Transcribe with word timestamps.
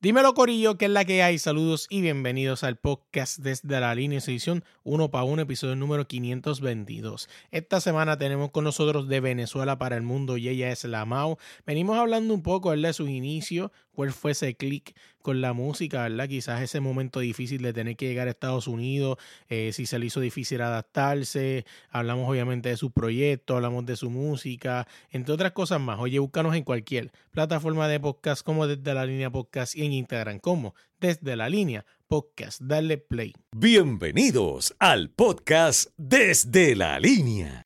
Dímelo 0.00 0.32
Corillo, 0.32 0.78
que 0.78 0.84
es 0.84 0.92
la 0.92 1.04
que 1.04 1.24
hay. 1.24 1.38
Saludos 1.38 1.88
y 1.90 2.02
bienvenidos 2.02 2.62
al 2.62 2.76
podcast 2.76 3.40
desde 3.40 3.80
la 3.80 3.92
línea 3.96 4.20
edición 4.20 4.62
1 4.84 5.10
para 5.10 5.24
1, 5.24 5.42
episodio 5.42 5.74
número 5.74 6.06
522. 6.06 7.28
Esta 7.50 7.80
semana 7.80 8.16
tenemos 8.16 8.52
con 8.52 8.62
nosotros 8.62 9.08
de 9.08 9.18
Venezuela 9.18 9.76
para 9.76 9.96
el 9.96 10.04
mundo 10.04 10.36
y 10.36 10.48
ella 10.48 10.70
es 10.70 10.84
la 10.84 11.04
Mau. 11.04 11.36
Venimos 11.66 11.98
hablando 11.98 12.32
un 12.32 12.44
poco 12.44 12.70
de 12.70 12.92
sus 12.92 13.08
inicios, 13.08 13.72
cuál 13.90 14.12
fue 14.12 14.30
ese 14.30 14.54
clic 14.54 14.94
con 15.20 15.40
la 15.40 15.52
música, 15.52 16.04
¿verdad? 16.04 16.28
Quizás 16.28 16.62
ese 16.62 16.78
momento 16.78 17.18
difícil 17.18 17.60
de 17.60 17.72
tener 17.72 17.96
que 17.96 18.06
llegar 18.06 18.28
a 18.28 18.30
Estados 18.30 18.68
Unidos, 18.68 19.18
eh, 19.48 19.72
si 19.72 19.84
se 19.84 19.98
le 19.98 20.06
hizo 20.06 20.20
difícil 20.20 20.60
adaptarse. 20.60 21.66
Hablamos 21.90 22.30
obviamente 22.30 22.68
de 22.68 22.76
su 22.76 22.92
proyecto, 22.92 23.56
hablamos 23.56 23.84
de 23.84 23.96
su 23.96 24.08
música, 24.08 24.86
entre 25.10 25.34
otras 25.34 25.50
cosas 25.50 25.80
más. 25.80 25.98
Oye, 25.98 26.20
búscanos 26.20 26.54
en 26.54 26.62
cualquier 26.62 27.10
plataforma 27.32 27.88
de 27.88 27.98
podcast 27.98 28.44
como 28.44 28.68
desde 28.68 28.94
la 28.94 29.04
línea 29.04 29.30
podcast 29.30 29.74
y 29.74 29.87
en 29.88 29.94
Instagram 29.94 30.38
como 30.38 30.74
desde 31.00 31.34
la 31.34 31.48
línea 31.48 31.84
podcast. 32.06 32.60
Dale 32.60 32.98
play. 32.98 33.34
Bienvenidos 33.56 34.74
al 34.78 35.10
podcast 35.10 35.90
desde 35.96 36.76
la 36.76 37.00
línea. 37.00 37.62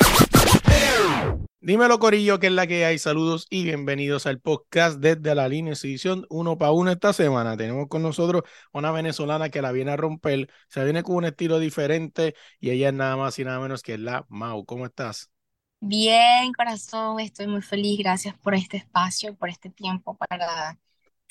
Dímelo, 1.61 2.01
Corillo, 2.01 2.41
que 2.41 2.49
es 2.49 2.53
la 2.53 2.67
que 2.67 2.85
hay. 2.85 2.99
Saludos 2.99 3.47
y 3.49 3.63
bienvenidos 3.65 4.27
al 4.27 4.41
podcast 4.41 4.99
desde 4.99 5.35
la 5.35 5.49
línea 5.49 5.75
edición 5.75 6.27
uno 6.29 6.59
para 6.59 6.73
uno 6.73 6.91
esta 6.91 7.13
semana. 7.13 7.57
Tenemos 7.57 7.87
con 7.89 8.03
nosotros 8.03 8.43
una 8.73 8.91
venezolana 8.91 9.49
que 9.49 9.63
la 9.63 9.71
viene 9.71 9.93
a 9.93 9.97
romper. 9.97 10.49
Se 10.69 10.83
viene 10.83 11.03
con 11.05 11.17
un 11.17 11.25
estilo 11.25 11.61
diferente 11.61 12.35
y 12.59 12.71
ella 12.71 12.89
es 12.89 12.95
nada 12.95 13.17
más 13.17 13.39
y 13.39 13.45
nada 13.45 13.61
menos 13.61 13.83
que 13.83 13.97
la 13.99 14.27
Mau. 14.29 14.65
¿Cómo 14.65 14.87
estás? 14.87 15.31
Bien, 15.79 16.53
corazón, 16.53 17.21
estoy 17.21 17.47
muy 17.47 17.63
feliz. 17.63 17.99
Gracias 17.99 18.37
por 18.39 18.55
este 18.55 18.79
espacio, 18.79 19.35
por 19.37 19.49
este 19.49 19.71
tiempo 19.71 20.17
para 20.17 20.79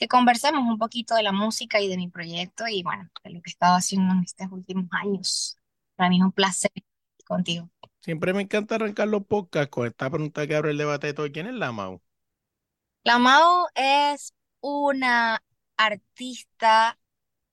que 0.02 0.10
conversemos 0.10 0.64
un 0.68 0.80
poquito 0.80 1.16
de 1.16 1.24
la 1.24 1.32
música 1.32 1.80
y 1.82 1.88
de 1.88 1.98
mi 1.98 2.10
proyecto 2.10 2.68
y 2.68 2.84
bueno, 2.84 3.10
de 3.24 3.32
lo 3.32 3.42
que 3.44 3.52
he 3.52 3.54
estado 3.54 3.76
haciendo 3.78 4.14
en 4.16 4.22
estos 4.24 4.52
últimos 4.52 4.88
años. 4.92 5.58
Para 5.96 6.10
mí 6.10 6.18
es 6.18 6.24
un 6.24 6.34
placer 6.34 6.72
contigo. 7.26 7.70
Siempre 8.00 8.32
me 8.34 8.44
encanta 8.44 8.76
arrancar 8.76 9.08
los 9.08 9.26
podcasts 9.26 9.72
con 9.72 9.88
esta 9.88 10.08
pregunta 10.12 10.46
que 10.46 10.56
abre 10.56 10.70
el 10.72 10.78
debate 10.78 11.08
de 11.08 11.14
todo. 11.16 11.32
¿Quién 11.32 11.48
es 11.48 11.54
la 11.56 11.72
Mau? 11.72 12.00
La 13.04 13.18
Mau 13.20 13.68
es 13.76 14.34
una 14.62 15.42
artista 15.78 16.98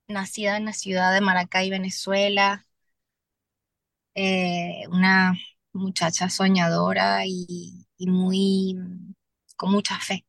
nacida 0.09 0.57
en 0.59 0.67
la 0.67 0.73
ciudad 0.75 1.13
de 1.15 1.21
Maracay, 1.23 1.71
Venezuela, 1.71 2.67
eh, 4.15 4.83
una 4.91 5.35
muchacha 5.73 6.29
soñadora 6.31 7.25
y, 7.27 7.87
y 7.99 8.07
muy 8.11 8.77
con 9.57 9.71
mucha 9.73 9.99
fe, 10.01 10.27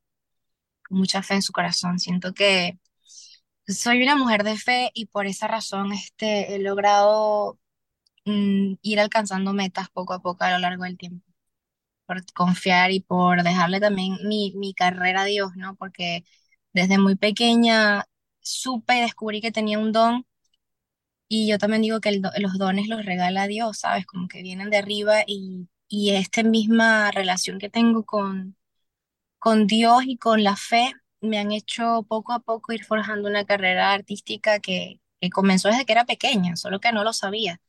mucha 0.90 1.24
fe 1.24 1.36
en 1.36 1.42
su 1.44 1.54
corazón. 1.54 2.00
Siento 2.00 2.34
que 2.34 2.80
soy 3.68 4.04
una 4.04 4.16
mujer 4.16 4.44
de 4.44 4.58
fe 4.58 4.92
y 4.94 5.08
por 5.08 5.28
esa 5.28 5.48
razón 5.48 5.94
este, 5.94 6.56
he 6.56 6.60
logrado 6.60 7.60
Mm, 8.26 8.76
ir 8.84 9.00
alcanzando 9.00 9.54
metas 9.54 9.90
poco 9.90 10.14
a 10.14 10.22
poco 10.22 10.44
a 10.46 10.52
lo 10.52 10.60
largo 10.60 10.84
del 10.86 10.98
tiempo, 10.98 11.26
por 12.06 12.24
confiar 12.34 12.92
y 12.92 13.02
por 13.02 13.44
dejarle 13.44 13.80
también 13.82 14.18
mi, 14.28 14.54
mi 14.56 14.74
carrera 14.74 15.22
a 15.24 15.26
Dios, 15.26 15.52
¿no? 15.56 15.76
Porque 15.76 16.26
desde 16.74 16.98
muy 17.00 17.16
pequeña 17.16 18.06
supe 18.42 18.98
y 18.98 19.02
descubrí 19.02 19.42
que 19.42 19.52
tenía 19.52 19.80
un 19.80 19.92
don 19.94 20.26
y 21.28 21.48
yo 21.48 21.58
también 21.58 21.82
digo 21.84 22.00
que 22.02 22.20
los 22.40 22.58
dones 22.58 22.88
los 22.88 23.06
regala 23.06 23.48
Dios, 23.48 23.80
¿sabes? 23.80 24.06
Como 24.06 24.28
que 24.28 24.42
vienen 24.44 24.70
de 24.70 24.78
arriba 24.78 25.24
y, 25.28 25.68
y 25.88 26.12
esta 26.12 26.44
misma 26.44 27.12
relación 27.12 27.60
que 27.60 27.70
tengo 27.70 28.04
con, 28.06 28.56
con 29.40 29.68
Dios 29.68 30.04
y 30.06 30.18
con 30.18 30.44
la 30.44 30.56
fe 30.56 30.94
me 31.22 31.40
han 31.40 31.52
hecho 31.52 32.04
poco 32.08 32.34
a 32.34 32.40
poco 32.40 32.74
ir 32.74 32.86
forjando 32.86 33.30
una 33.30 33.46
carrera 33.46 33.94
artística 33.94 34.60
que, 34.60 35.02
que 35.22 35.30
comenzó 35.30 35.70
desde 35.70 35.86
que 35.86 35.94
era 35.94 36.06
pequeña, 36.06 36.56
solo 36.56 36.80
que 36.80 36.92
no 36.92 37.04
lo 37.04 37.14
sabía 37.14 37.62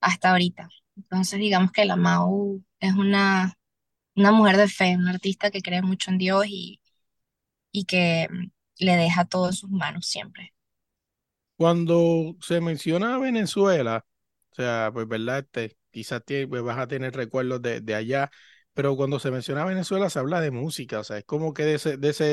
hasta 0.00 0.30
ahorita. 0.32 0.68
Entonces, 0.96 1.38
digamos 1.40 1.72
que 1.72 1.84
la 1.84 1.96
Mau 1.96 2.62
es 2.80 2.94
una, 2.94 3.54
una 4.16 4.32
mujer 4.32 4.56
de 4.58 4.68
fe, 4.68 4.96
una 4.96 5.12
artista 5.12 5.50
que 5.50 5.62
cree 5.62 5.82
mucho 5.82 6.10
en 6.10 6.18
Dios 6.18 6.46
y, 6.48 6.80
y 7.72 7.84
que 7.86 8.28
mm, 8.30 8.50
le 8.80 8.96
deja 8.96 9.24
todo 9.26 9.48
en 9.48 9.54
sus 9.54 9.70
manos 9.70 10.06
siempre. 10.06 10.54
Cuando 11.56 12.36
se 12.40 12.60
menciona 12.60 13.18
Venezuela, 13.18 14.04
o 14.52 14.54
sea, 14.54 14.90
pues 14.92 15.08
verdad, 15.08 15.38
este, 15.40 15.78
quizás 15.90 16.22
pues, 16.26 16.62
vas 16.62 16.78
a 16.78 16.86
tener 16.88 17.14
recuerdos 17.14 17.62
de, 17.62 17.80
de, 17.80 17.94
allá, 17.94 18.30
pero 18.76 18.96
cuando 18.96 19.20
se 19.20 19.32
menciona 19.32 19.64
Venezuela 19.66 20.10
se 20.10 20.20
habla 20.20 20.40
de 20.42 20.52
música, 20.52 21.00
o 21.00 21.04
sea, 21.04 21.18
es 21.18 21.24
como 21.26 21.54
que 21.54 21.64
de, 21.64 21.74
ese, 21.76 21.98
de, 21.98 22.10
ese, 22.10 22.24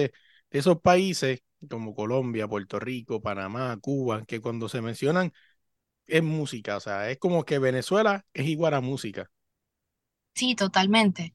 de 0.52 0.60
esos 0.60 0.82
países 0.82 1.42
como 1.70 1.96
Colombia, 1.96 2.48
Puerto 2.50 2.80
Rico, 2.80 3.22
Panamá, 3.24 3.78
Cuba, 3.82 4.26
que 4.26 4.42
cuando 4.42 4.70
se 4.70 4.82
mencionan 4.82 5.34
es 6.08 6.24
música, 6.24 6.78
o 6.78 6.82
sea, 6.82 7.12
es 7.12 7.20
como 7.20 7.46
que 7.46 7.60
Venezuela 7.60 8.26
es 8.34 8.48
igual 8.48 8.74
a 8.76 8.82
música. 8.82 9.32
Sí, 10.36 10.56
totalmente. 10.56 11.34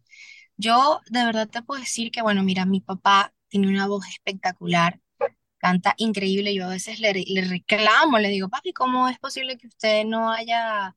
Yo 0.56 1.00
de 1.10 1.24
verdad 1.24 1.48
te 1.48 1.62
puedo 1.62 1.80
decir 1.80 2.10
que, 2.10 2.22
bueno, 2.22 2.42
mira, 2.44 2.66
mi 2.66 2.80
papá 2.80 3.34
tiene 3.48 3.68
una 3.68 3.86
voz 3.88 4.06
espectacular, 4.08 5.00
canta 5.58 5.94
increíble. 5.98 6.54
Yo 6.54 6.66
a 6.66 6.70
veces 6.70 7.00
le, 7.00 7.12
le 7.14 7.42
reclamo, 7.44 8.18
le 8.20 8.28
digo, 8.30 8.48
papi, 8.48 8.72
¿cómo 8.74 9.08
es 9.08 9.18
posible 9.20 9.58
que 9.58 9.68
usted 9.68 10.04
no 10.06 10.32
haya, 10.32 10.96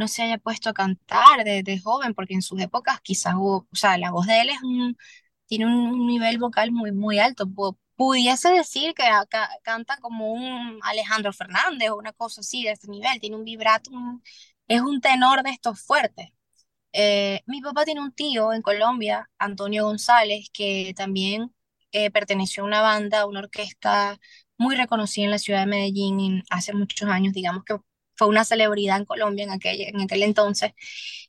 no 0.00 0.08
se 0.08 0.22
haya 0.24 0.38
puesto 0.38 0.70
a 0.70 0.74
cantar 0.74 1.44
de, 1.44 1.62
de 1.62 1.78
joven? 1.80 2.14
Porque 2.14 2.34
en 2.34 2.42
sus 2.42 2.60
épocas 2.60 3.00
quizás 3.02 3.34
hubo, 3.36 3.68
o 3.72 3.76
sea, 3.76 3.98
la 3.98 4.10
voz 4.10 4.26
de 4.26 4.40
él 4.40 4.50
es 4.50 4.62
un, 4.62 4.96
tiene 5.46 5.66
un 5.66 6.06
nivel 6.06 6.38
vocal 6.38 6.72
muy, 6.72 6.92
muy 6.92 7.18
alto 7.20 7.46
pudiese 8.00 8.50
decir 8.50 8.94
que 8.94 9.04
canta 9.62 9.98
como 9.98 10.32
un 10.32 10.80
Alejandro 10.82 11.32
Fernández 11.34 11.90
o 11.90 11.98
una 11.98 12.12
cosa 12.14 12.40
así 12.40 12.64
de 12.64 12.70
este 12.72 12.88
nivel, 12.88 13.20
tiene 13.20 13.36
un 13.36 13.44
vibrato, 13.44 13.90
es 14.68 14.80
un 14.80 15.00
tenor 15.02 15.42
de 15.42 15.50
estos 15.50 15.82
fuertes. 15.82 16.28
Eh, 16.92 17.42
mi 17.46 17.60
papá 17.62 17.84
tiene 17.84 18.00
un 18.00 18.12
tío 18.12 18.52
en 18.54 18.62
Colombia, 18.62 19.30
Antonio 19.38 19.84
González, 19.84 20.50
que 20.52 20.94
también 20.96 21.54
eh, 21.92 22.10
perteneció 22.10 22.62
a 22.64 22.66
una 22.66 22.82
banda, 22.82 23.20
a 23.22 23.26
una 23.26 23.40
orquesta 23.40 24.18
muy 24.58 24.76
reconocida 24.76 25.26
en 25.26 25.30
la 25.32 25.38
ciudad 25.38 25.60
de 25.60 25.66
Medellín 25.66 26.42
hace 26.50 26.74
muchos 26.74 27.08
años, 27.08 27.34
digamos 27.34 27.64
que 27.64 27.76
fue 28.20 28.28
una 28.28 28.44
celebridad 28.44 28.98
en 28.98 29.06
Colombia 29.06 29.44
en 29.44 29.50
aquel, 29.50 29.80
en 29.80 30.00
aquel 30.02 30.22
entonces. 30.22 30.72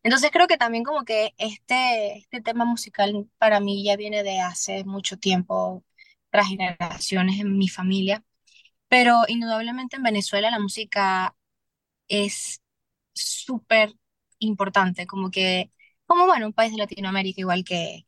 Entonces 0.04 0.30
creo 0.32 0.48
que 0.48 0.58
también 0.58 0.84
como 0.84 1.06
que 1.06 1.34
este, 1.38 2.18
este 2.18 2.42
tema 2.42 2.66
musical 2.66 3.30
para 3.38 3.62
mí 3.62 3.84
ya 3.86 3.96
viene 3.96 4.24
de 4.24 4.42
hace 4.42 4.84
mucho 4.84 5.18
tiempo, 5.18 5.86
tras 6.32 6.48
generaciones 6.48 7.40
en 7.40 7.58
mi 7.58 7.70
familia, 7.70 8.24
pero 8.90 9.24
indudablemente 9.28 9.98
en 9.98 10.04
Venezuela 10.04 10.52
la 10.52 10.60
música 10.60 11.36
es 12.10 12.62
súper 13.14 13.94
importante, 14.40 15.08
como 15.08 15.32
que, 15.32 15.72
como 16.06 16.26
bueno, 16.28 16.48
un 16.48 16.54
país 16.54 16.72
de 16.74 16.80
Latinoamérica 16.80 17.42
igual 17.42 17.64
que, 17.66 18.06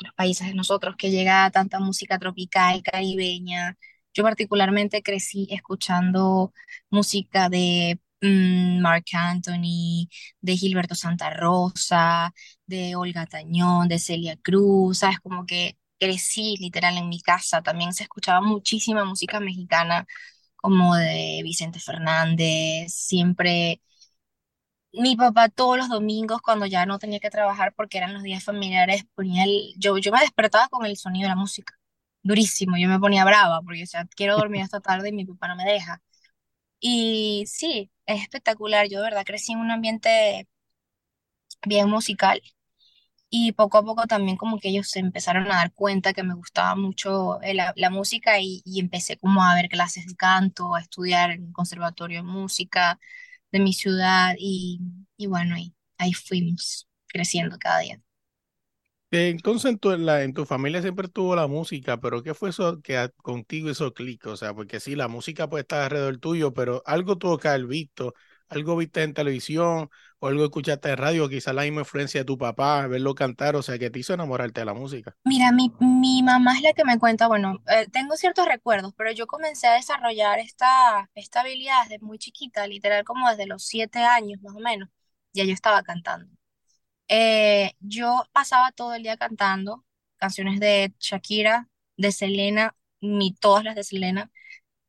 los 0.00 0.14
países 0.14 0.48
de 0.48 0.54
nosotros, 0.54 0.96
que 0.96 1.10
llega 1.10 1.50
tanta 1.50 1.80
música 1.80 2.18
tropical, 2.18 2.82
caribeña. 2.82 3.78
Yo 4.14 4.22
particularmente 4.24 5.02
crecí 5.02 5.46
escuchando 5.50 6.52
música 6.90 7.48
de 7.48 8.00
mm, 8.20 8.80
Mark 8.80 9.04
Anthony, 9.14 10.08
de 10.40 10.56
Gilberto 10.56 10.94
Santa 10.94 11.30
Rosa, 11.30 12.32
de 12.66 12.96
Olga 12.96 13.26
Tañón, 13.26 13.88
de 13.88 13.98
Celia 13.98 14.36
Cruz, 14.42 14.98
¿sabes? 14.98 15.20
Como 15.20 15.46
que 15.46 15.78
crecí 15.98 16.56
literal 16.58 16.96
en 16.96 17.08
mi 17.08 17.20
casa, 17.20 17.62
también 17.62 17.92
se 17.92 18.04
escuchaba 18.04 18.40
muchísima 18.40 19.04
música 19.04 19.38
mexicana 19.40 20.06
como 20.56 20.96
de 20.96 21.40
Vicente 21.44 21.80
Fernández, 21.80 22.92
siempre 22.94 23.80
mi 24.92 25.16
papá 25.16 25.48
todos 25.48 25.76
los 25.78 25.88
domingos 25.88 26.40
cuando 26.42 26.64
ya 26.66 26.86
no 26.86 26.98
tenía 27.00 27.18
que 27.20 27.30
trabajar 27.30 27.74
porque 27.76 27.98
eran 27.98 28.12
los 28.14 28.22
días 28.22 28.44
familiares, 28.44 29.04
ponía 29.14 29.44
el, 29.44 29.74
yo, 29.78 29.98
yo 29.98 30.12
me 30.12 30.20
despertaba 30.20 30.68
con 30.68 30.86
el 30.86 30.96
sonido 30.96 31.24
de 31.24 31.28
la 31.30 31.36
música, 31.36 31.74
durísimo, 32.22 32.76
yo 32.78 32.88
me 32.88 32.98
ponía 33.00 33.24
brava 33.24 33.60
porque 33.62 33.84
quiero 34.16 34.36
dormir 34.38 34.62
esta 34.62 34.80
tarde 34.80 35.08
y 35.10 35.12
mi 35.12 35.24
papá 35.26 35.48
no 35.48 35.56
me 35.56 35.64
deja. 35.64 36.02
Y 36.80 37.44
sí, 37.46 37.90
es 38.06 38.22
espectacular, 38.22 38.88
yo 38.88 38.98
de 39.00 39.04
verdad 39.06 39.24
crecí 39.26 39.52
en 39.52 39.60
un 39.60 39.70
ambiente 39.70 40.48
bien 41.66 41.88
musical 41.88 42.40
y 43.30 43.52
poco 43.52 43.78
a 43.78 43.84
poco 43.84 44.06
también 44.06 44.36
como 44.36 44.58
que 44.60 44.68
ellos 44.70 44.90
se 44.90 45.00
empezaron 45.00 45.46
a 45.52 45.56
dar 45.56 45.72
cuenta 45.74 46.12
que 46.14 46.22
me 46.24 46.34
gustaba 46.34 46.74
mucho 46.76 47.40
eh, 47.42 47.54
la, 47.54 47.72
la 47.76 47.90
música 47.90 48.40
y, 48.40 48.62
y, 48.64 48.80
empecé 48.80 49.18
como 49.18 49.44
a 49.44 49.54
ver 49.56 49.68
clases 49.68 50.06
de 50.06 50.16
canto, 50.16 50.74
a 50.74 50.80
estudiar 50.82 51.32
en 51.32 51.44
un 51.44 51.52
conservatorio 51.52 52.20
de 52.20 52.24
música 52.24 52.98
de 53.52 53.60
mi 53.60 53.72
ciudad 53.74 54.34
y, 54.38 54.80
y 55.16 55.26
bueno, 55.28 55.56
ahí, 55.56 55.74
ahí 55.98 56.14
fuimos 56.14 56.88
creciendo 57.08 57.58
cada 57.58 57.80
día. 57.80 58.02
Entonces 59.12 59.70
en 59.72 59.78
tu, 59.78 59.90
en 59.90 60.32
tu 60.34 60.46
familia 60.46 60.82
siempre 60.82 61.08
tuvo 61.08 61.34
la 61.34 61.48
música, 61.48 61.98
pero 62.00 62.22
¿qué 62.22 62.32
fue 62.34 62.50
eso 62.50 62.80
que 62.80 63.10
contigo 63.22 63.68
hizo 63.68 63.92
clic? 63.92 64.24
O 64.26 64.36
sea, 64.36 64.54
porque 64.54 64.78
sí, 64.78 64.94
la 64.94 65.08
música 65.08 65.48
puede 65.48 65.62
estar 65.62 65.82
alrededor 65.82 66.18
tuyo, 66.18 66.52
pero 66.54 66.82
algo 66.86 67.18
tuvo 67.18 67.36
que 67.38 67.48
haber 67.48 67.66
visto, 67.66 68.14
algo 68.48 68.76
viste 68.76 69.02
en 69.02 69.12
televisión 69.14 69.90
o 70.20 70.26
algo 70.28 70.44
escuchaste 70.44 70.90
en 70.90 70.96
radio, 70.96 71.28
quizás 71.28 71.54
la 71.54 71.62
misma 71.62 71.80
influencia 71.80 72.20
de 72.20 72.24
tu 72.24 72.38
papá, 72.38 72.86
verlo 72.86 73.14
cantar, 73.16 73.56
o 73.56 73.62
sea, 73.62 73.78
que 73.78 73.90
te 73.90 73.98
hizo 73.98 74.14
enamorarte 74.14 74.60
de 74.60 74.66
la 74.66 74.74
música. 74.74 75.16
Mira, 75.24 75.52
mi, 75.52 75.72
mi 75.80 76.22
mamá 76.22 76.54
es 76.56 76.62
la 76.62 76.72
que 76.72 76.84
me 76.84 76.98
cuenta, 76.98 77.28
bueno, 77.28 77.58
eh, 77.68 77.86
tengo 77.92 78.16
ciertos 78.16 78.46
recuerdos, 78.46 78.92
pero 78.96 79.12
yo 79.12 79.26
comencé 79.26 79.66
a 79.68 79.74
desarrollar 79.74 80.38
esta, 80.38 81.10
esta 81.14 81.40
habilidad 81.42 81.82
desde 81.88 81.98
muy 82.04 82.18
chiquita, 82.18 82.66
literal 82.66 83.04
como 83.04 83.28
desde 83.28 83.46
los 83.46 83.64
siete 83.64 84.00
años 84.00 84.40
más 84.42 84.54
o 84.56 84.60
menos, 84.60 84.88
ya 85.32 85.44
yo 85.44 85.52
estaba 85.52 85.82
cantando. 85.82 86.30
Eh, 87.10 87.74
yo 87.80 88.24
pasaba 88.32 88.72
todo 88.72 88.94
el 88.94 89.04
día 89.04 89.18
cantando 89.18 89.84
canciones 90.18 90.60
de 90.60 90.94
Shakira, 91.00 91.68
de 91.98 92.12
Selena, 92.12 92.76
ni 93.02 93.34
todas 93.34 93.64
las 93.64 93.76
de 93.76 93.84
Selena. 93.84 94.32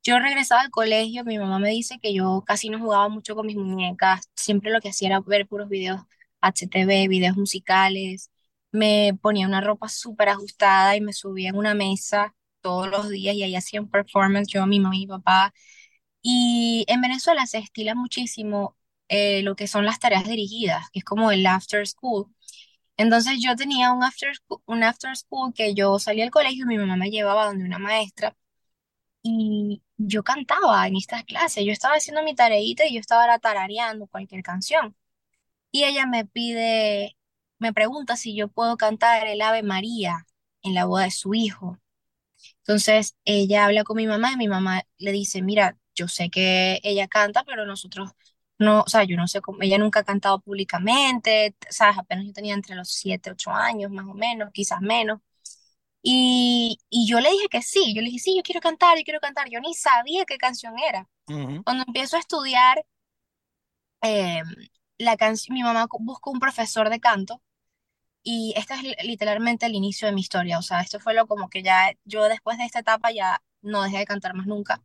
Yo 0.03 0.19
regresaba 0.19 0.61
al 0.61 0.71
colegio, 0.71 1.23
mi 1.25 1.37
mamá 1.39 1.59
me 1.59 1.69
dice 1.69 1.99
que 2.01 2.13
yo 2.13 2.43
casi 2.47 2.69
no 2.69 2.79
jugaba 2.79 3.09
mucho 3.09 3.35
con 3.35 3.47
mis 3.47 3.57
muñecas, 3.57 4.29
siempre 4.35 4.71
lo 4.71 4.81
que 4.81 4.89
hacía 4.89 5.09
era 5.09 5.19
ver 5.21 5.47
puros 5.47 5.69
videos 5.69 6.01
HTV, 6.41 7.07
videos 7.07 7.37
musicales, 7.37 8.31
me 8.71 9.13
ponía 9.21 9.47
una 9.47 9.61
ropa 9.61 9.89
súper 9.89 10.29
ajustada 10.29 10.95
y 10.95 11.01
me 11.01 11.13
subía 11.13 11.49
en 11.49 11.57
una 11.57 11.75
mesa 11.75 12.35
todos 12.61 12.87
los 12.89 13.09
días 13.09 13.35
y 13.35 13.43
ahí 13.43 13.55
hacía 13.55 13.81
un 13.81 13.89
performance 13.91 14.47
yo, 14.51 14.65
mi 14.67 14.79
mamá 14.79 14.95
y 14.95 14.99
mi 15.01 15.07
papá. 15.07 15.53
Y 16.21 16.85
en 16.87 17.01
Venezuela 17.01 17.45
se 17.47 17.57
estila 17.59 17.95
muchísimo 17.95 18.77
eh, 19.11 19.43
lo 19.43 19.55
que 19.57 19.67
son 19.67 19.85
las 19.85 19.99
tareas 19.99 20.25
dirigidas, 20.25 20.89
que 20.91 21.01
es 21.01 21.05
como 21.05 21.31
el 21.33 21.45
after 21.47 21.87
school. 21.87 22.27
Entonces 22.97 23.35
yo 23.43 23.55
tenía 23.55 23.91
un 23.93 24.03
after 24.03 24.35
school, 24.35 24.61
un 24.67 24.83
after 24.83 25.15
school 25.17 25.53
que 25.53 25.73
yo 25.75 25.99
salía 25.99 26.23
del 26.25 26.31
colegio, 26.31 26.65
mi 26.67 26.77
mamá 26.77 26.97
me 26.97 27.11
llevaba 27.11 27.47
donde 27.47 27.65
una 27.65 27.79
maestra 27.79 28.35
y 29.23 29.81
yo 29.97 30.23
cantaba 30.23 30.87
en 30.87 30.95
estas 30.95 31.23
clases, 31.25 31.65
yo 31.65 31.71
estaba 31.71 31.95
haciendo 31.95 32.23
mi 32.23 32.35
tareita 32.35 32.85
y 32.87 32.93
yo 32.95 32.99
estaba 32.99 33.37
tarareando 33.39 34.07
cualquier 34.07 34.43
canción. 34.43 34.95
Y 35.71 35.85
ella 35.85 36.05
me 36.07 36.25
pide, 36.25 37.17
me 37.59 37.73
pregunta 37.73 38.17
si 38.17 38.35
yo 38.35 38.47
puedo 38.49 38.77
cantar 38.77 39.27
el 39.27 39.41
Ave 39.41 39.63
María 39.63 40.27
en 40.63 40.75
la 40.75 40.85
boda 40.85 41.05
de 41.05 41.11
su 41.11 41.33
hijo. 41.35 41.79
Entonces 42.59 43.15
ella 43.25 43.65
habla 43.65 43.83
con 43.83 43.97
mi 43.97 44.07
mamá 44.07 44.33
y 44.33 44.37
mi 44.37 44.47
mamá 44.47 44.83
le 44.97 45.11
dice, 45.11 45.41
mira, 45.41 45.77
yo 45.95 46.07
sé 46.07 46.29
que 46.29 46.79
ella 46.83 47.07
canta, 47.07 47.43
pero 47.45 47.65
nosotros 47.65 48.11
no, 48.61 48.81
o 48.83 48.89
sea, 48.89 49.03
yo 49.03 49.17
no 49.17 49.27
sé 49.27 49.41
cómo, 49.41 49.59
ella 49.61 49.77
nunca 49.77 50.01
ha 50.01 50.03
cantado 50.03 50.39
públicamente, 50.41 51.55
sabes, 51.69 51.97
apenas 51.97 52.25
yo 52.25 52.33
tenía 52.33 52.53
entre 52.53 52.75
los 52.75 52.89
7, 52.89 53.31
8 53.31 53.51
años 53.51 53.91
más 53.91 54.05
o 54.07 54.13
menos, 54.13 54.51
quizás 54.53 54.81
menos. 54.81 55.19
Y, 56.03 56.79
y 56.89 57.07
yo 57.07 57.19
le 57.21 57.31
dije 57.31 57.47
que 57.49 57.61
sí, 57.61 57.93
yo 57.95 58.01
le 58.01 58.07
dije, 58.09 58.19
sí, 58.19 58.35
yo 58.37 58.43
quiero 58.43 58.61
cantar, 58.61 58.97
yo 58.97 59.03
quiero 59.03 59.19
cantar, 59.21 59.49
yo 59.51 59.59
ni 59.61 59.73
sabía 59.75 60.25
qué 60.25 60.37
canción 60.37 60.75
era. 60.79 61.09
Cuando 61.65 61.83
empiezo 61.87 62.17
a 62.17 62.19
estudiar 62.21 62.85
em, 64.01 64.45
la 64.97 65.17
canción, 65.17 65.53
mi 65.55 65.63
mamá 65.63 65.87
buscó 65.99 66.31
un 66.31 66.39
profesor 66.39 66.89
de 66.89 66.99
canto 66.99 67.41
y 68.23 68.53
este 68.57 68.75
es 68.75 69.05
literalmente 69.05 69.65
el 69.67 69.75
inicio 69.75 70.07
de 70.07 70.13
mi 70.13 70.21
historia, 70.21 70.59
o 70.59 70.61
sea, 70.63 70.81
esto 70.81 70.99
fue 70.99 71.13
lo 71.13 71.27
como 71.27 71.49
que 71.49 71.63
ya 71.63 71.93
yo 72.05 72.25
después 72.25 72.57
de 72.57 72.65
esta 72.65 72.79
etapa 72.79 73.11
ya 73.11 73.41
no 73.61 73.83
dejé 73.83 73.99
de 73.99 74.05
cantar 74.05 74.35
más 74.35 74.47
nunca. 74.47 74.81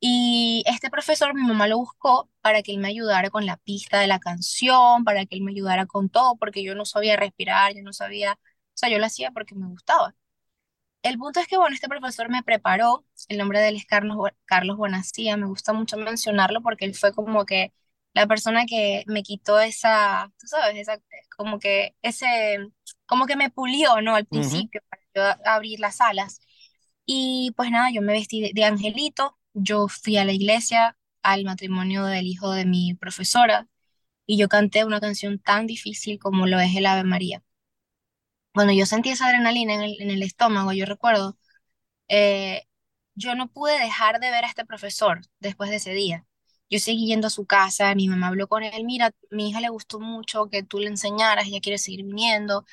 Y 0.00 0.62
este 0.66 0.90
profesor, 0.90 1.34
mi 1.34 1.42
mamá 1.42 1.66
lo 1.68 1.78
buscó 1.78 2.30
para 2.40 2.62
que 2.62 2.72
él 2.72 2.78
me 2.78 2.88
ayudara 2.88 3.30
con 3.30 3.46
la 3.46 3.56
pista 3.58 3.98
de 4.00 4.06
la 4.06 4.20
canción, 4.20 5.04
para 5.04 5.26
que 5.26 5.36
él 5.36 5.42
me 5.42 5.50
ayudara 5.52 5.86
con 5.86 6.08
todo, 6.08 6.36
porque 6.36 6.62
yo 6.62 6.74
no 6.76 6.84
sabía 6.84 7.16
respirar, 7.16 7.74
yo 7.74 7.82
no 7.82 7.92
sabía, 7.92 8.34
o 8.34 8.38
sea, 8.74 8.88
yo 8.90 8.98
lo 8.98 9.06
hacía 9.06 9.32
porque 9.32 9.54
me 9.56 9.66
gustaba. 9.68 10.14
El 11.02 11.18
punto 11.18 11.40
es 11.40 11.46
que, 11.48 11.56
bueno, 11.56 11.74
este 11.74 11.88
profesor 11.88 12.28
me 12.30 12.42
preparó, 12.42 13.04
el 13.28 13.38
nombre 13.38 13.60
de 13.60 13.68
él 13.68 13.76
es 13.76 13.86
Carlos, 13.86 14.18
Carlos 14.44 14.76
Bonacía, 14.76 15.36
me 15.36 15.46
gusta 15.46 15.72
mucho 15.72 15.96
mencionarlo 15.96 16.62
porque 16.62 16.84
él 16.84 16.94
fue 16.94 17.14
como 17.14 17.46
que 17.46 17.72
la 18.14 18.26
persona 18.26 18.66
que 18.66 19.04
me 19.06 19.22
quitó 19.22 19.60
esa, 19.60 20.32
tú 20.40 20.46
sabes, 20.48 20.76
esa, 20.76 21.00
como 21.36 21.58
que 21.60 21.96
ese, 22.02 22.58
como 23.06 23.26
que 23.26 23.36
me 23.36 23.50
pulió, 23.50 24.00
¿no? 24.02 24.16
Al 24.16 24.26
principio, 24.26 24.82
para 24.90 25.02
yo 25.14 25.42
abrir 25.46 25.80
las 25.80 26.00
alas. 26.00 26.40
Y 27.06 27.52
pues 27.56 27.70
nada, 27.70 27.90
yo 27.92 28.02
me 28.02 28.12
vestí 28.12 28.52
de 28.52 28.64
angelito, 28.64 29.37
yo 29.60 29.88
fui 29.88 30.16
a 30.18 30.24
la 30.24 30.32
iglesia 30.32 30.96
al 31.22 31.44
matrimonio 31.44 32.04
del 32.06 32.26
hijo 32.26 32.52
de 32.52 32.64
mi 32.66 32.94
profesora 32.94 33.68
y 34.26 34.38
yo 34.38 34.48
canté 34.48 34.84
una 34.84 35.00
canción 35.00 35.38
tan 35.40 35.66
difícil 35.66 36.18
como 36.20 36.46
lo 36.46 36.60
es 36.60 36.76
el 36.76 36.86
Ave 36.86 37.04
María. 37.04 37.42
Cuando 38.52 38.72
yo 38.72 38.86
sentí 38.86 39.10
esa 39.10 39.26
adrenalina 39.28 39.74
en 39.74 40.10
el, 40.10 40.22
estómago, 40.22 40.72
yo 40.72 40.84
recuerdo, 40.84 41.38
eh, 42.08 42.64
yo 43.14 43.34
no 43.34 43.48
pude 43.50 43.78
dejar 43.80 44.20
de 44.20 44.30
ver 44.30 44.44
a 44.44 44.48
este 44.48 44.64
profesor 44.66 45.20
después 45.40 45.70
de 45.70 45.76
ese 45.76 45.92
día. 45.94 46.26
Yo 46.70 46.78
seguí 46.80 47.06
yendo 47.08 47.28
a 47.28 47.30
su 47.30 47.46
casa, 47.46 47.94
mi 47.94 48.08
mamá 48.08 48.28
habló 48.28 48.48
con 48.48 48.62
él, 48.64 48.84
mira, 48.84 49.12
mi 49.30 49.50
hija 49.50 49.60
le 49.60 49.70
gustó 49.70 50.00
mucho 50.00 50.48
que 50.50 50.62
tú 50.62 50.80
le 50.80 50.88
enseñaras, 50.88 51.46
ella 51.48 51.60
quiere 51.60 51.78
seguir 51.78 52.04
viniendo. 52.04 52.66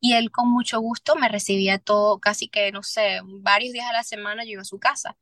Y 0.00 0.14
él 0.14 0.30
con 0.32 0.50
mucho 0.50 0.80
gusto 0.80 1.16
me 1.16 1.28
recibía 1.28 1.78
todo, 1.78 2.20
casi 2.20 2.48
que, 2.48 2.72
no 2.72 2.82
sé, 2.82 3.20
varios 3.24 3.72
días 3.72 3.86
a 3.88 3.92
la 3.92 4.04
semana 4.04 4.44
yo 4.44 4.52
iba 4.52 4.62
a 4.62 4.64
su 4.64 4.78
casa. 4.80 5.16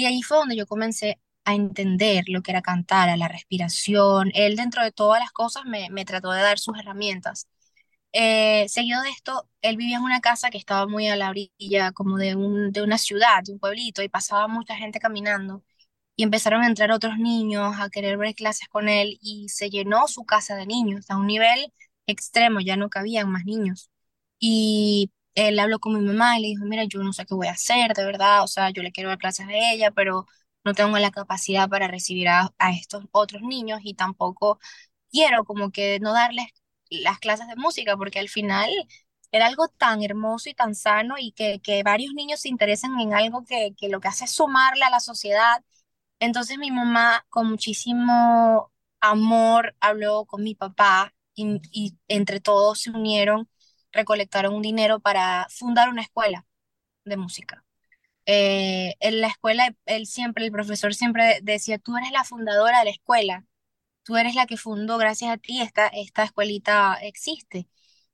Y 0.00 0.06
ahí 0.06 0.22
fue 0.22 0.38
donde 0.38 0.56
yo 0.56 0.66
comencé 0.66 1.20
a 1.44 1.54
entender 1.54 2.24
lo 2.28 2.42
que 2.42 2.52
era 2.52 2.62
cantar, 2.62 3.10
a 3.10 3.16
la 3.18 3.28
respiración. 3.28 4.30
Él 4.34 4.56
dentro 4.56 4.82
de 4.82 4.92
todas 4.92 5.20
las 5.20 5.30
cosas 5.32 5.64
me, 5.66 6.04
trató 6.06 6.32
de 6.32 6.40
dar 6.42 6.58
sus 6.58 6.78
herramientas. 6.78 7.48
Eh, 8.12 8.66
seguido 8.68 9.02
de 9.02 9.10
esto, 9.10 9.48
él 9.62 9.76
vivía 9.76 9.98
en 9.98 10.04
una 10.04 10.20
casa 10.20 10.50
que 10.50 10.58
estaba 10.58 10.86
muy 10.86 11.08
a 11.08 11.16
la 11.16 11.30
orilla, 11.30 11.92
como 11.92 12.16
de, 12.18 12.34
un, 12.36 12.72
de 12.72 12.82
una 12.82 12.98
ciudad, 12.98 13.42
de 13.44 13.52
un 13.52 13.58
pueblito, 13.58 14.02
y 14.02 14.08
pasaba 14.08 14.48
mucha 14.48 14.74
gente 14.76 15.00
caminando. 15.00 15.64
Y 16.16 16.22
empezaron 16.24 16.62
a 16.62 16.66
entrar 16.68 16.92
otros 16.92 17.18
niños 17.18 17.76
a 17.78 17.90
querer 17.90 18.18
ver 18.18 18.34
clases 18.34 18.68
con 18.68 18.88
él 18.88 19.18
y 19.22 19.48
se 19.50 19.70
llenó 19.70 20.08
su 20.08 20.24
casa 20.24 20.56
de 20.56 20.66
niños 20.66 21.10
a 21.10 21.16
un 21.18 21.26
nivel 21.26 21.72
extremo, 22.06 22.60
ya 22.60 22.76
no 22.76 22.90
cabían 22.90 23.30
más 23.30 23.44
niños. 23.44 23.90
Y 24.38 25.10
él 25.34 25.58
habló 25.58 25.78
con 25.80 25.94
mi 25.94 26.00
mamá 26.00 26.38
y 26.38 26.42
le 26.42 26.48
dijo, 26.48 26.64
mira, 26.66 26.84
yo 26.84 27.02
no 27.02 27.12
sé 27.12 27.26
qué 27.26 27.34
voy 27.34 27.48
a 27.48 27.52
hacer, 27.52 27.94
de 27.94 28.04
verdad, 28.04 28.42
o 28.44 28.46
sea, 28.48 28.70
yo 28.70 28.82
le 28.82 28.92
quiero 28.92 29.10
dar 29.10 29.18
clases 29.18 29.46
a 29.46 29.72
ella, 29.72 29.90
pero 29.92 30.26
no 30.64 30.74
tengo 30.74 30.98
la 30.98 31.10
capacidad 31.10 31.68
para 31.68 31.88
recibir 31.88 32.28
a, 32.28 32.52
estos 32.78 33.04
otros 33.12 33.42
niños 33.42 33.80
y 33.84 33.94
tampoco 33.94 34.58
quiero 35.10 35.44
como 35.44 35.70
que 35.72 36.00
no 36.00 36.12
darles 36.12 36.46
las 36.90 37.18
clases 37.20 37.48
de 37.48 37.56
música, 37.56 37.96
porque 37.96 38.18
al 38.18 38.28
final 38.28 38.70
era 39.32 39.46
algo 39.46 39.68
tan 39.68 40.02
hermoso 40.02 40.48
y 40.50 40.54
tan 40.54 40.74
sano 40.74 41.16
y 41.18 41.32
que, 41.32 41.60
que 41.60 41.82
varios 41.82 42.12
niños 42.14 42.40
se 42.40 42.48
interesen 42.48 42.98
en 43.00 43.14
algo 43.14 43.44
que, 43.44 43.74
que 43.76 43.88
lo 43.88 44.00
que 44.00 44.08
hace 44.08 44.24
es 44.24 44.32
sumarle 44.32 44.84
a 44.84 44.90
la 44.90 45.00
sociedad. 45.00 45.64
Entonces 46.20 46.58
mi 46.58 46.70
mamá 46.70 47.26
con 47.30 47.48
muchísimo 47.48 48.72
amor 49.00 49.76
habló 49.80 50.26
con 50.26 50.42
mi 50.44 50.54
papá 50.54 51.14
y, 51.34 51.60
y 51.72 51.98
entre 52.08 52.40
todos 52.40 52.80
se 52.82 52.90
unieron 52.90 53.48
recolectaron 53.92 54.54
un 54.54 54.62
dinero 54.62 55.00
para 55.00 55.46
fundar 55.50 55.88
una 55.88 56.02
escuela 56.02 56.46
de 57.04 57.16
música. 57.16 57.64
Eh, 58.26 58.94
en 59.00 59.20
la 59.20 59.28
escuela, 59.28 59.74
él 59.86 60.06
siempre, 60.06 60.44
el 60.46 60.52
profesor 60.52 60.94
siempre 60.94 61.40
decía, 61.42 61.78
tú 61.78 61.96
eres 61.96 62.12
la 62.12 62.24
fundadora 62.24 62.80
de 62.80 62.84
la 62.86 62.90
escuela, 62.92 63.46
tú 64.04 64.16
eres 64.16 64.34
la 64.34 64.46
que 64.46 64.56
fundó, 64.56 64.98
gracias 64.98 65.32
a 65.32 65.38
ti 65.38 65.62
esta, 65.62 65.88
esta 65.88 66.24
escuelita 66.24 66.96
existe. 67.02 67.68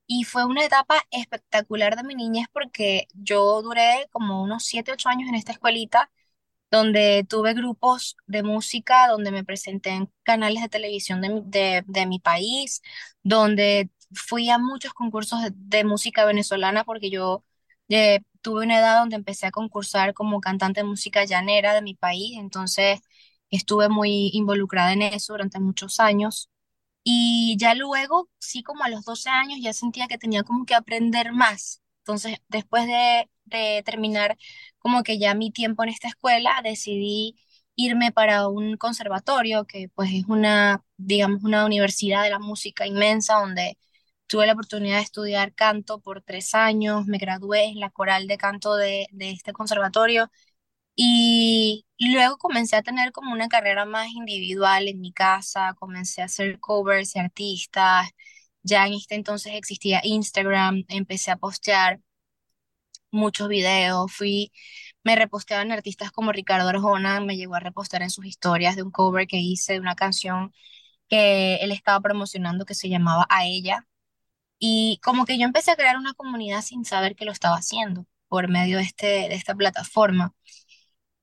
Y 0.07 0.25
fue 0.25 0.45
una 0.47 0.65
etapa 0.65 1.03
espectacular 1.11 1.97
de 1.97 2.05
mi 2.05 2.15
niñez 2.17 2.47
porque 2.53 3.09
yo 3.15 3.63
duré 3.63 4.09
como 4.13 4.43
unos 4.43 4.65
7, 4.65 4.93
8 4.93 5.09
años 5.11 5.29
en 5.29 5.37
esta 5.37 5.53
escuelita, 5.53 6.11
donde 6.71 7.25
tuve 7.29 7.55
grupos 7.55 8.17
de 8.27 8.43
música, 8.43 9.09
donde 9.09 9.31
me 9.31 9.45
presenté 9.45 9.91
en 9.91 10.11
canales 10.25 10.63
de 10.63 10.69
televisión 10.69 11.21
de, 11.21 11.43
de, 11.47 11.85
de 11.87 12.07
mi 12.07 12.19
país, 12.19 12.83
donde 13.23 13.91
fui 14.17 14.51
a 14.51 14.59
muchos 14.59 14.93
concursos 14.95 15.41
de, 15.55 15.85
música 15.85 16.25
venezolana 16.25 16.85
porque 16.85 17.11
yo 17.11 17.45
eh, 17.89 18.21
tuve 18.43 18.65
una 18.65 18.79
edad 18.79 18.99
donde 19.01 19.17
empecé 19.17 19.47
a 19.47 19.51
concursar 19.53 20.15
como 20.15 20.41
cantante 20.41 20.81
de 20.81 20.85
música 20.85 21.25
llanera 21.25 21.75
de 21.75 21.83
mi 21.83 21.95
país, 21.95 22.37
entonces 22.39 23.01
estuve 23.51 23.89
muy 23.89 24.31
involucrada 24.35 24.93
en 24.93 25.03
eso 25.03 25.35
durante 25.35 25.61
muchos 25.61 26.01
años. 26.01 26.51
Y 27.05 27.57
ya 27.59 27.75
luego, 27.75 28.29
sí, 28.39 28.63
como 28.63 28.85
a 28.85 28.89
los 28.91 29.05
12 29.05 29.31
años, 29.31 29.59
ya 29.63 29.73
sentía 29.73 30.09
que 30.09 30.19
tenía 30.19 30.43
como 30.45 30.67
que 30.67 30.75
aprender 30.75 31.33
más. 31.33 31.83
Entonces, 32.01 32.39
después 32.49 32.87
de, 32.87 33.31
de 33.45 33.83
terminar 33.85 34.37
como 34.79 35.03
que 35.03 35.19
ya 35.19 35.35
mi 35.35 35.51
tiempo 35.53 35.85
en 35.85 35.91
esta 35.91 36.09
escuela, 36.09 36.61
decidí 36.65 37.37
irme 37.77 38.11
para 38.13 38.49
un 38.49 38.77
conservatorio, 38.77 39.67
que 39.67 39.89
pues 39.95 40.11
es 40.13 40.25
una, 40.29 40.85
digamos, 40.97 41.45
una 41.45 41.67
universidad 41.67 42.25
de 42.25 42.31
la 42.31 42.39
música 42.39 42.87
inmensa 42.87 43.35
donde 43.37 43.79
Tuve 44.27 44.47
la 44.47 44.53
oportunidad 44.55 44.97
de 44.97 45.03
estudiar 45.03 45.55
canto 45.55 46.01
por 46.01 46.23
tres 46.23 46.55
años, 46.55 47.07
me 47.07 47.19
gradué 47.19 47.65
en 47.67 47.81
la 47.81 47.91
coral 47.91 48.27
de 48.27 48.39
canto 48.39 48.77
de, 48.77 49.09
este 49.21 49.53
conservatorio 49.53 50.31
y 50.97 51.87
luego 51.99 52.39
comencé 52.39 52.77
a 52.77 52.83
tener 52.83 53.13
como 53.13 53.33
una 53.33 53.49
carrera 53.49 53.85
más 53.87 54.09
individual 54.11 54.89
en 54.89 55.01
mi 55.01 55.13
casa, 55.13 55.75
comencé 55.79 56.23
a 56.23 56.27
hacer 56.27 56.61
covers 56.61 57.17
y 57.17 57.21
artistas, 57.21 58.09
ya 58.63 58.87
en 58.87 58.95
este 58.95 59.15
entonces 59.17 59.55
existía 59.55 60.01
Instagram, 60.05 60.85
empecé 60.89 61.31
a 61.31 61.37
postear 61.37 62.01
muchos 63.11 63.49
videos, 63.49 64.13
fui, 64.13 64.53
me 65.05 65.17
reposteaban 65.17 65.73
artistas 65.73 66.11
como 66.13 66.33
Ricardo 66.33 66.69
Arjona, 66.69 67.21
me 67.21 67.37
llegó 67.37 67.55
a 67.55 67.61
repostear 67.61 68.03
en 68.03 68.11
sus 68.11 68.27
historias 68.27 68.77
de 68.77 68.83
un 68.83 68.91
cover 68.91 69.27
que 69.27 69.39
hice 69.39 69.75
de 69.75 69.81
una 69.81 69.95
canción 69.97 70.53
que 71.09 71.57
él 71.57 71.73
estaba 71.73 72.01
promocionando 72.01 72.67
que 72.67 72.75
se 72.75 72.89
llamaba 72.89 73.27
A 73.31 73.47
Ella. 73.47 73.87
Y 74.59 75.01
como 75.03 75.27
que 75.27 75.39
yo 75.39 75.45
empecé 75.45 75.71
a 75.73 75.77
crear 75.77 75.97
una 75.97 76.15
comunidad 76.15 76.63
sin 76.63 76.85
saber 76.85 77.15
que 77.17 77.25
lo 77.25 77.33
estaba 77.33 77.57
haciendo 77.57 78.07
por 78.29 78.49
medio 78.49 78.79
de, 78.79 78.85
este, 78.85 79.07
de 79.07 79.35
esta 79.35 79.55
plataforma. 79.55 80.35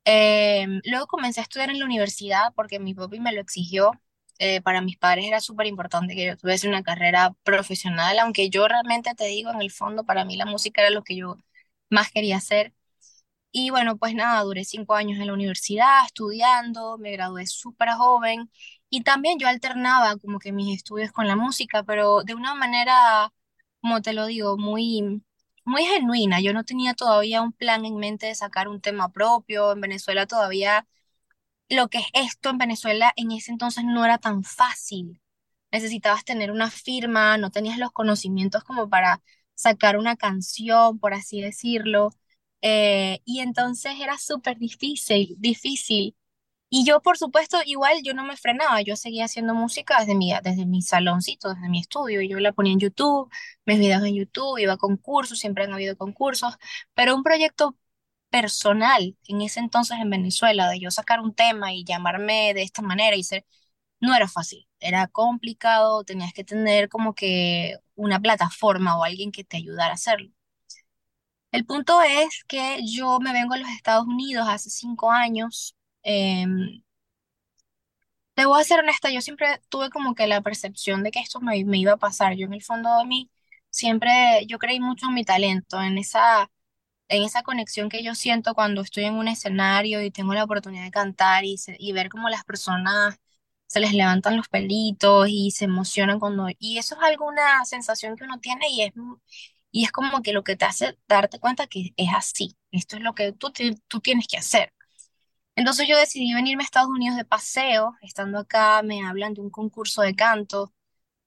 Em, 0.06 0.82
luego 0.86 1.08
comencé 1.08 1.40
a 1.40 1.44
estudiar 1.44 1.70
en 1.70 1.80
la 1.80 1.86
universidad 1.86 2.54
porque 2.56 2.80
mi 2.80 2.94
papi 2.94 3.20
me 3.20 3.34
lo 3.34 3.42
exigió. 3.42 3.92
Eh, 4.40 4.62
para 4.62 4.82
mis 4.82 4.98
padres 4.98 5.26
era 5.26 5.40
súper 5.40 5.68
importante 5.68 6.16
que 6.16 6.26
yo 6.26 6.38
tuviese 6.38 6.68
una 6.68 6.84
carrera 6.84 7.36
profesional, 7.44 8.18
aunque 8.20 8.50
yo 8.50 8.68
realmente 8.68 9.14
te 9.16 9.26
digo, 9.26 9.52
en 9.52 9.62
el 9.62 9.72
fondo, 9.72 10.04
para 10.06 10.26
mí 10.26 10.36
la 10.36 10.46
música 10.46 10.82
era 10.82 10.90
lo 10.90 11.04
que 11.04 11.16
yo 11.16 11.38
más 11.90 12.12
quería 12.12 12.38
hacer. 12.38 12.74
Y 13.52 13.70
bueno, 13.72 13.98
pues 13.98 14.16
nada, 14.16 14.42
duré 14.44 14.66
cinco 14.66 14.96
años 14.96 15.20
en 15.20 15.28
la 15.28 15.34
universidad 15.34 16.06
estudiando, 16.06 16.98
me 16.98 17.12
gradué 17.12 17.46
súper 17.48 17.90
joven 17.94 18.52
y 18.96 19.02
también 19.04 19.40
yo 19.40 19.48
alternaba 19.48 20.18
como 20.18 20.38
que 20.40 20.52
mis 20.52 20.76
estudios 20.78 21.12
con 21.12 21.28
la 21.28 21.36
música, 21.36 21.84
pero 21.84 22.24
de 22.24 22.36
una 22.36 22.54
manera, 22.56 23.34
como 23.82 24.02
te 24.04 24.14
lo 24.14 24.28
digo, 24.28 24.56
muy, 24.58 25.24
muy 25.66 25.84
genuina. 25.86 26.40
Yo 26.42 26.54
no 26.54 26.64
tenía 26.64 26.94
todavía 26.94 27.42
un 27.42 27.54
plan 27.54 27.86
en 27.86 27.98
mente 27.98 28.28
de 28.28 28.36
sacar 28.36 28.68
un 28.68 28.82
tema 28.82 29.12
propio. 29.12 29.72
En 29.74 29.82
Venezuela 29.82 30.28
todavía 30.28 30.88
lo 31.70 31.90
que 31.90 32.00
es 32.00 32.06
esto 32.14 32.50
en 32.50 32.58
Venezuela 32.60 33.14
en 33.16 33.32
ese 33.32 33.52
entonces 33.52 33.84
no 33.86 34.06
era 34.06 34.18
tan 34.20 34.44
fácil. 34.44 35.22
Necesitabas 35.72 36.24
tener 36.26 36.52
una 36.52 36.70
firma, 36.72 37.38
no 37.38 37.52
tenías 37.52 37.78
los 37.80 37.92
conocimientos 37.92 38.64
como 38.64 38.90
para 38.90 39.22
sacar 39.56 39.98
una 39.98 40.16
canción, 40.18 41.00
por 41.00 41.14
así 41.14 41.42
decirlo. 41.42 42.12
Eh, 42.62 43.22
y 43.26 43.40
entonces 43.42 43.94
era 44.00 44.18
súper 44.20 44.58
difícil, 44.60 45.36
difícil. 45.40 46.16
Y 46.76 46.86
yo, 46.86 47.02
por 47.02 47.18
supuesto, 47.20 47.58
igual 47.66 48.02
yo 48.04 48.14
no 48.16 48.24
me 48.26 48.36
frenaba, 48.36 48.82
yo 48.82 48.96
seguía 48.96 49.26
haciendo 49.26 49.54
música 49.54 50.00
desde 50.00 50.16
mi, 50.16 50.34
desde 50.44 50.66
mi 50.66 50.82
saloncito, 50.82 51.54
desde 51.54 51.70
mi 51.70 51.80
estudio, 51.80 52.20
y 52.22 52.30
yo 52.30 52.40
la 52.40 52.52
ponía 52.52 52.74
en 52.74 52.80
YouTube, 52.80 53.30
mis 53.66 53.78
videos 53.80 54.04
en 54.04 54.16
YouTube, 54.16 54.58
iba 54.58 54.74
a 54.74 54.78
concursos, 54.78 55.38
siempre 55.40 55.66
han 55.66 55.74
habido 55.74 55.96
concursos, 55.98 56.56
pero 56.96 57.16
un 57.16 57.22
proyecto 57.24 57.78
personal 58.30 59.16
en 59.28 59.42
ese 59.42 59.60
entonces 59.60 60.00
en 60.02 60.10
Venezuela, 60.10 60.68
de 60.70 60.80
yo 60.80 60.90
sacar 60.92 61.20
un 61.22 61.36
tema 61.36 61.74
y 61.74 61.84
llamarme 61.86 62.54
de 62.56 62.64
esta 62.64 62.82
manera 62.82 63.16
y 63.16 63.24
ser, 63.24 63.46
no 64.00 64.16
era 64.16 64.28
fácil, 64.28 64.68
era 64.80 65.08
complicado, 65.08 66.04
tenías 66.06 66.34
que 66.34 66.44
tener 66.46 66.90
como 66.90 67.16
que 67.16 67.78
una 67.96 68.20
plataforma 68.20 68.98
o 68.98 69.04
alguien 69.04 69.32
que 69.32 69.44
te 69.44 69.58
ayudara 69.58 69.92
a 69.92 69.96
hacerlo. 69.96 70.32
El 71.54 71.66
punto 71.66 72.02
es 72.02 72.44
que 72.50 72.80
yo 72.86 73.20
me 73.22 73.32
vengo 73.32 73.54
a 73.54 73.58
los 73.58 73.70
Estados 73.70 74.06
Unidos 74.08 74.46
hace 74.50 74.70
cinco 74.70 75.10
años. 75.12 75.74
Eh, 76.04 76.46
te 78.34 78.46
voy 78.46 78.60
a 78.62 78.64
ser 78.64 78.80
honesta, 78.80 79.12
yo 79.12 79.22
siempre 79.22 79.62
tuve 79.70 79.90
como 79.90 80.16
que 80.16 80.28
la 80.28 80.42
percepción 80.42 81.04
de 81.04 81.12
que 81.12 81.20
esto 81.20 81.40
me, 81.42 81.64
me 81.66 81.78
iba 81.78 81.94
a 81.94 81.98
pasar. 81.98 82.36
Yo 82.36 82.46
en 82.48 82.54
el 82.54 82.64
fondo 82.64 82.98
de 82.98 83.06
mí 83.06 83.30
siempre, 83.70 84.46
yo 84.48 84.58
creí 84.60 84.80
mucho 84.80 85.08
en 85.08 85.14
mi 85.16 85.24
talento, 85.24 85.82
en 85.82 85.98
esa, 85.98 86.50
en 87.10 87.24
esa 87.24 87.44
conexión 87.44 87.90
que 87.90 88.04
yo 88.04 88.16
siento 88.16 88.56
cuando 88.56 88.82
estoy 88.82 89.06
en 89.06 89.16
un 89.16 89.28
escenario 89.30 90.02
y 90.04 90.12
tengo 90.12 90.34
la 90.34 90.44
oportunidad 90.46 90.84
de 90.86 90.92
cantar 90.92 91.46
y, 91.46 91.58
y 91.80 91.94
ver 91.94 92.10
cómo 92.10 92.30
las 92.30 92.44
personas 92.46 93.18
se 93.68 93.80
les 93.82 93.94
levantan 93.94 94.38
los 94.38 94.50
pelitos 94.50 95.28
y 95.30 95.52
se 95.52 95.66
emocionan 95.66 96.20
cuando... 96.20 96.48
Y 96.60 96.78
eso 96.80 96.96
es 96.96 97.02
alguna 97.04 97.66
sensación 97.66 98.16
que 98.18 98.26
uno 98.26 98.40
tiene 98.40 98.70
y 98.70 98.84
es, 98.84 98.94
y 99.72 99.86
es 99.86 99.92
como 99.92 100.22
que 100.24 100.34
lo 100.34 100.44
que 100.44 100.56
te 100.58 100.66
hace 100.66 100.98
darte 101.08 101.40
cuenta 101.40 101.68
que 101.68 101.94
es 101.98 102.10
así. 102.16 102.58
Esto 102.72 102.98
es 102.98 103.04
lo 103.04 103.16
que 103.16 103.34
tú, 103.34 103.52
tú 103.88 104.00
tienes 104.02 104.28
que 104.28 104.38
hacer. 104.38 104.74
Entonces 105.56 105.88
yo 105.88 105.98
decidí 105.98 106.34
venirme 106.34 106.64
a 106.64 106.66
Estados 106.66 106.90
Unidos 106.90 107.18
de 107.18 107.26
paseo. 107.26 107.96
Estando 108.02 108.40
acá 108.40 108.82
me 108.84 109.06
hablan 109.06 109.34
de 109.34 109.42
un 109.42 109.50
concurso 109.50 110.02
de 110.02 110.16
canto, 110.16 110.74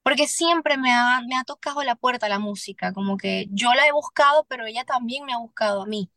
porque 0.02 0.28
siempre 0.28 0.78
me 0.78 0.92
ha, 0.92 1.22
me 1.28 1.36
ha 1.36 1.44
tocado 1.44 1.82
la 1.84 1.96
puerta 1.96 2.28
la 2.28 2.38
música, 2.38 2.92
como 2.92 3.16
que 3.16 3.46
yo 3.50 3.74
la 3.74 3.86
he 3.86 3.92
buscado, 3.92 4.44
pero 4.48 4.66
ella 4.66 4.84
también 4.84 5.24
me 5.24 5.34
ha 5.34 5.38
buscado 5.38 5.82
a 5.82 5.86
mí. 5.86 6.10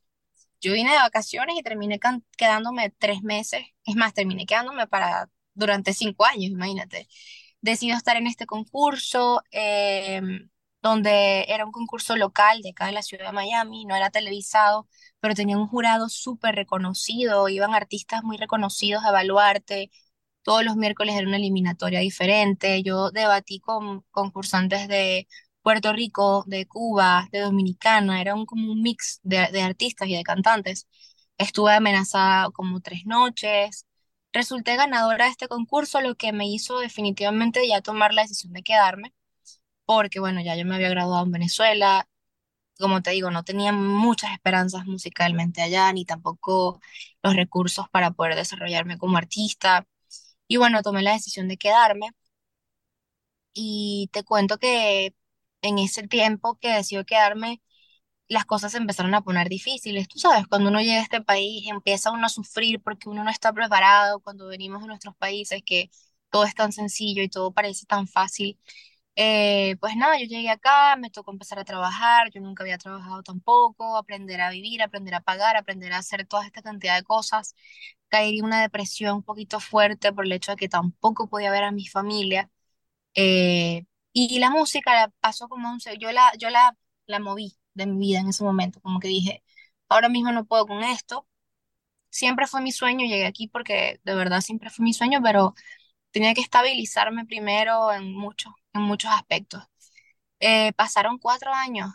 Yo 0.61 0.73
vine 0.73 0.91
de 0.91 0.97
vacaciones 0.99 1.55
y 1.57 1.63
terminé 1.63 1.99
quedándome 2.37 2.91
tres 2.97 3.23
meses. 3.23 3.63
Es 3.85 3.95
más, 3.95 4.13
terminé 4.13 4.45
quedándome 4.45 4.87
para 4.87 5.29
durante 5.53 5.93
cinco 5.93 6.25
años, 6.25 6.51
imagínate. 6.51 7.07
Decido 7.61 7.97
estar 7.97 8.17
en 8.17 8.27
este 8.27 8.45
concurso. 8.45 9.43
Eh, 9.51 10.21
donde 10.81 11.45
era 11.49 11.65
un 11.65 11.71
concurso 11.71 12.15
local 12.15 12.61
de 12.61 12.69
acá 12.71 12.85
de 12.87 12.93
la 12.93 13.01
ciudad 13.03 13.27
de 13.27 13.31
Miami, 13.33 13.85
no 13.85 13.95
era 13.95 14.09
televisado, 14.11 14.87
pero 15.19 15.35
tenía 15.35 15.57
un 15.57 15.67
jurado 15.67 16.09
súper 16.09 16.55
reconocido, 16.55 17.49
iban 17.49 17.73
artistas 17.75 18.23
muy 18.23 18.37
reconocidos 18.37 19.03
a 19.03 19.09
evaluarte, 19.09 19.91
todos 20.43 20.63
los 20.65 20.75
miércoles 20.75 21.15
era 21.15 21.27
una 21.27 21.37
eliminatoria 21.37 21.99
diferente, 21.99 22.81
yo 22.83 23.11
debatí 23.11 23.59
con 23.59 24.01
concursantes 24.11 24.87
de 24.87 25.27
Puerto 25.61 25.93
Rico, 25.93 26.43
de 26.47 26.65
Cuba, 26.67 27.27
de 27.31 27.39
Dominicana, 27.41 28.21
era 28.21 28.33
un, 28.35 28.45
como 28.45 28.71
un 28.71 28.81
mix 28.81 29.19
de, 29.23 29.47
de 29.51 29.61
artistas 29.61 30.07
y 30.07 30.15
de 30.15 30.23
cantantes. 30.23 30.87
Estuve 31.37 31.73
amenazada 31.73 32.49
como 32.51 32.81
tres 32.81 33.05
noches, 33.05 33.85
resulté 34.33 34.75
ganadora 34.75 35.25
de 35.25 35.31
este 35.31 35.47
concurso, 35.47 36.01
lo 36.01 36.15
que 36.15 36.33
me 36.33 36.47
hizo 36.47 36.79
definitivamente 36.79 37.67
ya 37.67 37.81
tomar 37.81 38.13
la 38.13 38.23
decisión 38.23 38.53
de 38.53 38.63
quedarme 38.63 39.13
porque 39.97 40.19
bueno, 40.19 40.41
ya 40.41 40.55
yo 40.55 40.65
me 40.65 40.75
había 40.75 40.89
graduado 40.89 41.25
en 41.25 41.31
Venezuela, 41.31 42.07
como 42.79 43.01
te 43.03 43.11
digo, 43.11 43.31
no 43.31 43.43
tenía 43.43 43.71
muchas 43.73 44.33
esperanzas 44.33 44.85
musicalmente 44.85 45.61
allá, 45.63 45.91
ni 45.93 46.05
tampoco 46.05 46.81
los 47.23 47.35
recursos 47.35 47.89
para 47.91 48.11
poder 48.11 48.35
desarrollarme 48.35 48.97
como 48.99 49.17
artista. 49.17 49.87
Y 50.47 50.57
bueno, 50.57 50.81
tomé 50.83 51.01
la 51.03 51.13
decisión 51.13 51.47
de 51.49 51.57
quedarme. 51.57 52.09
Y 53.53 54.09
te 54.13 54.23
cuento 54.23 54.57
que 54.57 55.13
en 55.61 55.79
ese 55.79 56.07
tiempo 56.07 56.57
que 56.59 56.69
decidió 56.73 57.05
quedarme, 57.05 57.61
las 58.29 58.45
cosas 58.45 58.73
se 58.73 58.79
empezaron 58.79 59.15
a 59.15 59.21
poner 59.23 59.49
difíciles. 59.49 60.07
Tú 60.09 60.19
sabes, 60.19 60.47
cuando 60.47 60.69
uno 60.71 60.81
llega 60.81 60.99
a 61.01 61.03
este 61.03 61.21
país, 61.21 61.65
empieza 61.69 62.11
uno 62.11 62.27
a 62.27 62.29
sufrir 62.29 62.81
porque 62.83 63.09
uno 63.09 63.23
no 63.23 63.31
está 63.31 63.53
preparado, 63.53 64.21
cuando 64.21 64.47
venimos 64.47 64.81
de 64.81 64.87
nuestros 64.89 65.15
países, 65.17 65.63
que 65.65 65.91
todo 66.31 66.45
es 66.45 66.55
tan 66.55 66.73
sencillo 66.73 67.23
y 67.23 67.29
todo 67.29 67.53
parece 67.53 67.85
tan 67.87 68.07
fácil. 68.07 68.59
Eh, 69.15 69.75
pues 69.81 69.95
nada, 69.97 70.17
yo 70.17 70.25
llegué 70.25 70.49
acá, 70.49 70.95
me 70.95 71.09
tocó 71.09 71.31
empezar 71.31 71.59
a 71.59 71.65
trabajar, 71.65 72.29
yo 72.31 72.39
nunca 72.39 72.63
había 72.63 72.77
trabajado 72.77 73.21
tampoco, 73.21 73.97
aprender 73.97 74.39
a 74.41 74.49
vivir, 74.49 74.81
aprender 74.81 75.13
a 75.13 75.19
pagar, 75.21 75.57
aprender 75.57 75.91
a 75.91 75.97
hacer 75.97 76.25
toda 76.25 76.45
esta 76.45 76.61
cantidad 76.61 76.95
de 76.95 77.03
cosas. 77.03 77.53
Caí 78.07 78.39
en 78.39 78.45
una 78.45 78.61
depresión 78.61 79.15
un 79.17 79.23
poquito 79.23 79.59
fuerte 79.59 80.13
por 80.13 80.25
el 80.25 80.31
hecho 80.31 80.51
de 80.53 80.57
que 80.57 80.69
tampoco 80.69 81.27
podía 81.29 81.51
ver 81.51 81.63
a 81.65 81.71
mi 81.71 81.85
familia. 81.87 82.49
Eh, 83.15 83.85
y 84.13 84.39
la 84.39 84.49
música 84.51 84.93
la 84.95 85.09
pasó 85.21 85.49
como 85.49 85.69
un... 85.71 85.79
Yo 85.99 86.11
la, 86.13 86.31
yo 86.39 86.49
la, 86.51 86.77
la 87.07 87.19
moví 87.19 87.57
de 87.75 87.87
mi 87.87 87.99
vida 88.07 88.19
en 88.21 88.29
ese 88.29 88.43
momento, 88.45 88.81
como 88.81 88.99
que 88.99 89.07
dije, 89.09 89.43
ahora 89.89 90.09
mismo 90.09 90.31
no 90.33 90.45
puedo 90.45 90.67
con 90.67 90.83
esto. 90.83 91.27
Siempre 92.09 92.47
fue 92.47 92.61
mi 92.61 92.71
sueño, 92.71 93.05
llegué 93.05 93.25
aquí 93.25 93.47
porque 93.47 93.99
de 94.03 94.15
verdad 94.15 94.41
siempre 94.41 94.69
fue 94.69 94.83
mi 94.83 94.93
sueño, 94.93 95.21
pero 95.23 95.53
tenía 96.11 96.33
que 96.35 96.41
estabilizarme 96.41 97.25
primero 97.25 97.91
en 97.93 98.13
muchos, 98.13 98.53
en 98.73 98.81
muchos 98.81 99.11
aspectos. 99.11 99.63
Eh, 100.39 100.73
pasaron 100.73 101.17
cuatro 101.19 101.53
años 101.53 101.91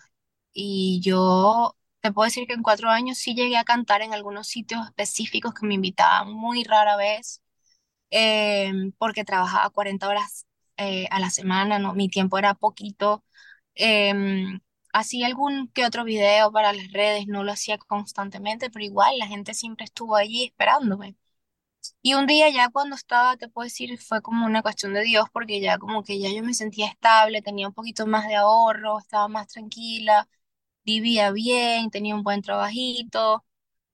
y 0.52 1.00
yo 1.02 1.76
te 2.00 2.12
puedo 2.12 2.26
decir 2.26 2.46
que 2.46 2.54
en 2.54 2.62
cuatro 2.62 2.90
años 2.90 3.18
sí 3.18 3.34
llegué 3.34 3.56
a 3.58 3.64
cantar 3.64 4.02
en 4.02 4.14
algunos 4.14 4.48
sitios 4.48 4.86
específicos 4.86 5.54
que 5.54 5.66
me 5.66 5.74
invitaban 5.74 6.32
muy 6.32 6.64
rara 6.64 6.96
vez, 6.96 7.42
eh, 8.10 8.72
porque 8.98 9.24
trabajaba 9.24 9.70
40 9.70 10.08
horas 10.08 10.46
eh, 10.76 11.06
a 11.10 11.20
la 11.20 11.30
semana, 11.30 11.78
¿no? 11.78 11.94
Mi 11.94 12.08
tiempo 12.08 12.38
era 12.38 12.54
poquito. 12.54 13.24
Em, 13.74 14.60
hacía 14.92 15.26
algún 15.26 15.68
que 15.68 15.84
otro 15.86 16.04
video 16.04 16.52
para 16.52 16.72
las 16.72 16.92
redes, 16.92 17.26
no 17.28 17.44
lo 17.44 17.52
hacía 17.52 17.78
constantemente, 17.78 18.70
pero 18.70 18.84
igual 18.84 19.18
la 19.18 19.26
gente 19.26 19.54
siempre 19.54 19.84
estuvo 19.86 20.16
allí 20.16 20.44
esperándome. 20.46 21.16
Y 22.06 22.14
un 22.14 22.26
día 22.26 22.50
ya 22.50 22.68
cuando 22.70 22.96
estaba, 22.96 23.36
te 23.38 23.48
puedo 23.48 23.64
decir, 23.64 23.98
fue 23.98 24.20
como 24.22 24.44
una 24.46 24.60
cuestión 24.62 24.92
de 24.94 25.02
Dios, 25.02 25.26
porque 25.32 25.60
ya 25.60 25.78
como 25.78 26.02
que 26.04 26.18
ya 26.20 26.30
yo 26.32 26.42
me 26.42 26.52
sentía 26.54 26.86
estable, 26.88 27.40
tenía 27.42 27.66
un 27.68 27.72
poquito 27.74 28.06
más 28.06 28.28
de 28.28 28.34
ahorro, 28.36 28.98
estaba 28.98 29.26
más 29.28 29.48
tranquila, 29.48 30.28
vivía 30.84 31.30
bien, 31.32 31.90
tenía 31.90 32.14
un 32.14 32.22
buen 32.24 32.42
trabajito, 32.42 33.44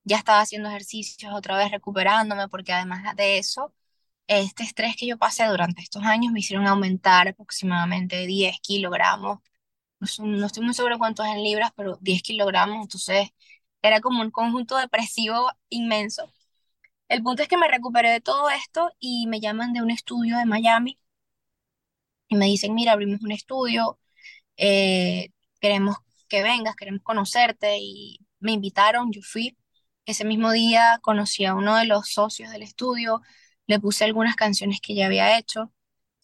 ya 0.05 0.19
estaba 0.19 0.41
haciendo 0.43 0.69
ejercicios 0.71 1.33
otra 1.35 1.57
vez 1.59 1.71
recuperándome, 1.73 2.49
porque 2.49 2.73
además 2.73 3.17
de 3.17 3.39
eso, 3.39 3.75
este 4.29 4.65
estrés 4.65 4.97
que 4.97 5.07
yo 5.09 5.19
pasé 5.19 5.47
durante 5.47 5.83
estos 5.83 6.05
años 6.05 6.33
me 6.33 6.41
hicieron 6.41 6.67
aumentar 6.69 7.29
aproximadamente 7.29 8.27
10 8.27 8.59
kilogramos. 8.63 9.41
No, 10.01 10.27
no 10.27 10.47
estoy 10.47 10.65
muy 10.65 10.75
seguro 10.75 10.99
cuántos 10.99 11.27
en 11.27 11.43
libras, 11.45 11.73
pero 11.77 11.99
10 12.03 12.23
kilogramos, 12.23 12.83
entonces 12.83 13.31
era 13.83 14.01
como 14.01 14.23
un 14.23 14.31
conjunto 14.31 14.77
depresivo 14.79 15.51
inmenso 15.71 16.33
el 17.11 17.23
punto 17.23 17.43
es 17.43 17.49
que 17.49 17.59
me 17.59 17.69
recuperé 17.69 18.11
de 18.11 18.23
todo 18.23 18.51
esto 18.51 18.93
y 19.01 19.27
me 19.27 19.41
llaman 19.41 19.75
de 19.75 19.83
un 19.83 19.91
estudio 19.91 20.39
de 20.39 20.47
Miami 20.47 20.99
y 22.29 22.37
me 22.37 22.47
dicen, 22.47 22.75
mira, 22.75 22.93
abrimos 22.93 23.23
un 23.23 23.33
estudio, 23.33 23.99
eh, 24.57 25.31
queremos 25.61 25.97
que 26.29 26.43
vengas, 26.43 26.77
queremos 26.77 27.03
conocerte 27.03 27.79
y 27.81 28.21
me 28.41 28.53
invitaron, 28.53 29.13
yo 29.13 29.23
fui. 29.23 29.57
Ese 30.07 30.25
mismo 30.25 30.53
día 30.53 31.01
conocí 31.03 31.45
a 31.47 31.55
uno 31.55 31.77
de 31.77 31.87
los 31.87 32.11
socios 32.13 32.51
del 32.53 32.63
estudio, 32.63 33.23
le 33.67 33.81
puse 33.81 34.05
algunas 34.05 34.37
canciones 34.37 34.81
que 34.81 34.95
ya 34.95 35.07
había 35.07 35.39
hecho, 35.39 35.73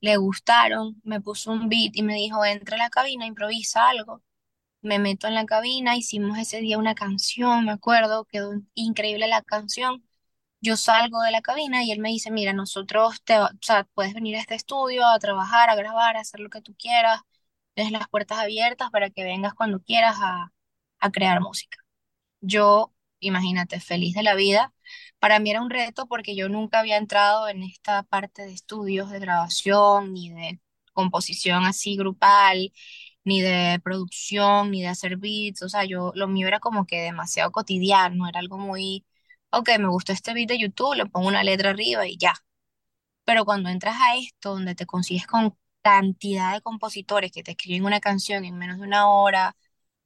le 0.00 0.16
gustaron, 0.19 1.00
me 1.05 1.21
puso 1.21 1.52
un 1.52 1.69
beat 1.69 1.97
y 1.97 2.02
me 2.05 2.14
dijo, 2.16 2.45
entra 2.45 2.76
a 2.76 2.78
la 2.81 2.90
cabina, 2.90 3.26
improvisa 3.26 3.88
algo. 3.88 4.23
Me 4.83 4.99
meto 5.00 5.28
en 5.28 5.35
la 5.37 5.47
cabina, 5.47 5.97
hicimos 5.97 6.38
ese 6.38 6.61
día 6.61 6.78
una 6.78 6.95
canción, 6.97 7.66
me 7.66 7.73
acuerdo, 7.73 8.26
quedó 8.26 8.52
increíble 8.75 9.28
la 9.28 9.43
canción. 9.43 10.06
Yo 10.61 10.77
salgo 10.77 11.21
de 11.23 11.31
la 11.31 11.43
cabina 11.43 11.85
y 11.85 11.93
él 11.93 12.01
me 12.01 12.09
dice, 12.11 12.31
mira, 12.31 12.53
nosotros 12.53 13.23
te, 13.25 13.39
o 13.39 13.49
sea, 13.61 13.85
puedes 13.95 14.15
venir 14.15 14.37
a 14.37 14.41
este 14.41 14.55
estudio 14.55 15.07
a 15.07 15.19
trabajar, 15.19 15.71
a 15.71 15.77
grabar, 15.77 16.17
a 16.17 16.21
hacer 16.21 16.41
lo 16.41 16.51
que 16.51 16.61
tú 16.63 16.75
quieras. 16.77 17.21
Tienes 17.75 17.93
las 17.93 18.09
puertas 18.09 18.39
abiertas 18.39 18.91
para 18.91 19.11
que 19.11 19.23
vengas 19.25 19.55
cuando 19.55 19.81
quieras 19.83 20.17
a, 20.21 20.53
a 21.01 21.11
crear 21.13 21.41
música. 21.41 21.79
Yo, 22.41 22.95
imagínate, 23.21 23.81
feliz 23.81 24.15
de 24.15 24.23
la 24.25 24.35
vida. 24.37 24.75
Para 25.21 25.41
mí 25.41 25.51
era 25.51 25.63
un 25.63 25.71
reto 25.71 26.07
porque 26.09 26.37
yo 26.37 26.49
nunca 26.49 26.81
había 26.81 26.99
entrado 26.99 27.49
en 27.49 27.63
esta 27.65 28.03
parte 28.05 28.43
de 28.45 28.53
estudios 28.55 29.11
de 29.11 29.21
grabación, 29.21 30.13
ni 30.15 30.31
de 30.33 30.61
composición 30.95 31.65
así 31.67 31.97
grupal, 31.97 32.73
ni 33.25 33.41
de 33.43 33.81
producción, 33.85 34.71
ni 34.71 34.83
de 34.83 34.89
hacer 34.89 35.17
beats. 35.19 35.63
O 35.63 35.69
sea, 35.69 35.85
yo 35.85 36.13
lo 36.15 36.29
mío 36.29 36.49
era 36.49 36.61
como 36.61 36.87
que 36.87 37.01
demasiado 37.03 37.53
cotidiano, 37.53 38.29
era 38.29 38.41
algo 38.41 38.59
muy, 38.59 39.05
ok, 39.50 39.71
me 39.79 39.88
gustó 39.88 40.12
este 40.12 40.35
beat 40.35 40.49
de 40.49 40.59
YouTube, 40.59 40.95
le 40.97 41.07
pongo 41.07 41.29
una 41.29 41.43
letra 41.45 41.71
arriba 41.71 42.07
y 42.07 42.17
ya. 42.19 42.35
Pero 43.25 43.45
cuando 43.45 43.69
entras 43.71 43.97
a 44.00 44.17
esto, 44.17 44.53
donde 44.55 44.75
te 44.75 44.87
consigues 44.87 45.26
con 45.26 45.57
cantidad 45.83 46.55
de 46.55 46.62
compositores 46.62 47.33
que 47.33 47.43
te 47.43 47.53
escriben 47.53 47.85
una 47.85 48.00
canción 48.00 48.45
en 48.45 48.59
menos 48.59 48.79
de 48.79 48.85
una 48.85 49.09
hora, 49.11 49.57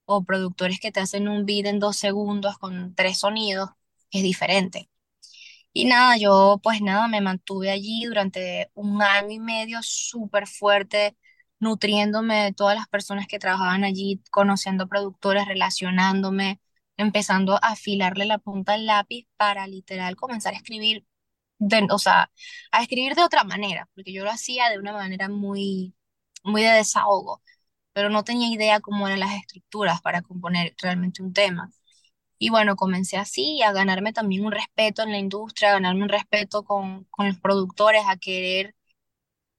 o 0.06 0.24
productores 0.24 0.80
que 0.80 0.92
te 0.92 1.00
hacen 1.00 1.28
un 1.28 1.46
beat 1.46 1.66
en 1.66 1.80
dos 1.80 1.96
segundos 1.96 2.58
con 2.58 2.94
tres 2.94 3.18
sonidos, 3.20 3.70
es 4.12 4.22
diferente. 4.22 4.90
Y 5.72 5.84
nada, 5.86 6.16
yo 6.16 6.60
pues 6.62 6.80
nada, 6.82 7.08
me 7.08 7.20
mantuve 7.20 7.70
allí 7.70 8.04
durante 8.06 8.70
un 8.74 9.02
año 9.02 9.30
y 9.30 9.38
medio 9.40 9.80
súper 9.82 10.46
fuerte, 10.48 11.16
nutriéndome 11.60 12.44
de 12.44 12.52
todas 12.52 12.76
las 12.76 12.88
personas 12.88 13.26
que 13.28 13.38
trabajaban 13.38 13.84
allí, 13.84 14.22
conociendo 14.30 14.88
productores, 14.88 15.46
relacionándome, 15.46 16.60
empezando 17.00 17.54
a 17.56 17.58
afilarle 17.72 18.26
la 18.26 18.38
punta 18.38 18.74
al 18.74 18.86
lápiz 18.86 19.26
para 19.36 19.66
literal 19.66 20.16
comenzar 20.16 20.54
a 20.54 20.56
escribir, 20.56 21.06
de, 21.58 21.86
o 21.90 21.98
sea, 21.98 22.30
a 22.72 22.82
escribir 22.82 23.14
de 23.14 23.22
otra 23.24 23.44
manera, 23.44 23.88
porque 23.94 24.12
yo 24.12 24.24
lo 24.24 24.30
hacía 24.30 24.70
de 24.70 24.78
una 24.78 24.92
manera 24.92 25.28
muy, 25.28 25.94
muy 26.44 26.62
de 26.62 26.70
desahogo 26.70 27.42
pero 27.94 28.10
no 28.10 28.24
tenía 28.24 28.48
idea 28.48 28.80
cómo 28.80 29.06
eran 29.08 29.20
las 29.20 29.34
estructuras 29.34 30.00
para 30.02 30.22
componer 30.22 30.74
realmente 30.82 31.22
un 31.22 31.32
tema. 31.34 31.70
Y 32.38 32.50
bueno, 32.50 32.76
comencé 32.76 33.16
así 33.18 33.62
a 33.62 33.72
ganarme 33.72 34.12
también 34.12 34.44
un 34.46 34.52
respeto 34.52 35.02
en 35.02 35.12
la 35.12 35.18
industria, 35.18 35.70
a 35.70 35.72
ganarme 35.74 36.02
un 36.04 36.08
respeto 36.08 36.64
con, 36.64 37.04
con 37.10 37.28
los 37.28 37.38
productores, 37.40 38.02
a 38.08 38.16
querer 38.16 38.74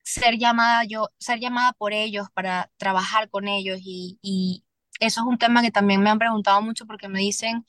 ser 0.04 0.38
llamada 0.38 0.84
yo, 0.86 1.10
ser 1.20 1.40
llamada 1.40 1.74
por 1.74 1.94
ellos 1.94 2.28
para 2.34 2.72
trabajar 2.78 3.30
con 3.30 3.48
ellos 3.48 3.80
y, 3.84 4.20
y 4.22 4.64
eso 5.02 5.22
es 5.22 5.28
un 5.28 5.40
tema 5.40 5.64
que 5.64 5.72
también 5.72 6.02
me 6.04 6.12
han 6.12 6.20
preguntado 6.20 6.62
mucho 6.64 6.88
porque 6.88 7.10
me 7.10 7.20
dicen, 7.22 7.66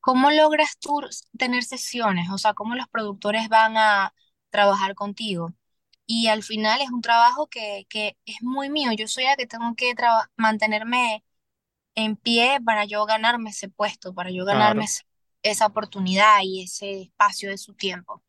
¿cómo 0.00 0.30
logras 0.30 0.78
tú 0.78 1.00
tener 1.38 1.64
sesiones? 1.64 2.30
O 2.30 2.38
sea, 2.38 2.54
¿cómo 2.54 2.74
los 2.76 2.88
productores 2.88 3.48
van 3.48 3.76
a 3.78 4.14
trabajar 4.50 4.94
contigo? 4.96 5.54
y 6.06 6.28
al 6.28 6.42
final 6.42 6.80
es 6.82 6.90
un 6.90 7.02
trabajo 7.02 7.48
que, 7.48 7.86
que 7.90 8.18
es 8.26 8.36
muy 8.42 8.70
mío. 8.70 8.92
Yo 8.98 9.08
soy 9.08 9.24
la 9.24 9.36
que 9.36 9.46
tengo 9.46 9.74
que 9.76 9.94
mantenerme 10.36 11.24
en 11.94 12.16
pie 12.16 12.60
para 12.64 12.84
yo 12.84 13.04
ganarme 13.06 13.50
ese 13.50 13.68
puesto, 13.68 14.14
para 14.14 14.30
yo 14.30 14.44
ganarme 14.44 14.84
Claro. 14.84 14.92
esa 15.42 15.66
oportunidad 15.66 16.40
y 16.42 16.62
ese 16.64 17.02
espacio 17.02 17.50
de 17.50 17.58
su 17.58 17.74
tiempo. 17.74 18.22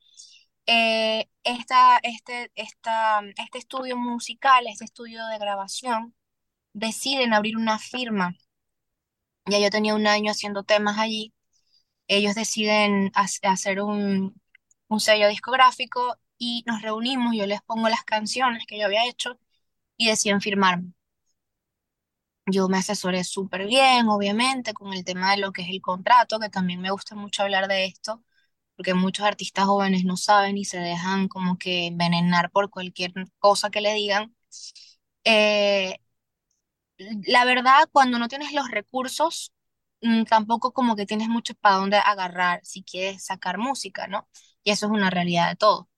Eh, 0.68 1.28
esta, 1.44 2.00
este, 2.04 2.52
esta, 2.56 3.22
este 3.38 3.58
estudio 3.60 3.98
musical, 3.98 4.68
este 4.68 4.86
estudio 4.86 5.26
de 5.28 5.40
grabación, 5.40 6.16
deciden 6.74 7.34
abrir 7.34 7.58
una 7.58 7.80
firma. 7.80 8.36
Ya 9.46 9.60
yo 9.60 9.70
tenía 9.70 9.96
un 9.96 10.08
año 10.08 10.32
haciendo 10.32 10.64
temas 10.64 10.98
allí. 11.00 11.34
Ellos 12.08 12.36
deciden 12.36 13.12
hac- 13.14 13.40
hacer 13.44 13.82
un, 13.82 14.42
un 14.90 15.02
sello 15.02 15.30
discográfico 15.30 16.18
y 16.38 16.64
nos 16.68 16.82
reunimos, 16.84 17.36
yo 17.36 17.48
les 17.48 17.62
pongo 17.64 17.90
las 17.90 18.04
canciones 18.06 18.66
que 18.68 18.80
yo 18.80 18.86
había 18.88 19.08
hecho 19.08 19.40
y 19.98 20.10
deciden 20.10 20.42
firmarme. 20.42 20.94
Yo 22.46 22.68
me 22.68 22.78
asesoré 22.80 23.24
súper 23.24 23.68
bien, 23.68 24.08
obviamente, 24.08 24.74
con 24.74 24.94
el 24.94 25.04
tema 25.06 25.32
de 25.32 25.38
lo 25.38 25.52
que 25.52 25.62
es 25.62 25.70
el 25.70 25.82
contrato, 25.82 26.40
que 26.40 26.50
también 26.50 26.82
me 26.82 26.90
gusta 26.92 27.16
mucho 27.16 27.44
hablar 27.44 27.68
de 27.68 27.86
esto, 27.86 28.24
porque 28.76 28.94
muchos 28.96 29.26
artistas 29.26 29.66
jóvenes 29.66 30.04
no 30.06 30.18
saben 30.18 30.58
y 30.58 30.66
se 30.66 30.80
dejan 30.80 31.28
como 31.28 31.58
que 31.60 31.88
envenenar 31.88 32.50
por 32.52 32.70
cualquier 32.72 33.14
cosa 33.40 33.70
que 33.70 33.82
le 33.82 33.94
digan. 33.94 34.36
Eh, 35.26 36.00
la 37.28 37.46
verdad, 37.46 37.88
cuando 37.92 38.20
no 38.20 38.28
tienes 38.28 38.54
los 38.54 38.70
recursos, 38.70 39.54
mm, 40.02 40.24
tampoco 40.26 40.74
como 40.74 40.96
que 40.96 41.06
tienes 41.06 41.30
mucho 41.30 41.54
para 41.56 41.76
dónde 41.78 41.98
agarrar 41.98 42.62
si 42.64 42.84
quieres 42.84 43.24
sacar 43.26 43.58
música, 43.58 44.08
¿no? 44.08 44.28
Y 44.64 44.72
eso 44.72 44.86
es 44.88 44.92
una 44.92 45.10
realidad 45.10 45.50
de 45.50 45.56
todo. 45.56 45.90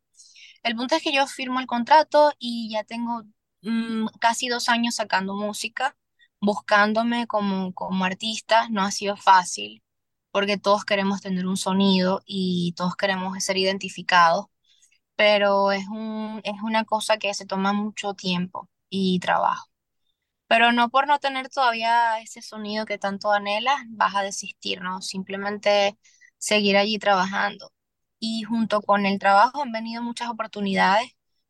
El 0.63 0.75
punto 0.75 0.95
es 0.95 1.03
que 1.03 1.13
yo 1.13 1.27
firmo 1.27 1.59
el 1.59 1.67
contrato 1.67 2.33
y 2.39 2.71
ya 2.71 2.83
tengo 2.83 3.23
mm, 3.61 4.07
casi 4.19 4.47
dos 4.49 4.69
años 4.69 4.95
sacando 4.95 5.35
música, 5.35 5.97
buscándome 6.41 7.27
como, 7.27 7.73
como 7.73 8.05
artista. 8.05 8.69
No 8.69 8.83
ha 8.83 8.91
sido 8.91 9.17
fácil 9.17 9.83
porque 10.31 10.57
todos 10.57 10.85
queremos 10.85 11.21
tener 11.21 11.47
un 11.47 11.57
sonido 11.57 12.21
y 12.25 12.73
todos 12.77 12.95
queremos 12.95 13.43
ser 13.43 13.57
identificados, 13.57 14.47
pero 15.17 15.71
es 15.73 15.87
un, 15.89 16.41
es 16.45 16.61
una 16.63 16.85
cosa 16.85 17.17
que 17.19 17.33
se 17.35 17.47
toma 17.47 17.73
mucho 17.73 18.15
tiempo 18.15 18.69
y 18.89 19.19
trabajo. 19.21 19.70
Pero 20.51 20.71
no 20.73 20.89
por 20.89 21.07
no 21.07 21.19
tener 21.19 21.47
todavía 21.49 22.19
ese 22.19 22.41
sonido 22.41 22.85
que 22.85 22.97
tanto 22.97 23.31
anhelas, 23.31 23.77
vas 23.89 24.15
a 24.15 24.21
desistir, 24.23 24.81
¿no? 24.81 25.01
Simplemente 25.01 25.97
seguir 26.37 26.75
allí 26.77 26.99
trabajando. 26.99 27.73
Y 28.19 28.43
junto 28.43 28.81
con 28.81 29.05
el 29.05 29.17
trabajo 29.19 29.61
han 29.63 29.71
venido 29.71 30.03
muchas 30.03 30.29
oportunidades, 30.29 31.09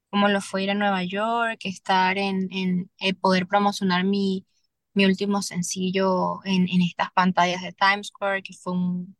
como 0.10 0.28
lo 0.30 0.40
fue 0.42 0.64
ir 0.64 0.72
a 0.72 0.76
Nueva 0.76 1.04
York, 1.04 1.60
estar 1.66 2.18
en, 2.18 2.48
en 2.52 2.92
eh, 3.00 3.14
poder 3.16 3.48
promocionar 3.48 4.04
mi, 4.06 4.46
mi 4.94 5.06
último 5.06 5.42
sencillo 5.42 6.40
en, 6.46 6.70
en 6.70 6.82
estas 6.84 7.12
pantallas 7.14 7.62
de 7.64 7.74
Times 7.74 8.08
Square, 8.10 8.44
que 8.44 8.54
fue 8.54 8.74
un, 8.74 9.18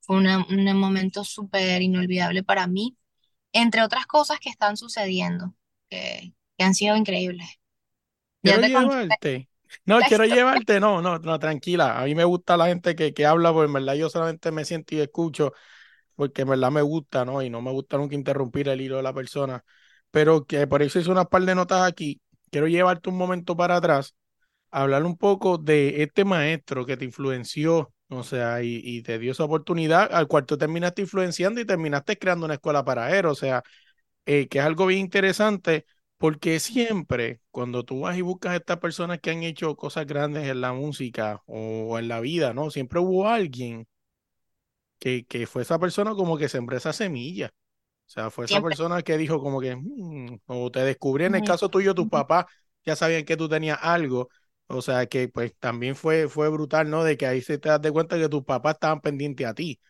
fue 0.00 0.16
una- 0.18 0.46
un 0.48 0.78
momento 0.78 1.24
súper 1.24 1.82
inolvidable 1.82 2.42
para 2.44 2.66
mí, 2.68 2.96
entre 3.52 3.82
otras 3.82 4.06
cosas 4.06 4.40
que 4.40 4.50
están 4.50 4.76
sucediendo, 4.78 5.54
que, 5.90 6.34
que 6.58 6.64
han 6.64 6.74
sido 6.74 6.96
increíbles. 6.96 7.48
Quiero 8.44 8.62
llevarte. 8.62 9.48
No, 9.86 10.04
quiero 10.04 10.24
llevarte. 10.24 10.78
No, 10.80 11.00
no, 11.02 11.18
no, 11.18 11.38
tranquila. 11.38 12.00
A 12.00 12.04
mí 12.04 12.14
me 12.14 12.24
gusta 12.24 12.56
la 12.56 12.66
gente 12.66 12.94
que, 12.94 13.14
que 13.14 13.26
habla, 13.26 13.52
porque 13.52 13.66
en 13.66 13.72
verdad 13.72 13.94
yo 13.94 14.10
solamente 14.10 14.52
me 14.52 14.64
siento 14.64 14.94
y 14.94 15.00
escucho, 15.00 15.52
porque 16.16 16.42
en 16.42 16.50
verdad 16.50 16.70
me 16.72 16.82
gusta, 16.82 17.24
¿no? 17.24 17.42
Y 17.42 17.50
no 17.50 17.62
me 17.62 17.72
gusta 17.72 17.98
nunca 17.98 18.14
interrumpir 18.14 18.68
el 18.68 18.80
hilo 18.80 18.96
de 18.98 19.02
la 19.04 19.14
persona. 19.14 19.64
Pero 20.10 20.46
que 20.46 20.66
por 20.66 20.82
eso 20.82 20.98
hice 21.00 21.10
unas 21.10 21.28
par 21.28 21.42
de 21.44 21.54
notas 21.54 21.82
aquí. 21.88 22.20
Quiero 22.50 22.68
llevarte 22.68 23.10
un 23.10 23.16
momento 23.18 23.56
para 23.56 23.76
atrás, 23.76 24.14
hablar 24.70 25.04
un 25.04 25.16
poco 25.18 25.58
de 25.58 26.02
este 26.02 26.24
maestro 26.24 26.86
que 26.86 26.96
te 26.96 27.04
influenció, 27.06 27.92
o 28.08 28.22
sea, 28.24 28.62
y, 28.62 28.80
y 28.84 29.02
te 29.02 29.18
dio 29.18 29.32
esa 29.32 29.44
oportunidad, 29.44 30.12
al 30.14 30.28
cual 30.28 30.46
tú 30.46 30.58
terminaste 30.58 31.02
influenciando 31.02 31.60
y 31.60 31.66
terminaste 31.66 32.18
creando 32.18 32.46
una 32.46 32.54
escuela 32.54 32.84
para 32.84 33.16
él. 33.18 33.26
O 33.26 33.34
sea, 33.34 33.62
eh, 34.26 34.48
que 34.48 34.58
es 34.58 34.64
algo 34.64 34.86
bien 34.86 35.00
interesante, 35.00 35.86
porque 36.18 36.60
siempre 36.60 37.40
cuando 37.50 37.84
tú 37.84 38.00
vas 38.00 38.16
y 38.16 38.22
buscas 38.22 38.52
a 38.52 38.56
estas 38.56 38.78
personas 38.78 39.20
que 39.20 39.30
han 39.30 39.42
hecho 39.42 39.76
cosas 39.76 40.06
grandes 40.06 40.48
en 40.48 40.60
la 40.60 40.72
música 40.72 41.42
o 41.46 41.98
en 41.98 42.08
la 42.08 42.20
vida, 42.20 42.54
¿no? 42.54 42.70
Siempre 42.70 43.00
hubo 43.00 43.28
alguien 43.28 43.86
que, 44.98 45.24
que 45.26 45.46
fue 45.46 45.62
esa 45.62 45.78
persona 45.78 46.14
como 46.14 46.38
que 46.38 46.48
sembró 46.48 46.76
esa 46.76 46.92
semilla. 46.92 47.48
O 48.06 48.10
sea, 48.10 48.30
fue 48.30 48.46
esa 48.46 48.62
Siempre. 48.62 48.62
persona 48.62 49.02
que 49.02 49.18
dijo 49.18 49.40
como 49.42 49.60
que, 49.60 49.76
"Mm", 49.76 50.40
o 50.46 50.70
te 50.70 50.80
descubrí 50.80 51.24
en 51.26 51.34
el 51.36 51.42
caso 51.44 51.70
tuyo, 51.70 51.94
tus 51.94 52.08
papás 52.08 52.46
ya 52.84 52.96
sabían 52.96 53.24
que 53.24 53.36
tú 53.36 53.48
tenías 53.48 53.78
algo. 53.82 54.28
O 54.68 54.82
sea, 54.82 55.06
que 55.06 55.28
pues 55.28 55.54
también 55.58 55.96
fue, 55.96 56.28
fue 56.28 56.48
brutal, 56.50 56.90
¿no? 56.90 57.04
De 57.04 57.16
que 57.16 57.26
ahí 57.26 57.42
se 57.42 57.58
te 57.58 57.68
das 57.70 57.82
de 57.82 57.92
cuenta 57.92 58.18
que 58.18 58.28
tus 58.28 58.44
papás 58.44 58.74
estaban 58.76 59.00
pendientes 59.02 59.46
a 59.46 59.54
ti. 59.54 59.80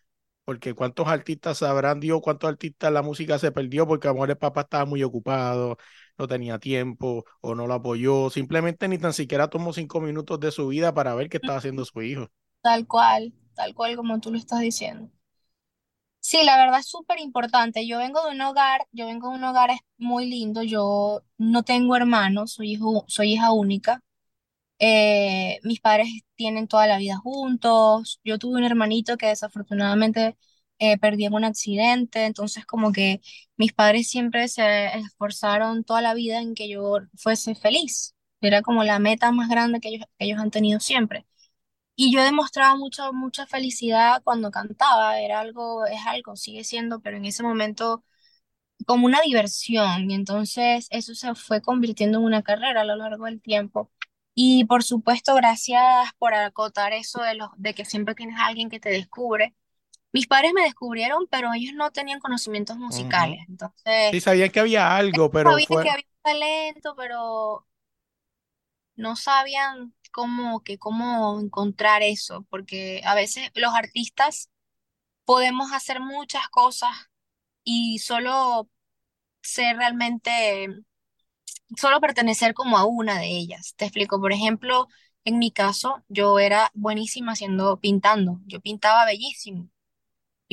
Porque 0.44 0.74
cuántos 0.74 1.08
artistas 1.08 1.58
sabrán 1.58 2.00
Dios, 2.00 2.20
cuántos 2.22 2.50
artistas 2.50 2.92
la 2.92 3.02
música 3.02 3.38
se 3.38 3.52
perdió 3.52 3.86
porque 3.86 4.08
a 4.08 4.10
lo 4.10 4.14
mejor 4.16 4.30
el 4.30 4.38
papá 4.38 4.62
estaba 4.62 4.84
muy 4.86 5.02
ocupado, 5.02 5.78
no 6.18 6.28
tenía 6.28 6.58
tiempo 6.58 7.24
o 7.40 7.54
no 7.54 7.66
lo 7.66 7.74
apoyó, 7.74 8.30
simplemente 8.30 8.88
ni 8.88 8.98
tan 8.98 9.12
siquiera 9.12 9.48
tomó 9.48 9.72
cinco 9.72 10.00
minutos 10.00 10.40
de 10.40 10.50
su 10.52 10.68
vida 10.68 10.94
para 10.94 11.14
ver 11.14 11.28
qué 11.28 11.38
estaba 11.38 11.58
haciendo 11.58 11.84
su 11.84 12.02
hijo. 12.02 12.28
Tal 12.62 12.88
cual, 12.88 13.32
tal 13.54 13.74
cual 13.76 13.94
como 13.94 14.18
tú 14.20 14.32
lo 14.32 14.38
estás 14.38 14.58
diciendo. 14.58 15.08
Sí, 16.20 16.42
la 16.44 16.56
verdad 16.56 16.80
es 16.80 16.86
súper 16.88 17.18
importante. 17.20 17.86
Yo 17.86 17.98
vengo 17.98 18.24
de 18.24 18.30
un 18.34 18.40
hogar, 18.40 18.86
yo 18.92 19.06
vengo 19.06 19.28
de 19.30 19.36
un 19.36 19.44
hogar 19.44 19.70
muy 19.98 20.26
lindo. 20.26 20.62
Yo 20.62 21.22
no 21.36 21.62
tengo 21.64 21.96
hermanos, 21.96 22.52
soy 22.54 22.72
hijo, 22.72 23.04
soy 23.08 23.34
hija 23.34 23.52
única. 23.52 24.02
Eh, 24.78 25.60
mis 25.64 25.80
padres 25.80 26.08
tienen 26.36 26.68
toda 26.68 26.86
la 26.86 26.98
vida 26.98 27.16
juntos. 27.18 28.20
Yo 28.24 28.38
tuve 28.38 28.58
un 28.58 28.64
hermanito 28.64 29.16
que 29.18 29.26
desafortunadamente 29.28 30.36
eh, 30.78 30.98
perdí 30.98 31.26
en 31.26 31.34
un 31.34 31.44
accidente, 31.44 32.24
entonces 32.26 32.66
como 32.66 32.92
que 32.92 33.20
mis 33.56 33.72
padres 33.72 34.08
siempre 34.08 34.48
se 34.48 34.86
esforzaron 34.98 35.84
toda 35.84 36.02
la 36.02 36.14
vida 36.14 36.40
en 36.40 36.54
que 36.54 36.68
yo 36.68 36.98
fuese 37.16 37.54
feliz. 37.54 38.14
Era 38.40 38.62
como 38.62 38.84
la 38.84 38.98
meta 38.98 39.32
más 39.32 39.48
grande 39.48 39.80
que 39.80 39.88
ellos, 39.88 40.06
que 40.18 40.26
ellos 40.26 40.38
han 40.40 40.50
tenido 40.50 40.80
siempre. 40.80 41.26
Y 41.96 42.12
yo 42.12 42.22
demostraba 42.22 42.76
mucha, 42.76 43.12
mucha 43.12 43.46
felicidad 43.46 44.22
cuando 44.24 44.50
cantaba, 44.50 45.20
era 45.20 45.40
algo, 45.40 45.86
es 45.86 46.00
algo, 46.06 46.36
sigue 46.36 46.64
siendo, 46.64 47.00
pero 47.00 47.16
en 47.18 47.24
ese 47.26 47.42
momento 47.44 48.04
como 48.86 49.06
una 49.06 49.20
diversión. 49.22 50.10
Y 50.10 50.14
entonces 50.14 50.86
eso 50.90 51.14
se 51.14 51.34
fue 51.34 51.60
convirtiendo 51.62 52.18
en 52.18 52.24
una 52.24 52.42
carrera 52.42 52.82
a 52.82 52.84
lo 52.84 52.96
largo 52.96 53.26
del 53.26 53.40
tiempo. 53.42 53.90
Y 54.34 54.64
por 54.66 54.82
supuesto, 54.82 55.34
gracias 55.34 55.82
por 56.18 56.34
acotar 56.34 56.92
eso 56.92 57.22
de, 57.22 57.34
los, 57.36 57.48
de 57.56 57.74
que 57.74 57.84
siempre 57.84 58.14
tienes 58.14 58.36
alguien 58.40 58.68
que 58.70 58.80
te 58.80 58.90
descubre. 58.90 59.54
Mis 60.14 60.26
padres 60.28 60.52
me 60.54 60.62
descubrieron, 60.62 61.26
pero 61.30 61.52
ellos 61.54 61.74
no 61.74 61.90
tenían 61.92 62.20
conocimientos 62.20 62.78
musicales. 62.78 63.40
Entonces, 63.48 64.16
Sí, 64.16 64.20
sabía 64.20 64.48
que 64.48 64.60
había 64.60 64.96
algo, 64.96 65.30
pero 65.30 65.58
sabían 65.58 65.66
fue, 65.66 65.84
que 65.84 65.90
había 65.90 66.04
talento, 66.22 66.94
pero 66.96 67.66
no 68.96 69.16
sabían 69.16 69.94
cómo, 70.12 70.62
que 70.62 70.78
cómo 70.78 71.40
encontrar 71.40 72.02
eso, 72.02 72.46
porque 72.50 73.02
a 73.04 73.14
veces 73.14 73.50
los 73.54 73.74
artistas 73.74 74.50
podemos 75.24 75.72
hacer 75.72 76.00
muchas 76.00 76.48
cosas 76.50 76.92
y 77.64 77.98
solo 78.00 78.70
ser 79.42 79.76
realmente, 79.78 80.68
solo 81.76 82.00
pertenecer 82.00 82.54
como 82.54 82.78
a 82.78 82.84
una 82.86 83.18
de 83.18 83.26
ellas. 83.28 83.74
Te 83.76 83.84
explico, 83.86 84.20
por 84.20 84.32
ejemplo, 84.32 84.88
en 85.24 85.38
mi 85.38 85.50
caso, 85.52 86.04
yo 86.08 86.38
era 86.38 86.70
buenísima 86.74 87.32
haciendo, 87.32 87.78
pintando, 87.80 88.40
yo 88.46 88.60
pintaba 88.60 89.04
bellísimo. 89.06 89.70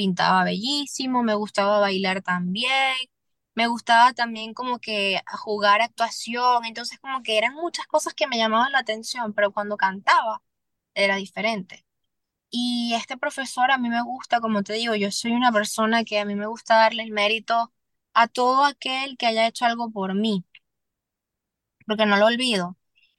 Pintaba 0.02 0.44
bellísimo, 0.46 1.24
me 1.24 1.36
gustaba 1.36 1.80
bailar 1.80 2.22
también, 2.22 2.96
me 3.56 3.68
gustaba 3.68 4.14
también 4.14 4.54
como 4.54 4.80
que 4.80 5.22
jugar 5.44 5.82
actuación, 5.82 6.66
entonces 6.66 7.00
como 7.00 7.22
que 7.24 7.38
eran 7.38 7.54
muchas 7.56 7.88
cosas 7.88 8.14
que 8.14 8.28
me 8.28 8.38
llamaban 8.38 8.72
la 8.72 8.80
atención, 8.80 9.34
pero 9.34 9.52
cuando 9.54 9.78
cantaba 9.78 10.42
era 10.96 11.16
diferente. 11.18 11.86
Y 12.50 12.94
este 12.96 13.18
profesor 13.18 13.72
a 13.72 13.78
mí 13.78 13.90
me 13.90 14.04
gusta, 14.04 14.42
como 14.42 14.64
te 14.64 14.74
digo, 14.74 14.96
yo 14.96 15.12
soy 15.12 15.32
una 15.34 15.52
persona 15.52 16.04
que 16.06 16.20
a 16.20 16.26
mí 16.26 16.36
me 16.36 16.48
gusta 16.48 16.76
darle 16.78 17.04
el 17.04 17.12
mérito 17.12 17.74
a 18.14 18.28
todo 18.28 18.66
aquel 18.66 19.18
que 19.18 19.28
haya 19.28 19.48
hecho 19.48 19.66
algo 19.66 19.92
por 19.92 20.16
mí, 20.16 20.46
porque 21.86 22.06
no 22.06 22.18
lo 22.18 22.26
olvido. 22.28 22.78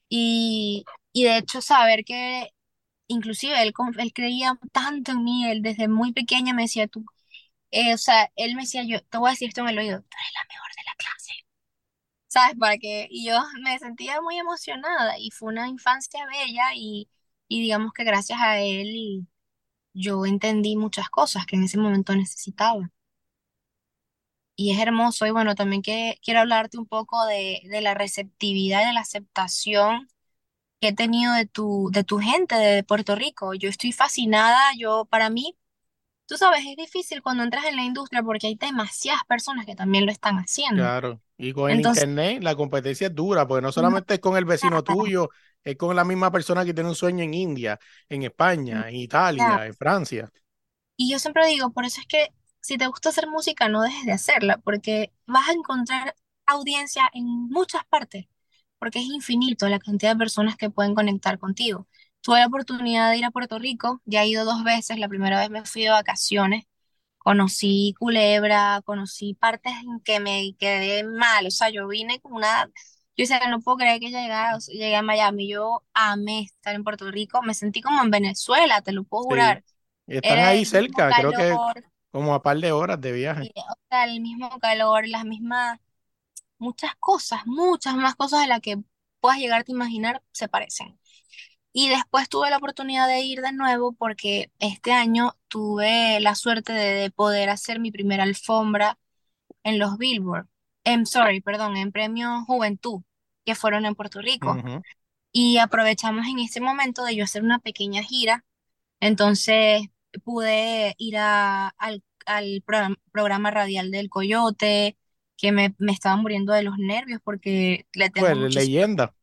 Y, 0.09 0.85
y 1.13 1.25
de 1.25 1.39
hecho 1.39 1.61
saber 1.63 2.05
que 2.05 2.51
inclusive 3.13 3.63
él, 3.63 3.73
él 3.99 4.13
creía 4.13 4.59
tanto 4.73 5.13
en 5.13 5.25
mí, 5.25 5.47
él 5.51 5.63
desde 5.63 5.89
muy 5.89 6.13
pequeña 6.13 6.55
me 6.55 6.63
decía, 6.63 6.89
tú 6.89 7.05
eh, 7.73 7.95
o 7.95 7.99
sea, 7.99 8.31
él 8.37 8.55
me 8.55 8.63
decía, 8.63 8.85
yo 8.85 9.03
te 9.05 9.19
voy 9.19 9.29
a 9.31 9.33
decir 9.33 9.49
esto 9.49 9.63
en 9.63 9.69
el 9.71 9.79
oído, 9.79 10.01
tú 10.03 10.09
eres 10.19 10.33
la 10.35 10.45
mejor 10.55 10.69
de 10.77 10.83
la 10.87 10.95
clase, 10.97 11.33
¿sabes? 12.29 12.57
Para 12.59 12.79
que, 12.79 13.09
y 13.11 13.27
yo 13.27 13.39
me 13.63 13.79
sentía 13.79 14.21
muy 14.23 14.39
emocionada 14.39 15.19
y 15.19 15.31
fue 15.31 15.51
una 15.53 15.69
infancia 15.69 16.27
bella 16.27 16.75
y, 16.75 17.09
y 17.49 17.63
digamos 17.63 17.93
que 17.95 18.05
gracias 18.05 18.41
a 18.41 18.61
él 18.61 19.27
yo 19.95 20.27
entendí 20.27 20.77
muchas 20.77 21.11
cosas 21.11 21.47
que 21.47 21.57
en 21.57 21.65
ese 21.65 21.79
momento 21.79 22.15
necesitaba. 22.17 22.91
Y 24.57 24.73
es 24.73 24.79
hermoso 24.81 25.27
y 25.27 25.31
bueno, 25.31 25.55
también 25.55 25.83
que, 25.83 26.19
quiero 26.23 26.41
hablarte 26.41 26.79
un 26.79 26.87
poco 26.87 27.25
de, 27.27 27.63
de 27.71 27.81
la 27.81 27.95
receptividad 27.95 28.83
y 28.83 28.87
de 28.87 28.93
la 28.93 29.01
aceptación 29.01 30.09
que 30.83 30.89
he 30.91 30.95
tenido 30.95 31.35
de 31.35 31.47
tu, 31.47 31.91
de 31.93 32.05
tu 32.05 32.19
gente 32.21 32.57
de 32.57 32.85
Puerto 32.85 33.17
Rico. 33.17 33.55
Yo 33.55 33.71
estoy 33.71 33.93
fascinada, 33.93 34.61
yo 34.79 35.07
para 35.07 35.31
mí 35.31 35.57
Tú 36.27 36.37
sabes, 36.39 36.65
es 36.67 36.77
difícil 36.77 37.23
cuando 37.23 37.45
entras 37.45 37.67
en 37.67 37.77
la 37.77 37.85
industria 37.85 38.23
porque 38.23 38.47
hay 38.49 38.55
demasiadas 38.57 39.23
personas 39.29 39.67
que 39.67 39.75
también 39.77 40.07
lo 40.07 40.13
están 40.13 40.37
haciendo. 40.39 40.83
claro. 40.83 41.21
Y 41.37 41.53
con 41.53 41.71
el 41.71 41.79
Entonces, 41.79 42.05
internet 42.05 42.43
la 42.43 42.55
competencia 42.55 43.09
es 43.09 43.15
dura, 43.15 43.47
porque 43.47 43.63
no 43.63 43.73
solamente 43.73 44.15
es 44.15 44.21
con 44.21 44.37
el 44.37 44.45
vecino 44.45 44.85
tuyo, 44.85 45.31
es 45.65 45.77
con 45.77 45.97
la 45.97 46.05
misma 46.05 46.31
persona 46.31 46.65
que 46.65 46.75
tiene 46.75 46.89
un 46.91 46.95
sueño 46.95 47.25
en 47.25 47.35
India, 47.35 47.79
en 48.09 48.23
España, 48.23 48.89
en. 48.89 48.97
Italia, 48.97 49.67
en 49.67 49.75
Francia. 49.75 50.31
Y 50.97 51.11
yo 51.11 51.19
siempre 51.19 51.47
digo, 51.49 51.71
por 51.73 51.85
eso 51.85 52.01
es 52.01 52.07
que 52.07 52.29
si 52.61 52.79
te 52.79 52.87
gusta 52.87 53.09
hacer 53.11 53.27
música, 53.29 53.69
no 53.69 53.83
dejes 53.83 54.05
de 54.07 54.13
hacerla, 54.13 54.59
porque 54.59 55.13
vas 55.27 55.49
a 55.49 55.53
encontrar 55.53 56.15
audiencia 56.47 57.03
en 57.13 57.27
muchas 57.27 57.85
partes, 57.87 58.27
porque 58.83 58.99
es 59.01 59.07
infinito 59.07 59.69
la 59.69 59.79
cantidad 59.81 60.13
de 60.15 60.19
personas 60.19 60.57
que 60.57 60.71
pueden 60.71 60.95
conectar 60.95 61.39
contigo. 61.39 61.87
Tuve 62.23 62.41
la 62.41 62.47
oportunidad 62.49 63.11
de 63.11 63.19
ir 63.19 63.25
a 63.25 63.31
Puerto 63.33 63.59
Rico, 63.61 64.03
ya 64.05 64.23
he 64.25 64.29
ido 64.29 64.45
dos 64.45 64.65
veces, 64.65 64.99
la 64.99 65.09
primera 65.09 65.39
vez 65.41 65.51
me 65.51 65.65
fui 65.65 65.83
de 65.85 65.91
vacaciones 65.91 66.65
Conocí 67.19 67.95
Culebra, 67.99 68.83
conocí 68.85 69.35
partes 69.35 69.73
en 69.85 70.01
que 70.01 70.19
me 70.21 70.57
quedé 70.59 71.05
mal, 71.05 71.47
o 71.47 71.51
sea, 71.53 71.71
yo 71.71 71.87
vine 71.89 72.21
con 72.21 72.33
una, 72.35 72.67
yo 72.67 72.73
decía, 73.25 73.41
no 73.49 73.61
puedo 73.61 73.79
creer 73.79 74.01
que 74.01 74.07
llegué 74.11 74.33
a, 74.33 74.59
llegué 74.59 74.97
a 74.97 75.03
Miami, 75.03 75.49
yo 75.49 75.85
amé 75.95 76.41
estar 76.43 76.75
en 76.75 76.83
Puerto 76.85 77.11
Rico, 77.13 77.41
me 77.43 77.55
sentí 77.55 77.81
como 77.81 78.03
en 78.03 78.11
Venezuela, 78.11 78.83
te 78.83 78.93
lo 78.93 79.05
puedo 79.05 79.25
Sí. 79.29 79.35
jurar, 79.35 79.65
Y 80.07 80.17
están 80.17 80.45
era 80.45 80.45
ahí 80.45 80.65
cerca, 80.65 81.15
creo 81.15 81.35
que 81.35 81.63
calor, 81.71 81.85
como 82.11 82.35
a 82.35 82.43
par 82.43 82.59
de 82.61 82.73
horas 82.73 83.01
de 83.01 83.13
viaje. 83.13 83.41
y, 83.41 83.49
o 83.51 83.75
sea, 83.91 84.05
el 84.05 84.21
mismo 84.21 84.59
calor, 84.61 85.07
las 85.09 85.25
mismas, 85.25 85.79
muchas 86.63 86.93
cosas, 87.01 87.43
muchas 87.47 87.97
más 87.97 88.15
cosas 88.17 88.43
de 88.43 88.49
las 88.49 88.61
que 88.61 88.79
puedas 89.21 89.39
llegarte 89.39 89.73
a 89.73 89.77
imaginar 89.77 90.23
se 90.33 90.49
parecen. 90.49 90.99
Y 91.73 91.89
después 91.91 92.29
tuve 92.29 92.51
la 92.51 92.59
oportunidad 92.59 93.09
de 93.09 93.21
ir 93.23 93.41
de 93.43 93.53
nuevo 93.53 93.93
porque 93.95 94.53
este 94.59 94.93
año 94.93 95.37
tuve 95.49 96.21
la 96.21 96.35
suerte 96.35 96.73
de, 96.73 96.95
de 96.95 97.11
poder 97.11 97.51
hacer 97.51 97.81
mi 97.81 97.91
primera 97.93 98.25
alfombra 98.25 98.99
en 99.65 99.79
los 99.79 99.99
Billboard, 99.99 100.49
em, 100.85 101.07
sorry, 101.07 101.41
perdón, 101.41 101.77
en 101.77 101.93
Premio 101.93 102.45
Juventud, 102.47 103.03
que 103.45 103.55
fueron 103.55 103.87
en 103.87 103.95
Puerto 103.95 104.21
Rico. 104.21 104.53
Ujú. 104.53 104.83
Y 105.33 105.59
aprovechamos 105.59 106.27
en 106.27 106.39
ese 106.41 106.61
momento 106.61 107.05
de 107.05 107.17
yo 107.17 107.25
hacer 107.25 107.43
una 107.43 107.59
pequeña 107.59 108.03
gira, 108.03 108.45
entonces 109.01 109.83
pude 110.25 110.95
ir 110.99 111.17
a- 111.19 111.69
al, 111.79 112.05
al 112.27 112.63
programa, 112.67 112.97
programa 113.13 113.51
radial 113.51 113.91
del 113.91 114.11
Coyote, 114.11 114.97
que 115.37 115.53
me, 115.53 115.75
me 115.79 115.93
estaba 115.93 116.17
muriendo 116.17 116.53
de 116.53 116.63
los 116.63 116.79
nervios 116.79 117.21
porque 117.25 117.87
le 117.95 118.11
Pues 118.17 118.25
tengo 118.25 118.37
muchísimo, 118.37 118.77
leyenda. 118.77 119.15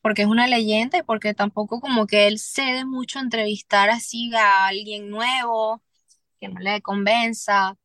porque 0.00 0.22
es 0.22 0.28
una 0.28 0.46
leyenda 0.48 0.98
y 0.98 1.02
porque 1.02 1.34
tampoco 1.34 1.80
como 1.80 2.06
que 2.06 2.26
él 2.26 2.38
cede 2.38 2.84
mucho 2.84 3.18
a 3.18 3.22
entrevistar 3.22 3.88
así 3.90 4.34
a 4.34 4.66
alguien 4.66 5.08
nuevo, 5.10 5.82
que 6.40 6.48
no 6.48 6.60
le 6.60 6.82
convenza. 6.82 7.76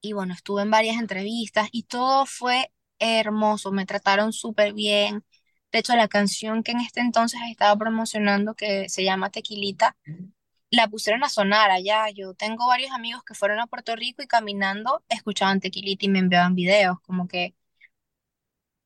Y 0.00 0.12
bueno, 0.14 0.34
estuve 0.34 0.62
en 0.62 0.70
varias 0.70 0.96
entrevistas 0.98 1.68
y 1.72 1.84
todo 1.84 2.26
fue 2.26 2.72
hermoso, 2.98 3.70
me 3.72 3.86
trataron 3.86 4.32
súper 4.32 4.72
bien. 4.74 5.24
De 5.72 5.78
hecho, 5.78 5.94
la 5.96 6.08
canción 6.08 6.62
que 6.62 6.72
en 6.72 6.80
este 6.80 7.00
entonces 7.00 7.40
estaba 7.50 7.76
promocionando, 7.78 8.54
que 8.54 8.88
se 8.88 9.04
llama 9.04 9.30
Tequilita, 9.30 9.96
la 10.72 10.88
pusieron 10.88 11.22
a 11.24 11.28
sonar 11.30 11.70
allá. 11.70 12.10
Yo 12.10 12.34
tengo 12.34 12.66
varios 12.68 12.90
amigos 12.92 13.22
que 13.24 13.34
fueron 13.34 13.60
a 13.60 13.68
Puerto 13.68 13.94
Rico 13.96 14.22
y 14.22 14.26
caminando 14.26 15.04
escuchaban 15.08 15.60
Tequilita 15.60 16.06
y 16.06 16.08
me 16.10 16.18
enviaban 16.20 16.54
videos, 16.56 17.00
como 17.02 17.28
que 17.28 17.54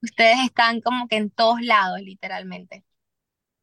ustedes 0.03 0.38
están 0.46 0.81
como 0.81 1.07
que 1.09 1.16
en 1.16 1.29
todos 1.31 1.61
lados, 1.62 2.01
literalmente. 2.01 2.83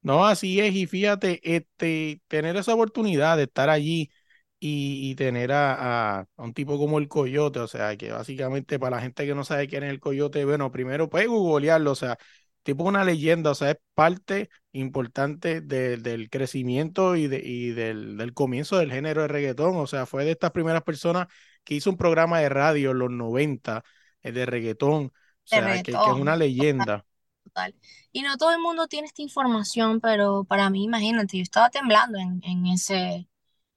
No, 0.02 0.26
así 0.26 0.60
es, 0.60 0.74
y 0.76 0.86
fíjate, 0.86 1.40
este, 1.56 2.22
tener 2.28 2.58
esa 2.58 2.74
oportunidad 2.74 3.38
de 3.38 3.44
estar 3.44 3.70
allí 3.70 4.12
y, 4.60 5.10
y 5.12 5.16
tener 5.16 5.54
a, 5.54 6.20
a- 6.20 6.28
un 6.36 6.54
tipo 6.54 6.78
como 6.78 6.98
el 7.00 7.08
Coyote, 7.08 7.60
o 7.60 7.68
sea, 7.68 7.96
que 7.96 8.12
básicamente 8.12 8.78
para 8.80 8.98
la 8.98 9.02
gente 9.02 9.26
que 9.26 9.34
no 9.34 9.46
sabe 9.46 9.68
quién 9.70 9.84
es 9.84 9.90
el 9.92 10.02
Coyote, 10.02 10.44
bueno, 10.44 10.72
primero 10.74 11.10
puede 11.10 11.28
googlearlo, 11.28 11.92
o 11.92 11.96
sea, 11.96 12.18
tipo 12.64 12.84
una 12.84 13.04
leyenda, 13.04 13.52
o 13.52 13.56
sea, 13.56 13.72
es 13.72 13.78
parte 13.94 14.50
importante 14.72 15.62
de- 15.62 15.98
del 15.98 16.30
crecimiento 16.30 17.16
y, 17.16 17.28
de, 17.28 17.40
y 17.44 17.72
del, 17.72 18.18
del 18.18 18.34
comienzo 18.34 18.78
del 18.78 18.92
género 18.92 19.22
de 19.24 19.28
reggaetón, 19.28 19.76
o 19.78 19.88
sea, 19.88 20.06
fue 20.06 20.26
de 20.26 20.32
estas 20.32 20.52
primeras 20.52 20.84
personas 20.84 21.28
que 21.64 21.76
hizo 21.76 21.90
un 21.90 21.98
programa 21.98 22.40
de 22.40 22.50
radio 22.50 22.92
en 22.92 23.00
los 23.00 23.12
90 23.12 23.84
eh, 24.24 24.32
de 24.32 24.46
reggaetón, 24.46 25.06
o 25.08 25.12
sea, 25.46 25.80
que, 25.82 26.00
que 26.02 26.10
es 26.10 26.16
una 26.16 26.36
leyenda. 26.36 27.06
total. 27.44 27.76
Y 28.12 28.22
no 28.22 28.38
todo 28.38 28.52
el 28.52 28.60
mundo 28.60 28.88
tiene 28.88 29.08
esta 29.08 29.22
información, 29.22 30.00
pero 30.02 30.44
para 30.46 30.70
mí, 30.70 30.84
imagínate, 30.84 31.38
yo 31.38 31.44
estaba 31.44 31.70
temblando 31.70 32.18
en, 32.20 32.42
en 32.44 32.66
ese 32.68 33.28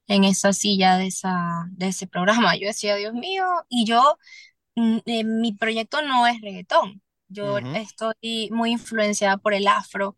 en 0.07 0.25
esa 0.25 0.53
silla 0.53 0.97
de, 0.97 1.07
esa, 1.07 1.65
de 1.71 1.87
ese 1.89 2.07
programa. 2.07 2.55
Yo 2.57 2.67
decía, 2.67 2.95
Dios 2.97 3.13
mío, 3.13 3.45
y 3.69 3.85
yo, 3.85 4.17
mm, 4.75 4.99
eh, 5.05 5.23
mi 5.25 5.53
proyecto 5.53 6.01
no 6.03 6.27
es 6.27 6.41
reggaetón. 6.41 7.01
Yo 7.29 7.59
Ujú, 7.59 7.73
estoy 7.73 8.49
muy 8.51 8.71
influenciada 8.71 9.37
por 9.37 9.53
el 9.53 9.67
afro. 9.67 10.17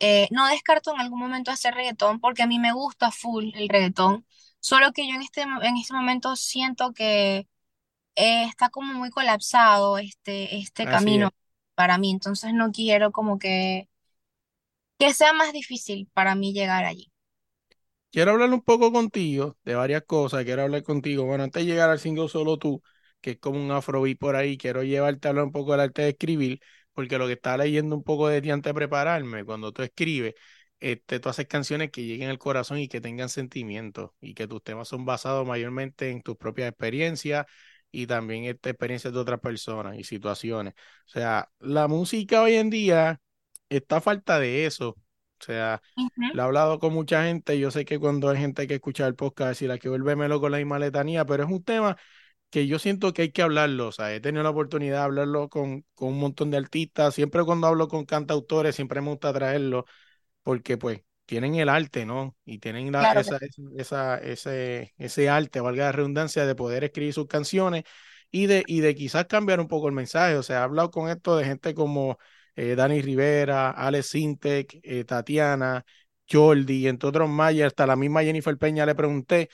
Eh, 0.00 0.28
no 0.32 0.48
descarto 0.48 0.92
en 0.94 1.00
algún 1.00 1.20
momento 1.20 1.50
hacer 1.50 1.74
reggaetón 1.74 2.20
porque 2.20 2.42
a 2.42 2.46
mí 2.46 2.58
me 2.58 2.72
gusta 2.72 3.10
full 3.12 3.50
el 3.54 3.68
reggaetón. 3.68 4.26
Solo 4.60 4.92
que 4.92 5.08
yo 5.08 5.14
en 5.14 5.22
este, 5.22 5.42
en 5.42 5.76
este 5.78 5.94
momento 5.94 6.36
siento 6.36 6.92
que 6.94 7.48
eh, 8.16 8.44
está 8.46 8.70
como 8.70 8.94
muy 8.94 9.10
colapsado 9.10 9.98
este, 9.98 10.58
este 10.58 10.88
Así 10.88 11.16
camino 11.16 11.30
es. 11.30 11.32
para 11.74 11.98
mí. 11.98 12.10
Entonces 12.12 12.54
no 12.54 12.72
quiero 12.72 13.12
como 13.12 13.38
que, 13.38 13.88
que 15.00 15.12
sea 15.12 15.32
más 15.32 15.52
difícil 15.52 16.08
para 16.14 16.36
mí 16.36 16.52
llegar 16.52 16.84
allí. 16.84 17.10
quiero 18.10 18.32
hablar 18.32 18.50
un 18.52 18.62
poco 18.62 18.92
contigo 18.92 19.56
de 19.64 19.74
varias 19.74 20.02
cosas. 20.04 20.44
Quiero 20.44 20.62
hablar 20.62 20.82
contigo. 20.82 21.24
Bueno, 21.24 21.44
antes 21.44 21.64
de 21.64 21.70
llegar 21.70 21.90
al 21.90 21.98
single 21.98 22.28
Solo 22.28 22.56
Tú, 22.58 22.82
que 23.20 23.32
es 23.32 23.38
como 23.38 23.62
un 23.62 23.70
afrobeat 23.72 24.18
por 24.18 24.36
ahí, 24.36 24.56
quiero 24.58 24.82
llevarte 24.82 25.28
a 25.28 25.30
hablar 25.30 25.44
un 25.46 25.52
poco 25.52 25.72
del 25.72 25.80
arte 25.82 26.02
de 26.02 26.08
escribir, 26.10 26.60
porque 26.94 27.18
lo 27.18 27.26
que 27.26 27.34
estaba 27.34 27.58
leyendo 27.58 27.96
un 27.96 28.02
poco 28.04 28.28
de 28.28 28.40
ti 28.42 28.50
antes 28.50 28.70
de 28.70 28.74
prepararme, 28.74 29.44
cuando 29.44 29.72
tú 29.72 29.82
escribes, 29.82 30.34
este, 30.80 31.20
tú 31.20 31.28
haces 31.28 31.46
canciones 31.46 31.90
que 31.90 32.04
lleguen 32.04 32.30
al 32.30 32.38
corazón 32.38 32.78
y 32.78 32.88
que 32.88 33.00
tengan 33.00 33.28
sentimientos, 33.28 34.10
y 34.20 34.34
que 34.34 34.46
tus 34.48 34.62
temas 34.62 34.88
son 34.88 35.04
basados 35.04 35.46
mayormente 35.46 36.10
en 36.10 36.22
tus 36.22 36.36
propias 36.36 36.68
experiencias 36.70 37.46
y 37.92 38.06
también 38.06 38.44
este, 38.44 38.70
experiencias 38.70 39.12
de 39.12 39.18
otras 39.18 39.40
personas 39.40 39.96
y 39.98 40.04
situaciones. 40.04 40.74
O 41.06 41.08
sea, 41.10 41.50
la 41.58 41.88
música 41.88 42.42
hoy 42.42 42.54
en 42.54 42.70
día 42.70 43.20
está 43.68 43.96
a 43.96 44.00
falta 44.00 44.38
de 44.38 44.66
eso. 44.66 44.90
O 44.90 45.44
sea, 45.44 45.82
Ujú, 45.96 46.28
lo 46.32 46.42
he 46.42 46.44
hablado 46.46 46.78
con 46.78 46.92
mucha 46.92 47.24
gente. 47.24 47.58
Yo 47.58 47.70
sé 47.70 47.84
que 47.84 47.98
cuando 47.98 48.28
hay 48.28 48.38
gente 48.38 48.66
que 48.66 48.74
escucha 48.74 49.06
el 49.06 49.14
podcast 49.16 49.62
y 49.62 49.66
la 49.66 49.78
que 49.78 49.88
vuelve 49.88 50.28
loco 50.28 50.48
la 50.48 50.58
misma 50.58 50.78
letanía, 50.78 51.24
pero 51.24 51.44
es 51.44 51.50
un 51.50 51.62
tema 51.64 51.96
que 52.50 52.66
yo 52.66 52.78
siento 52.78 53.12
que 53.12 53.22
hay 53.22 53.32
que 53.32 53.42
hablarlo. 53.42 53.88
O 53.88 53.92
sea, 53.92 54.14
he 54.14 54.20
tenido 54.20 54.42
la 54.42 54.50
oportunidad 54.50 54.98
de 54.98 55.02
hablarlo 55.04 55.48
con, 55.48 55.84
con 55.94 56.08
un 56.10 56.18
montón 56.18 56.50
de 56.50 56.56
artistas. 56.58 57.14
Siempre 57.14 57.44
cuando 57.44 57.66
hablo 57.66 57.88
con 57.88 58.04
cantautores, 58.04 58.74
siempre 58.76 59.00
me 59.00 59.10
gusta 59.10 59.32
traerlo 59.32 59.86
porque 60.42 60.76
pues 60.78 61.02
tienen 61.26 61.54
el 61.56 61.68
arte, 61.68 62.06
¿no? 62.06 62.36
Y 62.44 62.58
tienen 62.58 62.90
la, 62.92 63.00
Claro 63.00 63.20
esa, 63.20 63.38
esa, 63.76 64.18
ese, 64.18 64.94
ese 64.98 65.28
arte, 65.28 65.60
valga 65.60 65.86
la 65.86 65.92
redundancia, 65.92 66.46
de 66.46 66.54
poder 66.54 66.84
escribir 66.84 67.12
sus 67.14 67.26
canciones 67.28 67.84
y 68.30 68.46
de, 68.46 68.64
y 68.66 68.80
de 68.80 68.94
quizás 68.94 69.26
cambiar 69.26 69.60
un 69.60 69.68
poco 69.68 69.88
el 69.88 69.94
mensaje. 69.94 70.36
O 70.36 70.42
sea, 70.42 70.58
he 70.60 70.62
hablado 70.62 70.90
con 70.90 71.08
esto 71.08 71.36
de 71.36 71.44
gente 71.44 71.74
como 71.74 72.18
eh, 72.56 72.74
Dani 72.74 73.02
Rivera, 73.02 73.70
Alex 73.70 74.06
Sintek, 74.08 74.80
eh, 74.82 75.04
Tatiana, 75.04 75.84
Jordi, 76.30 76.86
entre 76.88 77.08
otros 77.08 77.28
más, 77.28 77.52
y 77.54 77.62
hasta 77.62 77.86
la 77.86 77.96
misma 77.96 78.22
Jennifer 78.22 78.56
Peña 78.58 78.86
le 78.86 78.94
pregunté 78.94 79.50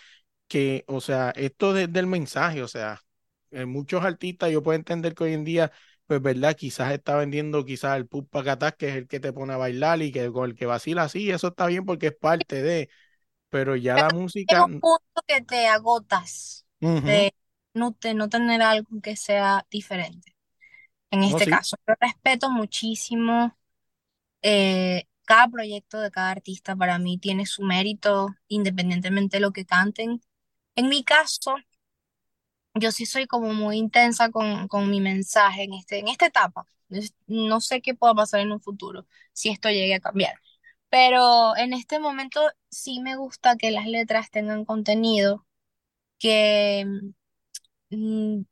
que, 0.48 0.84
o 0.88 1.00
sea, 1.00 1.30
esto 1.36 1.72
de- 1.72 1.88
del 1.88 2.06
mensaje, 2.06 2.62
o 2.62 2.68
sea, 2.68 3.00
en 3.50 3.68
muchos 3.68 4.04
artistas 4.04 4.50
yo 4.52 4.62
puedo 4.62 4.76
entender 4.76 5.14
que 5.14 5.24
hoy 5.24 5.32
en 5.34 5.44
día, 5.44 5.72
pues, 6.06 6.22
¿verdad? 6.22 6.56
Quizás 6.56 6.92
está 6.92 7.16
vendiendo 7.16 7.64
quizás 7.64 7.96
el 7.96 8.06
pup 8.06 8.28
pacatás, 8.30 8.74
que 8.76 8.88
es 8.90 8.96
el 8.96 9.08
que 9.08 9.20
te 9.20 9.32
pone 9.32 9.52
a 9.54 9.56
bailar 9.56 10.02
y 10.02 10.12
que 10.12 10.30
con 10.32 10.50
el 10.50 10.56
que 10.56 10.66
vacila 10.66 11.04
así, 11.04 11.30
eso 11.30 11.48
está 11.48 11.66
bien 11.66 11.84
porque 11.84 12.08
es 12.08 12.16
parte 12.16 12.62
de, 12.62 12.88
pero 13.50 13.76
ya 13.76 13.98
la 13.98 14.10
llega 14.46 14.64
música, 14.64 14.66
un 14.66 14.74
punto 14.80 15.22
que 15.26 15.40
te 15.42 15.66
agotas 15.68 16.66
ujú, 16.80 17.26
de 17.26 17.34
no, 17.74 17.96
de 18.00 18.14
no 18.14 18.28
tener 18.28 18.62
algo 18.62 19.00
que 19.02 19.16
sea 19.16 19.66
diferente. 19.70 20.34
En 21.10 21.24
No, 21.24 21.40
este 21.40 21.48
sí, 21.48 21.50
caso, 21.50 21.76
yo 21.88 21.94
respeto 22.00 22.50
muchísimo 22.50 23.56
eh, 24.42 25.04
cada 25.26 25.48
proyecto 25.48 26.00
de 26.00 26.10
cada 26.10 26.30
artista. 26.32 26.76
Para 26.76 26.98
mí 27.00 27.18
tiene 27.18 27.46
su 27.46 27.62
mérito, 27.64 28.28
independientemente 28.48 29.38
de 29.38 29.42
lo 29.42 29.52
que 29.52 29.66
canten. 29.66 30.20
En 30.76 30.88
mi 30.88 31.02
caso, 31.04 31.56
yo 32.74 32.92
sí 32.92 33.06
soy 33.06 33.26
como 33.26 33.52
muy 33.54 33.78
intensa 33.78 34.30
con, 34.30 34.68
con 34.68 34.90
mi 34.90 35.00
mensaje 35.00 35.64
en 35.64 35.74
este, 35.74 35.98
en 36.00 36.08
esta 36.08 36.26
etapa. 36.26 36.66
No 37.26 37.60
sé 37.60 37.80
qué 37.82 37.94
pueda 37.94 38.14
pasar 38.14 38.40
en 38.40 38.52
un 38.52 38.60
futuro, 38.60 39.06
si 39.32 39.48
esto 39.50 39.68
llegue 39.70 39.94
a 39.94 40.00
cambiar. 40.00 40.34
Pero 40.90 41.56
en 41.56 41.72
este 41.72 41.98
momento 41.98 42.40
sí 42.70 43.00
me 43.00 43.16
gusta 43.16 43.56
que 43.56 43.70
las 43.70 43.86
letras 43.86 44.30
tengan 44.30 44.64
contenido 44.64 45.46
que 46.18 46.86
mm, 47.90 48.42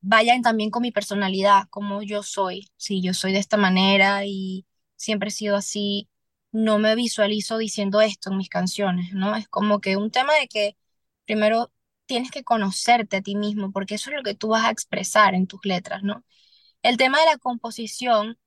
vayan 0.00 0.42
también 0.42 0.70
con 0.70 0.82
mi 0.82 0.92
personalidad, 0.92 1.64
como 1.70 2.02
yo 2.02 2.22
soy. 2.22 2.70
Si 2.76 3.02
yo 3.02 3.14
soy 3.14 3.32
de 3.32 3.38
esta 3.38 3.56
manera 3.56 4.24
y 4.26 4.66
siempre 4.96 5.28
he 5.28 5.32
sido 5.32 5.56
así, 5.56 6.08
no 6.52 6.78
me 6.78 6.94
visualizo 6.94 7.58
diciendo 7.58 8.00
esto 8.00 8.30
en 8.30 8.38
mis 8.38 8.48
canciones, 8.48 9.12
¿no? 9.12 9.36
Es 9.36 9.48
como 9.48 9.80
que 9.80 9.96
un 9.96 10.10
tema 10.10 10.34
de 10.34 10.48
que 10.48 10.76
primero 11.26 11.72
tienes 12.06 12.30
que 12.30 12.44
conocerte 12.44 13.18
a 13.18 13.22
ti 13.22 13.36
mismo, 13.36 13.72
porque 13.72 13.96
eso 13.96 14.10
es 14.10 14.16
lo 14.16 14.22
que 14.22 14.34
tú 14.34 14.48
vas 14.48 14.64
a 14.66 14.70
expresar 14.70 15.34
en 15.34 15.46
tus 15.46 15.60
letras, 15.64 16.02
¿no? 16.02 16.24
El 16.82 16.96
tema 16.96 17.20
de 17.20 17.26
la 17.26 17.38
composición, 17.38 18.38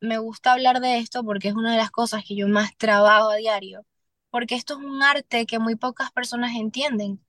me 0.00 0.18
gusta 0.18 0.52
hablar 0.52 0.80
de 0.80 0.98
esto 0.98 1.24
porque 1.24 1.48
es 1.48 1.54
una 1.54 1.72
de 1.72 1.78
las 1.78 1.90
cosas 1.90 2.24
que 2.26 2.36
yo 2.36 2.48
más 2.48 2.76
trabajo 2.76 3.30
a 3.30 3.36
diario, 3.36 3.86
porque 4.30 4.54
esto 4.56 4.74
es 4.78 4.84
un 4.84 5.02
arte 5.02 5.46
que 5.46 5.58
muy 5.58 5.76
pocas 5.76 6.12
personas 6.12 6.54
entienden. 6.56 7.24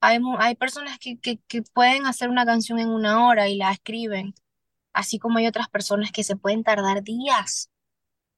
Hay, 0.00 0.20
hay 0.38 0.54
personas 0.56 0.98
que, 0.98 1.18
que, 1.20 1.38
que 1.48 1.62
pueden 1.62 2.06
hacer 2.06 2.30
una 2.30 2.46
canción 2.46 2.78
en 2.80 2.88
una 2.90 3.26
hora 3.28 3.48
y 3.48 3.56
la 3.56 3.72
escriben, 3.72 4.34
así 4.92 5.18
como 5.18 5.38
hay 5.38 5.46
otras 5.48 5.68
personas 5.70 6.12
que 6.12 6.24
se 6.24 6.36
pueden 6.36 6.64
tardar 6.64 7.02
días, 7.04 7.70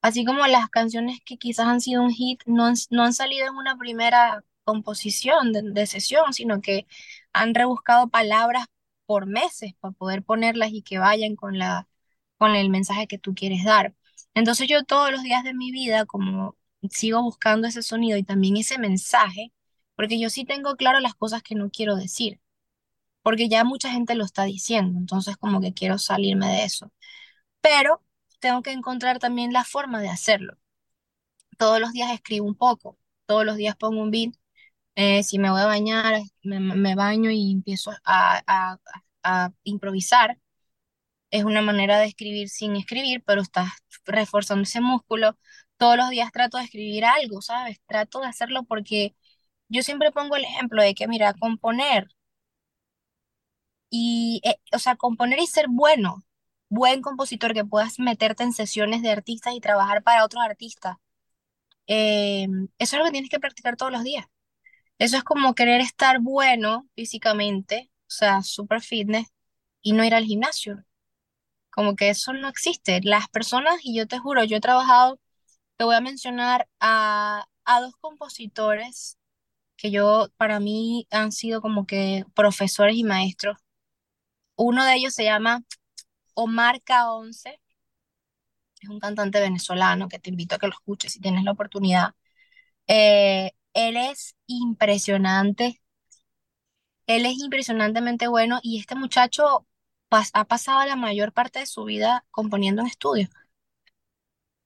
así 0.02 0.24
como 0.24 0.46
las 0.46 0.68
canciones 0.70 1.20
que 1.24 1.38
quizás 1.38 1.66
han 1.66 1.80
sido 1.80 2.02
un 2.02 2.10
hit 2.10 2.42
no 2.46 2.66
han, 2.66 2.74
no 2.90 3.04
han 3.04 3.12
salido 3.14 3.46
en 3.48 3.56
una 3.56 3.76
primera 3.76 4.44
composición 4.70 5.52
de, 5.52 5.86
sesión, 5.86 6.32
sino 6.32 6.60
que 6.62 6.86
han 7.32 7.54
rebuscado 7.54 8.08
palabras 8.08 8.66
por 9.06 9.26
meses 9.26 9.74
para 9.80 9.92
poder 9.92 10.22
ponerlas 10.24 10.70
y 10.72 10.82
que 10.82 10.98
vayan 10.98 11.36
con 11.36 11.58
la, 11.58 11.88
con 12.38 12.54
el 12.56 12.70
mensaje 12.70 13.06
que 13.08 13.18
tú 13.18 13.34
quieres 13.34 13.64
dar. 13.64 13.94
Entonces 14.34 14.68
yo 14.68 14.84
todos 14.84 15.10
los 15.12 15.22
días 15.22 15.44
de 15.44 15.54
mi 15.54 15.72
vida, 15.72 16.06
como 16.06 16.56
sigo 16.90 17.22
buscando 17.22 17.68
ese 17.68 17.82
sonido 17.82 18.18
y 18.18 18.22
también 18.24 18.56
ese 18.56 18.78
mensaje, 18.78 19.52
porque 19.96 20.20
yo 20.20 20.30
sí 20.30 20.44
tengo 20.44 20.76
claro 20.76 21.00
las 21.00 21.14
cosas 21.14 21.42
que 21.42 21.54
no 21.56 21.70
quiero 21.70 21.96
decir, 21.96 22.40
porque 23.22 23.48
ya 23.48 23.64
mucha 23.64 23.90
gente 23.92 24.14
lo 24.14 24.24
está 24.24 24.44
diciendo, 24.44 24.98
entonces 24.98 25.36
como 25.36 25.60
que 25.60 25.74
quiero 25.74 25.98
salirme 25.98 26.48
de 26.48 26.64
eso. 26.64 26.92
Pero 27.60 28.02
tengo 28.40 28.62
que 28.62 28.72
encontrar 28.72 29.18
también 29.20 29.52
la 29.52 29.64
forma 29.64 30.00
de 30.02 30.08
hacerlo. 30.10 30.58
Todos 31.58 31.80
los 31.80 31.92
días 31.92 32.12
escribo 32.12 32.46
un 32.46 32.54
poco, 32.56 32.98
todos 33.26 33.44
los 33.44 33.56
días 33.56 33.76
pongo 33.76 34.02
un 34.02 34.10
beat. 34.10 34.34
Eh, 34.94 35.22
si 35.22 35.38
me 35.38 35.50
voy 35.50 35.60
a 35.62 35.66
bañar, 35.66 36.20
me, 36.42 36.94
baño 36.94 37.30
y 37.30 37.52
empiezo 37.52 37.92
a, 38.04 38.42
a, 38.46 38.78
a 39.22 39.52
improvisar. 39.64 40.38
Es 41.30 41.44
una 41.44 41.62
manera 41.62 41.98
de 41.98 42.06
escribir 42.06 42.48
sin 42.48 42.76
escribir, 42.76 43.22
pero 43.26 43.42
estás 43.42 43.70
reforzando 44.06 44.62
ese 44.64 44.80
músculo. 44.80 45.38
Todos 45.78 45.96
los 45.96 46.10
días 46.10 46.32
trato 46.32 46.58
de 46.58 46.64
escribir 46.64 47.04
algo, 47.04 47.42
¿sabes? 47.42 47.80
Trato 47.86 48.20
de 48.20 48.28
hacerlo 48.28 48.64
porque 48.64 49.14
yo 49.68 49.82
siempre 49.82 50.12
pongo 50.12 50.36
el 50.36 50.44
ejemplo 50.44 50.82
de 50.82 50.94
que, 50.94 51.08
mira, 51.08 51.34
componer 51.34 52.08
y, 53.90 54.40
eh, 54.44 54.56
o 54.72 54.78
sea, 54.78 54.96
componer 54.96 55.38
y 55.40 55.46
ser 55.46 55.66
bueno, 55.68 56.24
buen 56.68 57.02
compositor, 57.02 57.54
que 57.54 57.64
puedas 57.64 57.98
meterte 57.98 58.42
en 58.44 58.52
sesiones 58.52 59.02
de 59.02 59.10
artistas 59.10 59.54
y 59.54 59.60
trabajar 59.60 60.02
para 60.02 60.24
otros 60.24 60.42
artistas. 60.44 60.96
eh, 61.88 62.46
eso 62.78 62.96
es 62.96 63.00
lo 63.00 63.04
que 63.06 63.12
tienes 63.12 63.30
que 63.30 63.40
practicar 63.40 63.76
todos 63.76 63.92
los 63.92 64.04
días. 64.04 64.26
Eso 65.00 65.18
es 65.18 65.24
como 65.24 65.56
querer 65.56 65.82
estar 65.82 66.20
bueno 66.20 66.88
físicamente, 66.96 67.90
o 68.04 68.10
sea, 68.12 68.42
super 68.44 68.82
fitness, 68.82 69.28
y 69.82 69.94
no 69.94 70.04
ir 70.04 70.14
al 70.14 70.26
gimnasio. 70.26 70.84
Como 71.70 71.96
que 71.96 72.10
eso 72.10 72.32
no 72.34 72.48
existe. 72.48 73.00
Las 73.04 73.28
personas, 73.28 73.76
y 73.84 73.96
yo 73.96 74.06
te 74.08 74.18
juro, 74.18 74.44
yo 74.44 74.56
he 74.58 74.60
trabajado, 74.60 75.20
te 75.76 75.84
voy 75.84 75.96
a 75.96 76.00
mencionar 76.02 76.68
a, 76.80 77.46
a 77.66 77.80
dos 77.82 77.94
compositores 78.00 79.18
que 79.76 79.90
yo, 79.92 80.28
para 80.38 80.60
mí, 80.60 81.06
han 81.10 81.32
sido 81.32 81.60
como 81.62 81.86
que 81.86 82.24
profesores 82.34 82.96
y 82.96 83.04
maestros. 83.04 83.58
Uno 84.56 84.84
de 84.84 84.94
ellos 84.94 85.14
se 85.14 85.24
llama 85.24 85.64
Omar 86.34 86.82
K11, 86.82 87.60
es 88.80 88.88
un 88.90 89.00
cantante 89.00 89.40
venezolano 89.40 90.08
que 90.08 90.18
te 90.18 90.30
invito 90.30 90.54
a 90.56 90.58
que 90.58 90.66
lo 90.68 90.72
escuches 90.74 91.12
si 91.12 91.20
tienes 91.20 91.44
la 91.44 91.52
oportunidad. 91.52 92.14
Eh, 92.88 93.52
él 93.74 93.96
es 93.96 94.36
impresionante, 94.46 95.80
él 97.06 97.26
es 97.26 97.36
impresionantemente 97.38 98.26
bueno 98.28 98.58
y 98.62 98.78
este 98.78 98.94
muchacho 98.94 99.66
ha 100.32 100.44
pasado 100.46 100.86
la 100.86 100.96
mayor 100.96 101.32
parte 101.34 101.58
de 101.60 101.66
su 101.66 101.84
vida 101.84 102.24
componiendo 102.30 102.80
en 102.82 102.88
estudio, 102.88 103.28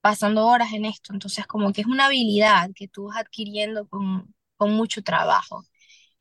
pasando 0.01 0.47
horas 0.47 0.73
en 0.73 0.85
esto. 0.85 1.13
Entonces, 1.13 1.47
como 1.47 1.73
que 1.73 1.81
es 1.83 1.87
una 1.87 2.07
habilidad 2.07 2.71
que 2.75 2.89
tú 2.89 3.05
vas 3.07 3.19
adquiriendo 3.19 3.89
con, 3.89 4.35
con 4.57 4.73
mucho 4.73 5.03
trabajo. 5.03 5.65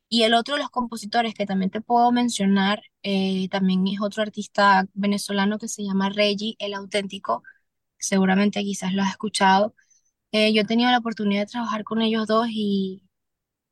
Y 0.08 0.24
el 0.24 0.34
otro 0.34 0.56
de 0.56 0.62
los 0.62 0.70
compositores 0.70 1.34
que 1.34 1.46
también 1.46 1.70
te 1.70 1.82
puedo 1.82 2.12
mencionar, 2.12 2.82
eh, 3.02 3.48
también 3.50 3.86
es 3.88 4.00
otro 4.02 4.22
artista 4.22 4.86
venezolano 4.94 5.58
que 5.58 5.68
se 5.68 5.84
llama 5.84 6.10
Reggie, 6.10 6.56
el 6.60 6.74
auténtico. 6.74 7.42
Seguramente 7.98 8.62
quizás 8.62 8.94
lo 8.94 9.02
has 9.02 9.10
escuchado. 9.12 9.74
Eh, 10.34 10.52
yo 10.52 10.62
he 10.62 10.66
tenido 10.66 10.90
la 10.90 10.98
oportunidad 10.98 11.42
de 11.42 11.46
trabajar 11.46 11.84
con 11.84 12.02
ellos 12.02 12.26
dos 12.26 12.48
y, 12.50 13.02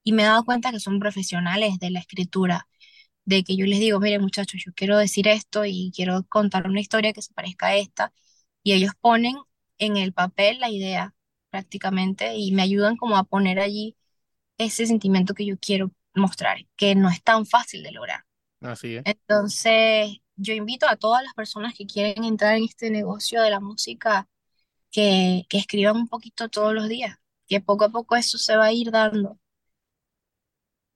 y 0.04 0.12
me 0.12 0.22
he 0.22 0.26
dado 0.26 0.44
cuenta 0.44 0.72
que 0.72 0.80
son 0.80 1.00
profesionales 1.00 1.78
de 1.80 1.90
la 1.90 2.00
escritura, 2.00 2.68
de 3.26 3.44
que 3.44 3.56
yo 3.56 3.66
les 3.66 3.80
digo, 3.80 4.00
mire 4.00 4.18
muchachos, 4.20 4.62
yo 4.66 4.72
quiero 4.74 4.98
decir 4.98 5.28
esto 5.28 5.64
y 5.66 5.92
quiero 5.94 6.24
contar 6.28 6.68
una 6.68 6.80
historia 6.80 7.12
que 7.14 7.22
se 7.22 7.34
parezca 7.34 7.68
a 7.68 7.76
esta, 7.76 8.12
y 8.62 8.74
ellos 8.74 8.92
ponen 9.00 9.36
en 9.78 9.96
el 9.98 10.12
papel 10.14 10.60
la 10.60 10.70
idea 10.70 11.14
prácticamente 11.50 12.36
y 12.36 12.52
me 12.52 12.62
ayudan 12.62 12.96
como 12.96 13.16
a 13.18 13.24
poner 13.24 13.60
allí 13.60 13.96
ese 14.58 14.86
sentimiento 14.86 15.34
que 15.34 15.46
yo 15.46 15.56
quiero 15.58 15.92
mostrar, 16.14 16.66
que 16.76 16.94
no 16.96 17.10
es 17.10 17.22
tan 17.22 17.46
fácil 17.46 17.82
de 17.84 17.92
lograr. 17.92 18.24
así 18.60 18.96
es. 18.96 19.04
Entonces, 19.04 20.18
yo 20.36 20.54
invito 20.54 20.88
a 20.88 20.96
todas 20.96 21.22
las 21.24 21.34
personas 21.34 21.74
que 21.74 21.86
quieren 21.86 22.24
entrar 22.24 22.56
en 22.56 22.64
este 22.64 22.90
negocio 22.90 23.42
de 23.42 23.50
la 23.50 23.60
música 23.60 24.28
que, 24.92 25.44
que 25.50 25.58
escriban 25.58 25.96
un 25.96 26.08
poquito 26.08 26.48
todos 26.50 26.74
los 26.74 26.88
días, 26.88 27.18
que 27.48 27.60
poco 27.62 27.86
a 27.86 27.90
poco 27.92 28.16
eso 28.16 28.38
se 28.38 28.56
va 28.56 28.66
a 28.66 28.72
ir 28.74 28.90
dando. 28.92 29.38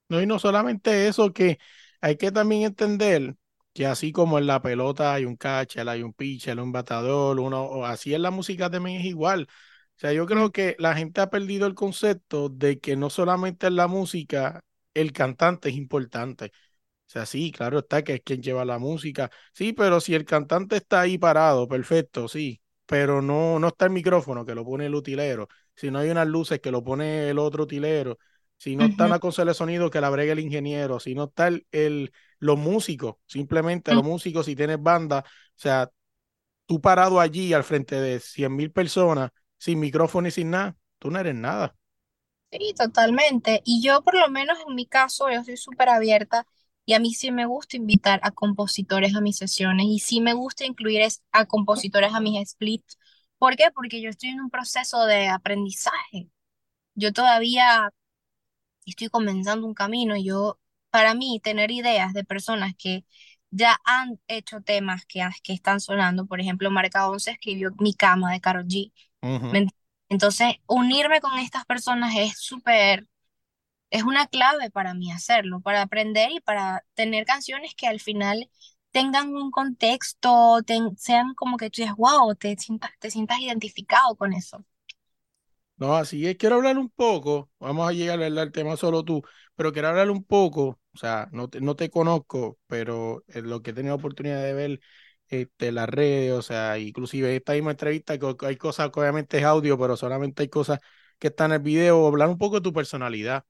No, 0.08 0.20
y 0.22 0.26
no 0.26 0.38
solamente 0.38 1.08
eso, 1.08 1.32
que 1.32 1.58
hay 2.00 2.16
que 2.16 2.30
también 2.30 2.62
entender 2.62 3.34
que 3.72 3.86
así 3.86 4.12
como 4.12 4.38
en 4.38 4.46
la 4.46 4.62
pelota 4.62 5.12
hay 5.14 5.24
un 5.24 5.36
catcher, 5.36 5.88
hay 5.88 6.02
un 6.02 6.12
pitcher, 6.12 6.60
un 6.60 6.70
batador, 6.72 7.40
uno, 7.40 7.84
así 7.84 8.14
en 8.14 8.22
la 8.22 8.30
música 8.30 8.70
también 8.70 9.00
es 9.00 9.06
igual. 9.06 9.48
O 9.50 9.98
sea, 9.98 10.12
yo 10.12 10.26
Mm, 10.26 10.26
creo 10.26 10.52
que 10.52 10.76
la 10.78 10.94
gente 10.94 11.20
ha 11.20 11.28
perdido 11.30 11.66
el 11.66 11.74
concepto 11.74 12.48
de 12.48 12.78
que 12.78 12.96
no 12.96 13.10
solamente 13.10 13.66
en 13.66 13.76
la 13.76 13.88
música 13.88 14.62
el 14.94 15.12
cantante 15.12 15.70
es 15.70 15.74
importante. 15.76 16.46
O 17.08 17.10
sea, 17.12 17.26
sí, 17.26 17.52
claro 17.52 17.80
está 17.80 18.04
que 18.04 18.14
es 18.14 18.22
quien 18.24 18.42
lleva 18.42 18.64
la 18.64 18.78
música. 18.78 19.30
Sí, 19.54 19.72
pero 19.72 20.00
si 20.00 20.14
el 20.14 20.24
cantante 20.24 20.76
está 20.76 21.02
ahí 21.02 21.18
parado, 21.18 21.68
perfecto, 21.68 22.28
sí. 22.28 22.60
Pero 22.86 23.20
no, 23.22 23.58
no 23.58 23.68
está 23.68 23.86
el 23.86 23.90
micrófono 23.92 24.44
que 24.44 24.54
lo 24.54 24.64
pone 24.64 24.86
el 24.86 24.94
utilero. 24.94 25.48
Si 25.74 25.90
no 25.90 25.98
hay 25.98 26.10
unas 26.10 26.26
luces 26.28 26.60
que 26.60 26.70
lo 26.70 26.84
pone 26.84 27.30
el 27.30 27.38
otro 27.38 27.64
utilero. 27.64 28.18
Si 28.58 28.76
no 28.76 28.86
está 28.86 29.04
ujú, 29.04 29.06
una 29.06 29.18
consola 29.18 29.50
de 29.50 29.54
sonido 29.54 29.90
que 29.90 30.00
la 30.00 30.10
bregue 30.10 30.32
el 30.32 30.40
ingeniero. 30.40 31.00
Si 31.00 31.14
no 31.14 31.24
está 31.24 31.48
el, 31.48 31.66
el- 31.72 32.12
los 32.38 32.58
músicos, 32.58 33.16
simplemente 33.26 33.92
mm. 33.92 33.96
los 33.96 34.04
músicos, 34.04 34.46
si 34.46 34.54
tienes 34.56 34.82
banda. 34.82 35.20
O 35.20 35.58
sea, 35.58 35.90
tú 36.66 36.80
parado 36.80 37.20
allí 37.20 37.52
al 37.54 37.64
frente 37.64 37.96
de 38.00 38.20
cien 38.20 38.56
mil 38.56 38.72
personas, 38.72 39.30
sin 39.58 39.80
micrófono 39.80 40.28
y 40.28 40.30
sin 40.32 40.50
nada, 40.50 40.76
tú 40.98 41.10
no 41.10 41.18
eres 41.20 41.34
nada. 41.34 41.76
Sí, 42.50 42.74
totalmente. 42.76 43.60
Y 43.64 43.82
yo 43.82 44.02
por 44.02 44.14
lo 44.18 44.28
menos 44.28 44.58
en 44.66 44.74
mi 44.74 44.86
caso, 44.86 45.30
yo 45.30 45.44
soy 45.44 45.56
súper 45.56 45.88
abierta 45.88 46.46
y 46.86 46.94
a 46.94 47.00
mí 47.00 47.14
sí 47.14 47.32
me 47.32 47.46
gusta 47.46 47.76
invitar 47.78 48.20
a 48.24 48.32
compositores 48.32 49.14
a 49.16 49.22
mis 49.22 49.38
sesiones 49.38 49.86
y 49.88 50.00
sí 50.00 50.20
me 50.22 50.34
gusta 50.34 50.66
incluir 50.66 51.02
a 51.32 51.46
compositores 51.46 52.14
a 52.14 52.20
mis 52.20 52.50
splits. 52.50 52.98
¿Por 53.38 53.56
qué? 53.56 53.66
Porque 53.74 54.00
yo 54.02 54.10
estoy 54.10 54.30
en 54.30 54.40
un 54.42 54.50
proceso 54.50 55.06
de 55.06 55.28
aprendizaje. 55.28 56.30
Yo 56.94 57.12
todavía 57.12 57.92
estoy 58.86 59.08
comenzando 59.08 59.66
un 59.66 59.74
camino 59.74 60.16
yo, 60.16 60.58
para 60.90 61.14
mí, 61.14 61.40
tener 61.42 61.70
ideas 61.70 62.12
de 62.14 62.24
personas 62.24 62.74
que 62.78 63.04
ya 63.50 63.78
han 63.84 64.20
hecho 64.28 64.60
temas 64.62 65.06
que, 65.06 65.22
que 65.42 65.52
están 65.52 65.80
sonando, 65.80 66.26
por 66.26 66.40
ejemplo, 66.40 66.70
Marca 66.70 67.08
11 67.08 67.32
escribió 67.32 67.70
Mi 67.78 67.94
cama 67.94 68.32
de 68.32 68.40
Karol 68.40 68.66
G. 68.66 68.92
Ujú. 69.22 69.50
¿me 69.50 69.60
ent- 69.62 69.72
Entonces, 70.08 70.56
unirme 70.66 71.20
con 71.20 71.38
estas 71.38 71.64
personas 71.66 72.14
es 72.16 72.38
súper 72.38 73.06
es 73.90 74.02
una 74.04 74.26
clave 74.26 74.70
para 74.70 74.94
mí 74.94 75.12
hacerlo, 75.12 75.60
para 75.60 75.82
aprender 75.82 76.30
y 76.32 76.40
para 76.40 76.84
tener 76.94 77.24
canciones 77.26 77.74
que 77.76 77.86
al 77.86 78.00
final 78.00 78.50
tengan 78.90 79.34
un 79.34 79.50
contexto, 79.50 80.58
sean 80.96 81.34
como 81.34 81.56
que 81.56 81.70
tú 81.70 81.82
dices, 81.82 81.96
wow, 81.96 82.34
te 82.34 82.56
sientas, 82.56 82.90
te 82.98 83.10
sientas 83.10 83.40
identificado 83.40 84.16
con 84.16 84.32
eso. 84.32 84.64
No, 85.78 85.94
así 85.94 86.26
es. 86.26 86.36
Quiero 86.38 86.56
hablar 86.56 86.78
un 86.78 86.88
poco, 86.88 87.50
vamos 87.58 87.86
a 87.88 87.92
llegar 87.92 88.22
al 88.22 88.52
tema 88.52 88.76
solo 88.78 89.04
tú, 89.04 89.22
pero 89.54 89.72
quiero 89.72 89.88
hablar 89.88 90.10
un 90.10 90.24
poco, 90.24 90.80
o 90.94 90.98
sea, 90.98 91.28
no 91.32 91.48
te, 91.50 91.60
no 91.60 91.76
te 91.76 91.90
conozco, 91.90 92.58
pero 92.66 93.22
en 93.28 93.50
lo 93.50 93.60
que 93.62 93.70
he 93.72 93.74
tenido 93.74 93.94
oportunidad 93.94 94.42
de 94.42 94.54
ver 94.54 94.80
este, 95.28 95.72
las 95.72 95.88
redes, 95.88 96.32
o 96.32 96.40
sea, 96.40 96.78
inclusive 96.78 97.36
esta 97.36 97.52
misma 97.52 97.72
entrevista, 97.72 98.18
que 98.18 98.34
hay 98.46 98.56
cosas 98.56 98.90
que 98.90 99.00
obviamente 99.00 99.36
es 99.38 99.44
audio, 99.44 99.78
pero 99.78 99.96
solamente 99.98 100.42
hay 100.42 100.48
cosas 100.48 100.80
que 101.18 101.26
están 101.28 101.50
en 101.50 101.56
el 101.56 101.62
video, 101.62 102.06
hablar 102.06 102.30
un 102.30 102.38
poco 102.38 102.56
de 102.56 102.62
tu 102.62 102.72
personalidad, 102.72 103.44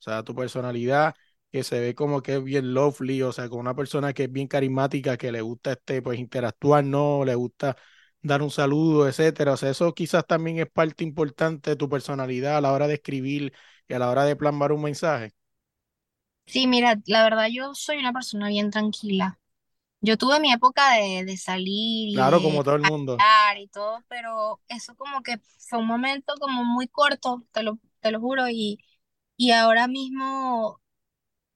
o 0.00 0.02
sea, 0.02 0.22
tu 0.22 0.34
personalidad 0.34 1.14
que 1.52 1.62
se 1.64 1.80
ve 1.80 1.94
como 1.94 2.20
que 2.22 2.36
es 2.36 2.44
bien 2.44 2.74
lovely, 2.74 3.22
o 3.22 3.32
sea, 3.32 3.48
con 3.48 3.60
una 3.60 3.74
persona 3.76 4.12
que 4.12 4.24
es 4.24 4.32
bien 4.32 4.48
carismática, 4.48 5.16
que 5.16 5.30
le 5.32 5.40
gusta 5.40 5.72
este, 5.72 6.02
pues 6.02 6.18
interactuar, 6.18 6.84
¿no? 6.84 7.24
Le 7.24 7.34
gusta 7.36 7.76
dar 8.22 8.42
un 8.42 8.50
saludo, 8.50 9.08
etcétera. 9.08 9.52
O 9.52 9.56
sea, 9.56 9.70
eso 9.70 9.94
quizás 9.94 10.26
también 10.26 10.58
es 10.58 10.70
parte 10.70 11.04
importante 11.04 11.70
de 11.70 11.76
tu 11.76 11.88
personalidad 11.88 12.56
a 12.56 12.60
la 12.60 12.72
hora 12.72 12.88
de 12.88 12.94
escribir 12.94 13.52
y 13.88 13.94
a 13.94 13.98
la 13.98 14.10
hora 14.10 14.24
de 14.24 14.36
plasmar 14.36 14.72
un 14.72 14.82
mensaje. 14.82 15.32
Sí, 16.46 16.66
mira, 16.66 16.96
la 17.06 17.24
verdad 17.24 17.48
yo 17.50 17.74
soy 17.74 17.98
una 17.98 18.12
persona 18.12 18.48
bien 18.48 18.70
tranquila. 18.70 19.38
Yo 20.00 20.18
tuve 20.18 20.40
mi 20.40 20.52
época 20.52 20.94
de, 20.94 21.24
de 21.24 21.36
salir 21.38 22.08
y 22.10 22.12
Claro, 22.12 22.40
como 22.42 22.64
todo 22.64 22.76
el 22.76 22.82
mundo. 22.82 23.26
bailar 23.26 23.58
y 23.58 23.68
todo, 23.68 24.04
pero 24.08 24.60
eso 24.68 24.96
como 24.96 25.22
que 25.22 25.38
fue 25.58 25.78
un 25.80 25.86
momento 25.86 26.34
como 26.40 26.64
muy 26.64 26.88
corto, 26.88 27.44
te 27.52 27.62
lo, 27.62 27.78
te 28.00 28.10
lo 28.12 28.20
juro, 28.20 28.48
y, 28.50 28.78
y 29.36 29.50
ahora 29.52 29.88
mismo 29.88 30.80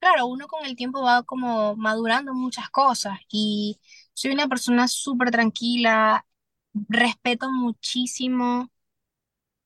Claro, 0.00 0.26
uno 0.28 0.48
con 0.48 0.64
el 0.66 0.76
tiempo 0.76 1.02
va 1.02 1.24
como 1.24 1.76
madurando 1.76 2.34
muchas 2.34 2.70
cosas 2.70 3.18
y 3.30 3.80
soy 4.14 4.32
una 4.32 4.48
persona 4.48 4.88
súper 4.88 5.30
tranquila, 5.32 6.26
respeto 6.88 7.50
muchísimo 7.52 8.70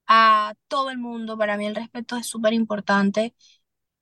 a 0.06 0.54
todo 0.68 0.90
el 0.90 0.98
mundo, 0.98 1.38
para 1.38 1.56
mí 1.56 1.66
el 1.66 1.74
respeto 1.76 2.16
es 2.16 2.26
súper 2.26 2.52
importante. 2.52 3.34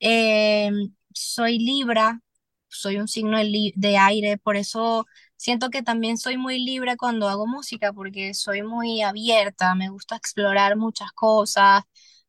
Eh, 0.01 0.71
soy 1.15 1.59
Libra, 1.59 2.23
soy 2.69 2.99
un 2.99 3.09
signo 3.09 3.39
de, 3.39 3.73
de 3.77 3.99
aire, 3.99 4.39
por 4.39 4.57
eso 4.57 5.07
siento 5.37 5.71
que 5.71 5.83
también 5.83 6.19
soy 6.19 6.37
muy 6.39 6.61
libre 6.65 6.97
cuando 6.97 7.29
hago 7.29 7.47
música, 7.47 7.93
porque 7.93 8.35
soy 8.35 8.63
muy 8.63 9.03
abierta, 9.03 9.75
me 9.75 9.91
gusta 9.91 10.17
explorar 10.17 10.77
muchas 10.77 11.13
cosas, 11.13 11.85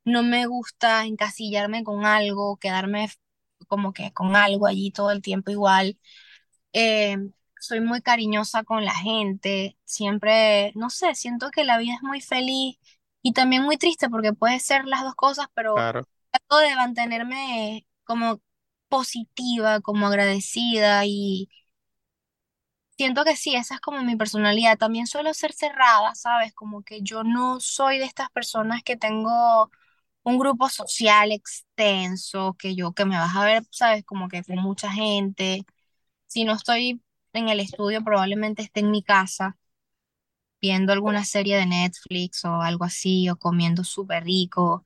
no 0.05 0.23
me 0.23 0.45
gusta 0.47 1.05
encasillarme 1.05 1.83
con 1.83 2.05
algo, 2.05 2.57
quedarme 2.57 3.09
como 3.67 3.93
que 3.93 4.11
con 4.13 4.35
algo 4.35 4.67
allí 4.67 4.91
todo 4.91 5.11
el 5.11 5.21
tiempo 5.21 5.51
igual. 5.51 5.97
Eh, 6.73 7.17
soy 7.59 7.81
muy 7.81 8.01
cariñosa 8.01 8.63
con 8.63 8.85
la 8.85 8.95
gente, 8.95 9.77
siempre, 9.85 10.71
no 10.75 10.89
sé, 10.89 11.15
siento 11.15 11.51
que 11.51 11.63
la 11.65 11.77
vida 11.77 11.95
es 11.95 12.03
muy 12.03 12.21
feliz 12.21 12.77
y 13.21 13.33
también 13.33 13.63
muy 13.63 13.77
triste 13.77 14.09
porque 14.09 14.33
puede 14.33 14.59
ser 14.59 14.85
las 14.85 15.03
dos 15.03 15.15
cosas, 15.15 15.47
pero 15.53 15.87
Claro. 15.91 16.03
trato 16.31 16.57
de 16.59 16.75
mantenerme 16.75 17.85
como 18.03 18.41
positiva, 18.89 19.81
como 19.81 20.07
agradecida 20.07 21.05
y 21.05 21.49
siento 22.97 23.23
que 23.25 23.35
sí, 23.35 23.55
esa 23.55 23.75
es 23.75 23.81
como 23.81 24.01
mi 24.03 24.15
personalidad. 24.15 24.77
También 24.77 25.07
suelo 25.07 25.33
ser 25.33 25.53
cerrada, 25.53 26.15
¿sabes? 26.15 26.53
Como 26.53 26.83
que 26.83 27.01
yo 27.01 27.23
no 27.23 27.59
soy 27.59 27.97
de 27.99 28.05
estas 28.05 28.29
personas 28.31 28.83
que 28.83 28.97
tengo 28.97 29.71
un 30.23 30.37
grupo 30.39 30.69
social 30.69 31.31
extenso, 31.31 32.55
que 32.59 32.75
yo, 32.75 32.93
que 32.93 33.05
me 33.05 33.17
vas 33.17 33.35
a 33.35 33.45
ver, 33.45 33.63
¿sabes? 33.71 34.03
Como 34.05 34.27
que 34.29 34.43
con 34.43 34.57
mucha 34.57 34.91
gente. 34.91 35.65
Si 36.27 36.45
no 36.45 36.53
estoy 36.53 37.01
en 37.33 37.49
el 37.49 37.59
estudio, 37.61 38.03
probablemente 38.03 38.63
esté 38.63 38.81
en 38.81 38.91
mi 38.91 39.03
casa 39.03 39.57
viendo 40.61 40.93
alguna 40.93 41.25
serie 41.25 41.57
de 41.57 41.65
Netflix 41.65 42.45
o 42.45 42.61
algo 42.61 42.85
así, 42.85 43.29
o 43.29 43.37
comiendo 43.37 43.83
súper 43.83 44.23
rico. 44.25 44.85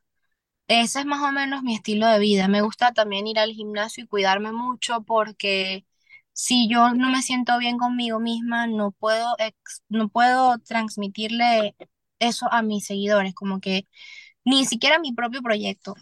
Ese 0.68 1.02
es 1.02 1.06
más 1.08 1.22
o 1.24 1.32
menos 1.34 1.64
mi 1.64 1.76
estilo 1.76 2.08
de 2.08 2.20
vida. 2.20 2.48
Me 2.48 2.62
gusta 2.62 2.94
también 2.94 3.28
ir 3.28 3.40
al 3.40 3.52
gimnasio 3.54 4.04
y 4.06 4.08
cuidarme 4.08 4.52
mucho 4.54 5.04
porque 5.04 5.86
si 6.34 6.70
yo 6.70 6.94
no 6.94 7.12
me 7.12 7.22
siento 7.24 7.58
bien 7.60 7.78
conmigo 7.78 8.20
misma, 8.20 8.68
no 8.68 8.92
puedo, 8.94 9.36
ex- 9.40 9.84
no 9.90 10.10
puedo 10.10 10.60
transmitirle 10.60 11.76
eso 12.20 12.48
a 12.52 12.62
mis 12.64 12.86
seguidores, 12.88 13.34
como 13.36 13.60
que 13.62 13.88
ni 14.46 14.66
siquiera 14.66 15.00
mi 15.00 15.14
propio 15.14 15.42
proyecto. 15.42 15.96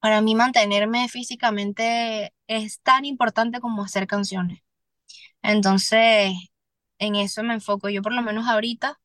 Para 0.00 0.20
mí 0.20 0.34
mantenerme 0.34 1.08
físicamente 1.08 2.32
es 2.46 2.80
tan 2.82 3.04
importante 3.04 3.60
como 3.60 3.82
hacer 3.84 4.06
canciones. 4.06 4.60
Entonces, 5.42 6.32
en 6.98 7.16
eso 7.16 7.42
me 7.44 7.54
enfoco. 7.54 7.88
Yo 7.90 8.02
por 8.02 8.14
lo 8.14 8.22
menos 8.22 8.48
ahorita 8.48 9.00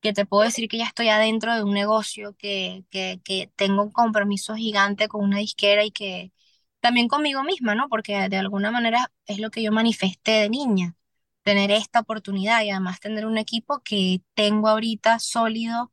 que 0.00 0.12
te 0.12 0.26
puedo 0.26 0.44
decir 0.44 0.68
que 0.68 0.78
ya 0.78 0.86
estoy 0.86 1.08
adentro 1.08 1.54
de 1.54 1.64
un 1.64 1.72
negocio, 1.74 2.36
que, 2.38 2.84
que, 2.90 3.20
que 3.24 3.50
tengo 3.56 3.82
un 3.84 3.92
compromiso 3.92 4.54
gigante 4.56 5.08
con 5.08 5.24
una 5.24 5.38
disquera 5.38 5.84
y 5.84 5.90
que 5.92 6.32
también 6.80 7.08
conmigo 7.08 7.42
misma, 7.44 7.74
¿no? 7.74 7.88
Porque 7.88 8.28
de 8.28 8.36
alguna 8.38 8.70
manera 8.70 9.12
es 9.26 9.38
lo 9.40 9.50
que 9.50 9.62
yo 9.62 9.72
manifesté 9.72 10.32
de 10.32 10.50
niña, 10.50 10.96
tener 11.42 11.70
esta 11.72 12.00
oportunidad 12.00 12.62
y 12.62 12.70
además 12.70 13.00
tener 13.00 13.26
un 13.26 13.38
equipo 13.38 13.80
que 13.84 14.22
tengo 14.34 14.68
ahorita 14.68 15.18
sólido, 15.20 15.92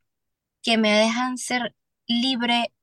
que 0.63 0.77
me 0.79 0.93
dejan 0.93 1.37
ser 1.37 1.75
libre 2.07 2.73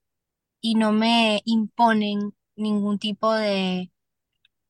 y 0.61 0.75
no 0.75 0.91
me 0.93 1.41
imponen 1.45 2.35
ningún 2.55 2.99
tipo 2.99 3.33
de, 3.33 3.91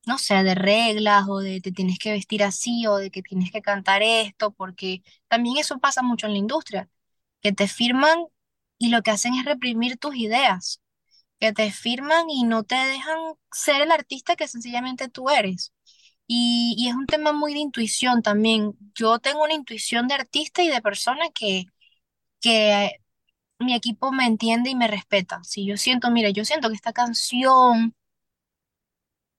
no 0.06 0.18
sé, 0.18 0.42
de 0.42 0.54
reglas 0.54 1.26
o 1.28 1.38
de 1.40 1.60
te 1.60 1.72
tienes 1.72 1.98
que 1.98 2.12
vestir 2.12 2.42
así 2.44 2.86
o 2.86 2.96
de 2.96 3.10
que 3.10 3.22
tienes 3.22 3.50
que 3.52 3.62
cantar 3.62 4.02
esto, 4.02 4.52
porque 4.52 5.02
también 5.28 5.58
eso 5.58 5.78
pasa 5.78 6.02
mucho 6.02 6.26
en 6.26 6.32
la 6.32 6.38
industria 6.38 6.90
que 7.40 7.52
te 7.52 7.68
firman 7.68 8.26
y 8.78 8.90
lo 8.90 9.02
que 9.02 9.10
hacen 9.12 9.34
es 9.34 9.44
reprimir 9.44 9.98
tus 9.98 10.16
ideas, 10.16 10.80
que 11.40 11.52
te 11.52 11.70
firman 11.72 12.30
y 12.30 12.44
no 12.44 12.64
te 12.64 12.76
dejan 12.76 13.18
ser 13.52 13.82
el 13.82 13.92
artista 13.92 14.36
que 14.36 14.48
sencillamente 14.48 15.08
tú 15.08 15.30
eres. 15.30 15.72
Y, 16.28 16.74
y 16.78 16.88
es 16.90 16.94
un 16.96 17.06
tema 17.06 17.32
muy 17.32 17.54
de 17.54 17.60
intuición 17.60 18.22
también. 18.22 18.74
Yo 18.94 19.18
tengo 19.20 19.44
una 19.44 19.54
intuición 19.54 20.08
de 20.08 20.14
artista 20.16 20.62
y 20.62 20.68
de 20.70 20.82
persona 20.82 21.24
que, 21.34 21.66
que 22.40 23.00
mi 23.62 23.74
equipo 23.74 24.12
me 24.12 24.26
entiende 24.26 24.70
y 24.70 24.74
me 24.76 24.88
respeta. 24.88 25.42
Si 25.44 25.66
yo 25.66 25.76
siento, 25.76 26.10
mire, 26.10 26.32
yo 26.32 26.44
siento 26.44 26.68
que 26.68 26.74
esta 26.76 26.92
canción 26.92 27.94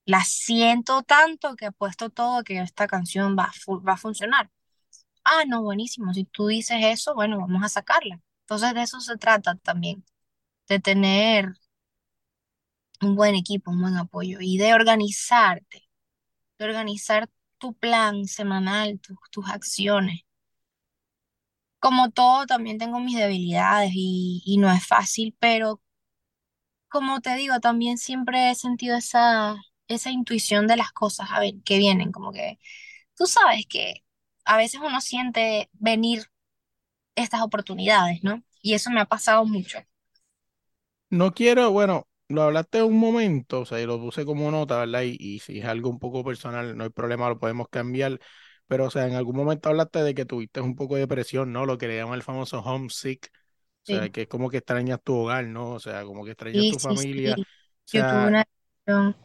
la 0.05 0.24
siento 0.24 1.03
tanto 1.03 1.55
que 1.55 1.67
he 1.67 1.71
puesto 1.71 2.09
todo 2.09 2.43
que 2.43 2.59
esta 2.59 2.88
canción 2.88 3.36
va, 3.38 3.51
va 3.88 3.93
a 3.93 3.97
funcionar. 3.97 4.49
Ah, 5.24 5.45
no, 5.47 5.63
buenísimo. 5.63 6.13
Si 6.13 6.26
tú 6.26 6.47
dices 6.47 6.78
eso, 6.84 7.15
bueno, 7.15 7.39
vamos 7.39 7.63
a 7.63 7.69
sacarla. 7.69 8.21
Entonces 8.43 8.74
de 8.74 8.84
eso 8.84 9.01
se 9.01 9.17
trata 9.17 9.55
también 9.57 10.05
de 10.69 10.80
tener 10.80 11.53
un 13.01 13.15
buen 13.15 13.36
equipo, 13.36 13.69
un 13.71 13.82
buen 13.82 13.97
apoyo 13.97 14.39
y 14.41 14.57
de 14.57 14.74
organizarte, 14.74 15.84
de 16.59 16.65
organizar 16.65 17.30
tu 17.59 17.74
plan 17.76 18.26
semanal, 18.28 18.99
tus 19.32 19.49
acciones. 19.49 20.21
Como 21.84 22.12
todo, 22.12 22.46
también 22.46 22.78
tengo 22.78 23.02
mis 23.02 23.18
debilidades 23.18 23.92
y, 23.94 24.56
no 24.58 24.72
es 24.72 24.88
fácil, 24.88 25.36
pero 25.38 25.82
como 26.88 27.20
te 27.20 27.36
digo, 27.36 27.60
también 27.60 27.98
siempre 27.98 28.50
he 28.50 28.56
sentido 28.56 28.96
esa, 28.96 29.58
esa 29.90 30.10
intuición 30.10 30.66
de 30.66 30.78
las 30.78 30.94
cosas 30.94 31.28
a 31.32 31.42
ver, 31.42 31.56
que 31.66 31.78
vienen, 31.80 32.14
como 32.14 32.32
que 32.32 32.58
tú 33.18 33.26
sabes 33.26 33.66
que 33.68 34.06
a 34.46 34.56
veces 34.56 34.80
uno 34.82 35.02
siente 35.02 35.70
venir 35.74 36.24
estas 37.16 37.42
oportunidades, 37.42 38.24
¿no? 38.24 38.42
Y 38.62 38.76
eso 38.76 38.90
me 38.90 39.02
ha 39.02 39.06
pasado 39.06 39.44
mucho. 39.44 39.80
No 41.10 41.34
quiero, 41.34 41.70
bueno, 41.72 42.08
lo 42.30 42.44
hablaste 42.44 42.82
un 42.82 42.98
momento, 42.98 43.60
o 43.60 43.66
sea, 43.66 43.82
y 43.82 43.86
lo 43.86 44.00
puse 44.00 44.24
como 44.24 44.50
nota, 44.52 44.78
¿verdad? 44.78 45.02
Y, 45.02 45.18
y 45.20 45.40
si 45.40 45.60
es 45.60 45.66
algo 45.66 45.90
un 45.90 46.00
poco 46.00 46.24
personal, 46.24 46.78
no 46.78 46.86
hay 46.86 46.92
problema, 46.92 47.28
lo 47.28 47.40
podemos 47.40 47.68
cambiar. 47.68 48.22
Pero, 48.74 48.86
o 48.88 48.91
sea, 48.91 49.07
en 49.07 49.15
algún 49.15 49.36
momento 49.36 49.69
hablaste 49.69 49.99
de 50.03 50.15
que 50.15 50.26
tuviste 50.26 50.61
un 50.61 50.76
poco 50.76 50.95
de 50.95 51.01
depresión, 51.01 51.51
¿no? 51.53 51.65
Lo 51.65 51.78
que 51.78 51.88
le 51.88 51.97
llaman 51.97 52.15
el 52.15 52.24
famoso 52.24 52.59
homesick. 52.61 53.32
O 53.86 53.88
sea, 53.88 54.09
Sí, 54.09 54.11
que 54.11 54.24
es 54.24 54.28
como 54.28 54.49
que 54.49 54.57
extrañas 54.57 55.01
tu 55.03 55.15
hogar, 55.15 55.45
¿no? 55.47 55.71
O 55.71 55.80
sea, 55.80 56.03
como 56.05 56.26
que 56.26 56.32
extrañas 56.32 56.67
sí, 56.67 56.67
tu 56.67 56.80
sí, 56.80 56.97
familia. 56.97 57.36
sí. 57.36 57.47
O 57.88 57.91
Yo 57.91 58.05
tuve 58.05 58.28
una 58.28 58.45
decisión 58.86 59.15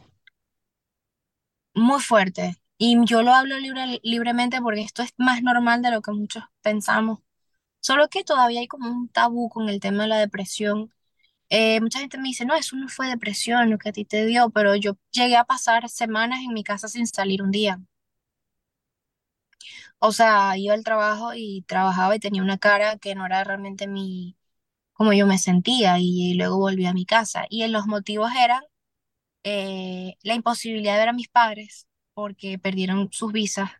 muy 1.73 1.99
fuerte 2.01 2.57
y 2.77 2.97
yo 3.05 3.21
lo 3.23 3.33
hablo 3.33 3.57
libre, 3.59 3.99
libremente 4.03 4.61
porque 4.61 4.81
esto 4.81 5.01
es 5.03 5.13
más 5.17 5.41
normal 5.43 5.81
de 5.81 5.91
lo 5.91 6.01
que 6.01 6.11
muchos 6.11 6.43
pensamos. 6.61 7.19
Solo 7.81 8.09
que 8.09 8.23
todavía 8.25 8.61
hay 8.61 8.67
como 8.67 8.91
un 8.91 9.09
tabú 9.09 9.49
con 9.49 9.69
el 9.69 9.79
tema 9.81 10.03
de 10.03 10.09
la 10.09 10.19
depresión. 10.19 10.93
Eh, 11.49 11.81
mucha 11.81 11.99
gente 11.99 12.17
me 12.17 12.29
dice, 12.29 12.45
no, 12.45 12.55
eso 12.55 12.75
no 12.77 12.89
fue 12.89 13.07
depresión 13.09 13.69
lo 13.71 13.77
que 13.79 13.89
a 13.89 13.93
ti 13.93 14.05
te 14.05 14.25
dio, 14.25 14.49
pero 14.51 14.75
yo 14.75 14.97
llegué 15.11 15.37
a 15.37 15.45
pasar 15.45 15.89
semanas 15.89 16.41
en 16.43 16.53
mi 16.53 16.63
casa 16.65 16.87
sin 16.89 17.07
salir 17.07 17.41
un 17.43 17.51
día. 17.51 17.81
O 19.99 20.11
sea, 20.11 20.57
iba 20.57 20.73
al 20.73 20.83
trabajo 20.83 21.33
y 21.35 21.63
trabajaba 21.67 22.15
y 22.15 22.19
tenía 22.19 22.41
una 22.43 22.57
cara 22.57 22.97
que 22.97 23.15
no 23.15 23.25
era 23.25 23.43
realmente 23.43 23.87
mi, 23.87 24.37
como 24.93 25.13
yo 25.13 25.27
me 25.27 25.37
sentía 25.39 25.99
y, 25.99 26.35
luego 26.35 26.57
volví 26.59 26.85
a 26.85 26.93
mi 26.93 27.05
casa. 27.05 27.45
Y 27.49 27.67
los 27.67 27.87
motivos 27.87 28.31
eran 28.37 28.63
eh, 29.43 30.15
la 30.23 30.35
imposibilidad 30.35 30.93
de 30.95 30.99
ver 30.99 31.09
a 31.09 31.13
mis 31.13 31.29
padres 31.29 31.87
porque 32.13 32.59
perdieron 32.59 33.09
sus 33.11 33.31
visas 33.33 33.71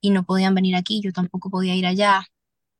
y 0.00 0.10
no 0.10 0.24
podían 0.24 0.54
venir 0.54 0.76
aquí, 0.76 1.00
yo 1.02 1.12
tampoco 1.12 1.50
podía 1.50 1.74
ir 1.74 1.86
allá. 1.86 2.24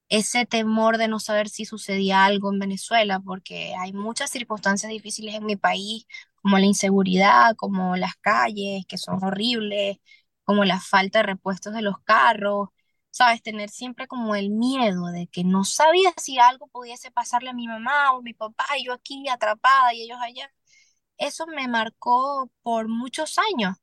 ese 0.08 0.46
temor 0.46 0.98
de 0.98 1.08
no 1.08 1.20
saber 1.20 1.48
si 1.50 1.64
sucedía 1.66 2.24
algo 2.26 2.52
en 2.52 2.60
Venezuela, 2.60 3.20
porque 3.20 3.74
hay 3.76 3.92
muchas 3.92 4.30
circunstancias 4.30 4.90
difíciles 4.92 5.34
en 5.36 5.46
mi 5.46 5.56
país, 5.56 6.06
como 6.42 6.58
la 6.58 6.66
inseguridad, 6.66 7.56
como 7.56 7.96
las 7.96 8.16
calles, 8.16 8.86
que 8.88 8.98
son 8.98 9.24
horribles, 9.24 9.98
como 10.46 10.64
la 10.66 10.80
falta 10.80 11.20
de 11.20 11.24
repuestos 11.24 11.74
de 11.74 11.82
los 11.82 12.00
carros, 12.04 12.70
sabes, 13.10 13.42
tener 13.42 13.70
siempre 13.70 14.08
como 14.08 14.36
el 14.36 14.50
miedo 14.50 15.08
de 15.08 15.28
que 15.28 15.44
no 15.44 15.64
sabía 15.64 16.12
si 16.18 16.38
algo 16.40 16.68
pudiese 16.68 17.12
pasarle 17.12 17.50
a 17.50 17.54
mi 17.54 17.68
mamá 17.68 18.12
o 18.14 18.20
a 18.20 18.22
mi 18.22 18.34
papá 18.34 18.66
y 18.78 18.86
yo 18.86 18.94
aquí 18.94 19.28
atrapada 19.30 19.94
y 19.94 20.04
ellos 20.04 20.18
allá. 20.22 20.50
Eso 21.18 21.46
me 21.48 21.68
marcó 21.68 22.50
por 22.62 22.88
muchos 22.88 23.38
años 23.38 23.76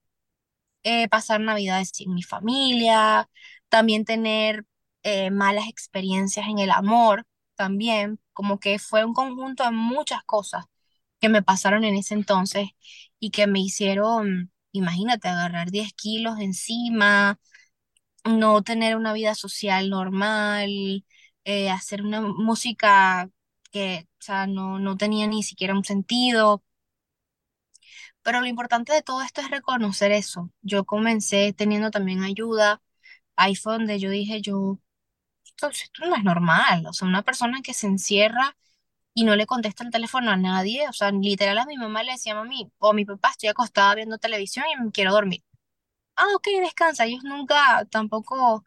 eh, 0.84 1.08
pasar 1.10 1.40
Navidades 1.42 1.92
sin 1.94 2.14
mi 2.14 2.24
familia, 2.24 3.30
también 3.70 4.06
tener 4.06 4.66
eh, 5.04 5.32
malas 5.32 5.68
experiencias 5.70 6.48
en 6.48 6.60
el 6.60 6.72
amor, 6.72 7.26
también, 7.56 8.20
como 8.34 8.60
que 8.60 8.80
fue 8.80 9.06
un 9.06 9.14
conjunto 9.14 9.64
de 9.66 9.72
muchas 9.72 10.24
cosas 10.26 10.66
que 11.22 11.30
me 11.30 11.44
pasaron 11.44 11.86
en 11.86 11.96
ese 11.98 12.16
entonces 12.16 12.70
y 13.20 13.32
que 13.32 13.48
me 13.48 13.62
hicieron, 13.62 14.53
imagínate, 14.74 15.30
agarrar 15.30 15.72
10 15.72 15.94
kilos 15.94 16.40
encima, 16.42 17.40
no 18.26 18.64
tener 18.64 18.96
una 18.98 19.14
vida 19.14 19.36
social 19.36 19.90
normal, 19.90 21.06
eh, 21.46 21.70
hacer 21.72 22.04
una 22.04 22.22
música 22.22 23.30
que, 23.72 24.08
o 24.20 24.24
sea, 24.24 24.48
no, 24.48 24.80
no 24.80 24.98
tenía 24.98 25.28
ni 25.28 25.44
siquiera 25.44 25.74
un 25.76 25.86
sentido. 25.86 26.64
Pero 28.22 28.42
lo 28.42 28.48
importante 28.48 28.94
de 28.94 29.02
todo 29.02 29.22
esto 29.22 29.42
es 29.42 29.50
reconocer 29.50 30.12
eso. 30.12 30.52
Yo 30.62 30.86
comencé 30.86 31.54
teniendo 31.54 31.92
también 31.92 32.24
ayuda. 32.24 32.82
Ahí 33.36 33.56
fue 33.56 33.74
donde 33.74 34.00
yo 34.00 34.10
dije, 34.10 34.42
yo, 34.42 34.80
esto, 35.46 35.70
esto 35.70 36.06
no 36.08 36.16
es 36.18 36.24
normal. 36.24 36.86
O 36.88 36.94
sea, 36.94 37.08
una 37.08 37.24
persona 37.24 37.62
que 37.64 37.74
se 37.74 37.88
encierra 37.88 38.58
y 39.14 39.24
no 39.26 39.36
le 39.36 39.46
contesta 39.46 39.84
el 39.84 39.92
teléfono 39.92 40.32
a 40.32 40.38
nadie. 40.38 40.88
O 40.90 40.94
sea, 40.94 41.12
literal 41.12 41.58
a 41.60 41.66
mi 41.66 41.78
mamá 41.78 42.04
le 42.04 42.14
decía, 42.14 42.36
mami, 42.36 42.72
o 42.80 42.94
mi 42.94 43.06
papá, 43.06 43.30
estoy 43.32 43.50
acostada 43.50 43.96
viendo 43.96 44.18
televisión 44.18 44.66
y 44.88 44.92
quiero 44.92 45.12
dormir. 45.14 45.44
Ah, 46.16 46.28
ok, 46.36 46.48
descansa. 46.64 47.06
Ellos 47.06 47.24
nunca 47.24 47.86
tampoco 47.92 48.66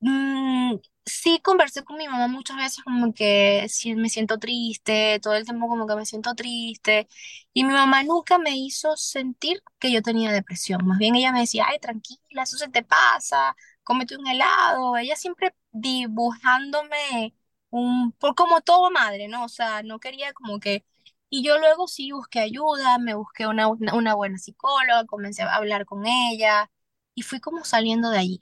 Mm, 0.00 0.76
sí, 1.06 1.40
conversé 1.42 1.82
con 1.82 1.96
mi 1.96 2.06
mamá 2.08 2.28
muchas 2.28 2.56
veces 2.58 2.84
como 2.84 3.12
que 3.14 3.66
si 3.68 3.94
me 3.94 4.08
siento 4.10 4.38
triste, 4.38 5.18
todo 5.22 5.34
el 5.34 5.44
tiempo 5.44 5.68
como 5.68 5.86
que 5.86 5.96
me 5.96 6.06
siento 6.06 6.34
triste. 6.34 7.08
Y 7.52 7.64
mi 7.64 7.72
mamá 7.72 8.02
nunca 8.02 8.38
me 8.38 8.56
hizo 8.56 8.96
sentir 8.96 9.62
que 9.78 9.90
yo 9.92 10.02
tenía 10.02 10.32
depresión. 10.32 10.86
Más 10.86 10.98
bien 10.98 11.14
ella 11.16 11.32
me 11.32 11.40
decía, 11.40 11.64
ay, 11.68 11.78
tranquila, 11.78 12.42
eso 12.42 12.56
se 12.58 12.68
te 12.68 12.82
pasa, 12.82 13.56
cómete 13.82 14.16
un 14.16 14.26
helado. 14.26 14.96
Ella 14.96 15.16
siempre 15.16 15.54
dibujándome 15.72 17.34
un, 17.70 18.12
por 18.12 18.34
como 18.34 18.60
todo 18.62 18.90
madre, 18.90 19.28
¿no? 19.28 19.44
O 19.44 19.48
sea, 19.48 19.82
no 19.82 19.98
quería 20.00 20.32
como 20.32 20.60
que... 20.60 20.84
Y 21.30 21.42
yo 21.44 21.58
luego 21.58 21.88
sí 21.88 22.12
busqué 22.12 22.40
ayuda, 22.40 22.98
me 22.98 23.14
busqué 23.14 23.46
una, 23.46 23.68
una 23.68 24.14
buena 24.14 24.38
psicóloga, 24.38 25.04
comencé 25.06 25.42
a 25.42 25.54
hablar 25.56 25.84
con 25.86 26.06
ella 26.06 26.70
y 27.14 27.22
fui 27.22 27.40
como 27.40 27.64
saliendo 27.64 28.10
de 28.10 28.18
allí 28.18 28.40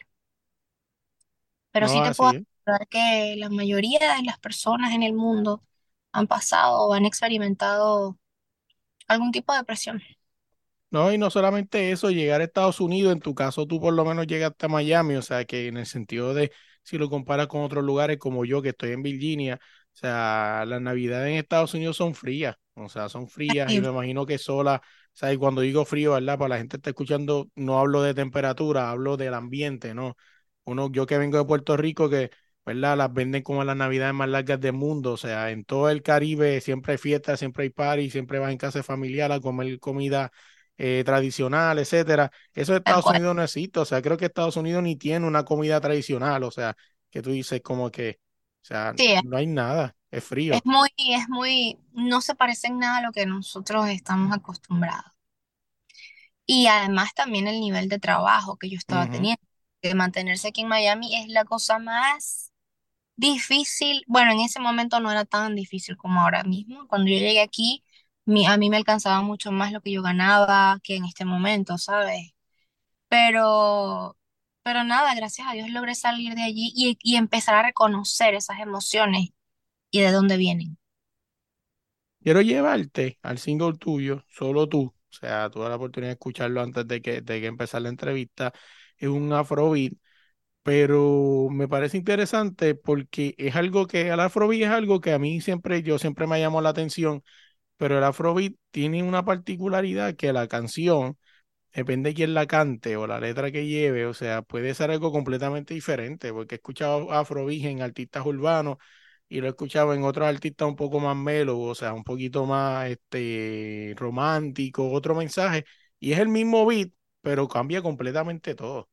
pero 1.71 1.89
no 1.89 1.89
sí 1.89 2.03
te 2.03 2.13
puedo 2.13 2.31
asegurar 2.67 2.89
que 2.89 3.37
la 3.39 3.49
mayoría 3.51 3.99
de 4.17 4.23
las 4.25 4.39
personas 4.39 4.93
en 4.95 5.03
el 5.03 5.15
mundo 5.15 5.63
han 6.13 6.27
pasado 6.27 6.83
o 6.89 6.95
han 6.95 7.05
experimentado 7.07 8.19
algún 9.09 9.33
tipo 9.33 9.53
de 9.53 9.61
depresión. 9.61 10.03
No, 10.91 11.13
y 11.13 11.19
no 11.19 11.29
solamente 11.31 11.91
eso, 11.91 12.11
llegar 12.11 12.41
a 12.41 12.45
Estados 12.45 12.81
Unidos, 12.81 13.13
en 13.13 13.21
tu 13.21 13.35
caso 13.35 13.67
tú 13.67 13.81
por 13.81 13.93
lo 13.95 14.05
menos 14.05 14.27
llegaste 14.29 14.67
a 14.67 14.69
Miami, 14.69 15.17
o 15.17 15.23
sea 15.23 15.45
que 15.45 15.67
en 15.67 15.77
el 15.77 15.87
sentido 15.87 16.35
de 16.35 16.53
si 16.85 16.99
lo 16.99 17.11
comparas 17.11 17.47
con 17.49 17.63
otros 17.63 17.85
lugares 17.85 18.19
como 18.19 18.45
yo 18.45 18.63
que 18.63 18.71
estoy 18.71 18.93
en 18.93 19.03
Virginia, 19.03 19.59
o 19.63 19.97
sea, 19.97 20.65
las 20.67 20.81
navidades 20.81 21.31
en 21.31 21.37
Estados 21.39 21.75
Unidos 21.75 21.97
son 21.97 22.15
frías, 22.15 22.57
o 22.75 22.89
sea, 22.89 23.09
son 23.09 23.29
frías 23.29 23.73
y 23.73 23.81
me 23.81 23.89
imagino 23.89 24.27
que 24.27 24.39
sola, 24.39 24.81
o 24.85 25.17
sea, 25.17 25.33
y 25.33 25.37
cuando 25.37 25.61
digo 25.61 25.85
frío, 25.85 26.13
¿verdad? 26.13 26.39
Para 26.39 26.51
la 26.51 26.59
gente 26.59 26.77
que 26.77 26.79
está 26.79 26.91
escuchando, 26.91 27.49
no 27.55 27.79
hablo 27.79 28.03
de 28.03 28.15
temperatura, 28.15 28.91
hablo 28.91 29.17
del 29.17 29.35
ambiente, 29.35 29.95
¿no? 29.95 30.17
Uno, 30.65 30.91
yo 30.91 31.07
que 31.07 31.19
vengo 31.19 31.39
de 31.39 31.45
Puerto 31.45 31.77
Rico, 31.77 32.09
que, 32.11 32.31
¿verdad? 32.65 32.97
Las 32.97 33.13
venden 33.13 33.43
como 33.43 33.63
las 33.65 33.77
navidades 33.77 34.15
más 34.15 34.29
largas 34.29 34.61
del 34.61 34.73
mundo, 34.73 35.13
o 35.13 35.17
sea, 35.17 35.51
en 35.51 35.65
todo 35.65 35.91
el 35.91 36.03
Caribe 36.03 36.61
siempre 36.61 36.93
hay 36.93 36.99
fiestas, 36.99 37.39
siempre 37.39 37.65
hay 37.65 37.71
party, 37.71 38.11
siempre 38.11 38.39
vas 38.39 38.51
en 38.53 38.59
casa 38.59 38.83
familiar 38.83 39.31
a 39.33 39.41
comer 39.41 39.79
comida 39.79 40.33
eh, 40.79 41.03
tradicional, 41.05 41.79
etcétera. 41.79 42.31
Eso 42.55 42.73
de 42.73 42.79
Estados. 42.79 43.09
Unidos 43.11 43.35
no 43.35 43.43
existe, 43.43 43.81
o 43.81 43.85
sea, 43.85 44.03
creo 44.03 44.17
que 44.17 44.27
Estados 44.27 44.57
Unidos 44.57 44.83
ni 44.83 44.97
tiene 44.97 45.27
una 45.27 45.45
comida 45.45 45.81
tradicional, 45.81 46.43
o 46.45 46.51
sea, 46.51 46.77
que 47.11 47.23
tú 47.23 47.31
dices 47.31 47.61
como 47.63 47.91
que, 47.91 48.21
o 48.63 48.65
sea, 48.67 48.97
Sí, 48.97 49.15
no 49.21 49.37
hay 49.37 49.47
nada, 49.47 49.97
es 50.11 50.25
es 50.51 50.63
frío. 50.63 50.65
muy, 50.65 50.89
es 50.97 51.29
muy, 51.29 51.79
no 51.93 52.21
se 52.23 52.35
parece 52.35 52.69
en 52.69 52.79
nada 52.79 52.97
a 52.99 53.03
lo 53.03 53.13
que 53.13 53.27
nosotros 53.27 53.89
estamos 53.91 54.33
acostumbrados. 54.33 55.13
Y 56.47 56.67
además 56.67 57.15
también 57.15 57.49
el 57.49 57.61
nivel 57.61 57.89
de 57.89 57.99
trabajo 57.99 58.57
que 58.57 58.69
yo 58.71 58.77
estaba 58.79 59.09
teniendo, 59.09 59.41
que 59.83 59.95
mantenerse 59.95 60.49
aquí 60.49 60.63
en 60.63 60.69
Miami 60.69 61.15
es 61.17 61.29
la 61.29 61.45
cosa 61.45 61.79
más 61.79 62.53
difícil. 63.17 64.05
Bueno, 64.09 64.33
en 64.33 64.41
ese 64.41 64.61
momento 64.61 65.01
no 65.01 65.11
era 65.13 65.25
tan 65.27 65.55
difícil 65.57 65.97
como 65.97 66.21
ahora 66.23 66.45
mismo. 66.45 66.89
Cuando 66.89 67.09
yo 67.11 67.19
llegué 67.19 67.41
aquí, 67.43 67.85
mi- 68.27 68.47
a 68.47 68.57
mí 68.57 68.71
me 68.71 68.77
alcanzaba 68.77 69.23
mucho 69.23 69.53
más 69.53 69.73
lo 69.73 69.81
que 69.81 69.93
yo 69.93 70.03
ganaba 70.03 70.81
que 70.83 70.97
en 70.97 71.05
este 71.05 71.25
momento, 71.25 71.79
¿sabes? 71.79 72.33
Pero, 73.09 74.17
pero 74.63 74.85
nada, 74.85 75.15
gracias 75.17 75.49
a 75.49 75.53
Dios 75.55 75.71
logré 75.71 75.95
salir 75.95 76.35
de 76.35 76.43
allí 76.45 76.73
y, 76.77 76.99
y 77.03 77.17
empezar 77.17 77.55
a 77.57 77.63
reconocer 77.65 78.35
esas 78.35 78.61
emociones 78.61 79.31
y 79.91 80.01
de 80.03 80.13
dónde 80.13 80.37
vienen. 80.39 80.79
Quiero 82.23 82.41
llevarte 82.41 83.19
al 83.23 83.39
single 83.39 83.75
tuyo, 83.79 84.25
solo 84.31 84.67
tú, 84.69 84.85
o 84.87 85.13
sea, 85.13 85.51
tuve 85.51 85.69
la 85.69 85.77
oportunidad 85.77 86.09
de 86.11 86.13
escucharlo 86.15 86.63
antes 86.63 86.87
de 86.89 87.03
que, 87.03 87.21
de 87.21 87.41
que 87.41 87.47
empezara 87.47 87.83
la 87.83 87.91
entrevista, 87.91 88.53
es 88.97 89.09
un 89.11 89.31
afrobeat, 89.35 89.93
pero 90.63 91.49
me 91.51 91.69
parece 91.69 91.97
interesante 91.99 92.75
porque 92.77 93.35
es 93.39 93.57
algo 93.57 93.87
que, 93.89 94.09
el 94.11 94.21
afrobeat 94.21 94.63
es 94.65 94.71
algo 94.71 95.01
que 95.01 95.13
a 95.13 95.19
mí 95.21 95.41
siempre, 95.43 95.83
yo 95.83 95.99
siempre 95.99 96.27
me 96.27 96.41
llamó 96.41 96.63
la 96.63 96.71
atención, 96.71 97.25
pero 97.77 97.99
el 97.99 98.05
afrobeat 98.05 98.55
tiene 98.71 99.03
una 99.03 99.25
particularidad 99.25 100.15
que 100.17 100.33
la 100.33 100.49
canción 100.49 101.19
Depende 101.75 102.11
de 102.11 102.15
quién 102.15 102.35
la 102.35 102.47
cante 102.47 102.97
o 102.97 103.07
la 103.09 103.19
letra 103.19 103.51
que 103.51 103.67
lleve, 103.67 104.07
o 104.07 104.15
sea, 104.15 104.43
puede 104.43 104.75
ser 104.75 104.93
algo 104.93 105.11
completamente 105.11 105.75
diferente, 105.75 106.33
porque 106.33 106.55
he 106.55 106.59
escuchado 106.59 107.11
afrobeat 107.13 107.65
en 107.65 107.83
artistas 107.83 108.25
urbanos 108.25 108.77
y 109.29 109.41
lo 109.41 109.47
he 109.49 109.51
escuchado 109.51 109.93
en 109.93 110.05
otros 110.05 110.29
artistas 110.29 110.69
un 110.69 110.77
poco 110.77 111.01
más 111.01 111.17
melo, 111.17 111.59
o 111.61 111.75
sea, 111.75 111.93
un 111.93 112.05
poquito 112.05 112.47
más 112.47 112.91
este, 112.91 113.93
romántico, 113.97 114.93
otro 114.93 115.17
mensaje, 115.17 115.65
y 115.99 116.13
es 116.13 116.21
el 116.21 116.29
mismo 116.29 116.65
beat, 116.65 116.91
pero 117.23 117.49
cambia 117.49 117.83
completamente 117.83 118.55
todo. 118.55 118.89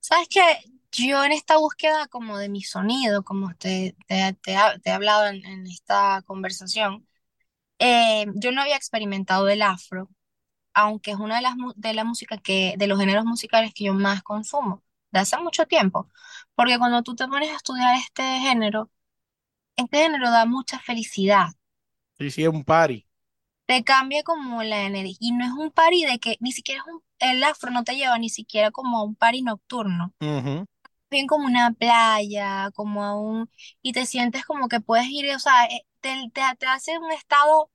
Sabes 0.00 0.28
que 0.28 0.40
yo 0.92 1.22
en 1.22 1.32
esta 1.32 1.58
búsqueda 1.58 2.06
como 2.08 2.38
de 2.38 2.48
mi 2.48 2.62
sonido, 2.62 3.22
como 3.24 3.54
te, 3.56 3.94
te, 4.06 4.34
te, 4.42 4.52
he 4.84 4.90
hablado 4.90 5.26
en 5.26 5.66
esta 5.66 6.22
conversación, 6.24 7.06
eh, 7.78 8.26
yo 8.36 8.52
no 8.52 8.62
había 8.62 8.76
experimentado 8.76 9.48
el 9.48 9.62
afro, 9.62 10.08
aunque 10.74 11.12
es 11.12 11.18
una 11.18 11.36
de 11.36 11.42
las 11.42 11.54
de 11.76 11.94
la 11.94 12.04
música 12.04 12.38
que, 12.38 12.74
de 12.78 12.86
los 12.88 12.98
géneros 13.00 13.24
musicales 13.26 13.72
que 13.74 13.84
yo 13.86 13.94
más 13.94 14.22
consumo, 14.22 14.84
de 15.12 15.20
hace 15.20 15.38
mucho 15.38 15.66
tiempo. 15.66 16.10
Porque 16.54 16.78
cuando 16.78 17.02
tú 17.02 17.16
te 17.16 17.28
pones 17.28 17.50
a 17.52 17.56
estudiar 17.56 17.96
este 17.96 18.22
género, 18.40 18.90
este 19.76 19.98
género 19.98 20.30
da 20.30 20.46
mucha 20.46 20.80
felicidad. 20.80 21.48
Sí, 22.18 22.30
sí, 22.30 22.42
es 22.42 22.48
un 22.48 22.64
party. 22.64 23.06
Te 23.66 23.82
cambia 23.84 24.22
como 24.22 24.62
la 24.62 24.82
energía. 24.84 25.16
Y 25.20 25.32
no 25.32 25.44
es 25.44 25.52
un 25.52 25.70
party 25.70 26.04
de 26.06 26.18
que 26.18 26.36
ni 26.40 26.52
siquiera 26.52 26.82
es 26.82 26.92
un, 26.92 27.02
el 27.18 27.42
afro 27.44 27.70
no 27.70 27.84
te 27.84 27.96
lleva 27.96 28.18
ni 28.18 28.28
siquiera 28.28 28.70
como 28.70 28.98
a 28.98 29.02
un 29.04 29.14
party 29.16 29.42
nocturno. 29.42 30.14
Ujú, 30.20 30.66
Bien 31.10 31.26
como 31.26 31.46
una 31.46 31.72
playa, 31.72 32.70
como 32.74 33.04
a 33.04 33.18
un... 33.20 33.50
Y 33.82 33.92
te 33.92 34.06
sientes 34.06 34.44
como 34.44 34.68
que 34.68 34.80
puedes 34.80 35.06
ir, 35.08 35.34
o 35.34 35.38
sea, 35.38 35.66
eh, 35.66 35.86
te, 36.04 36.30
te, 36.34 36.42
te 36.58 36.66
hace 36.66 36.98
un 36.98 37.12
estado 37.12 37.70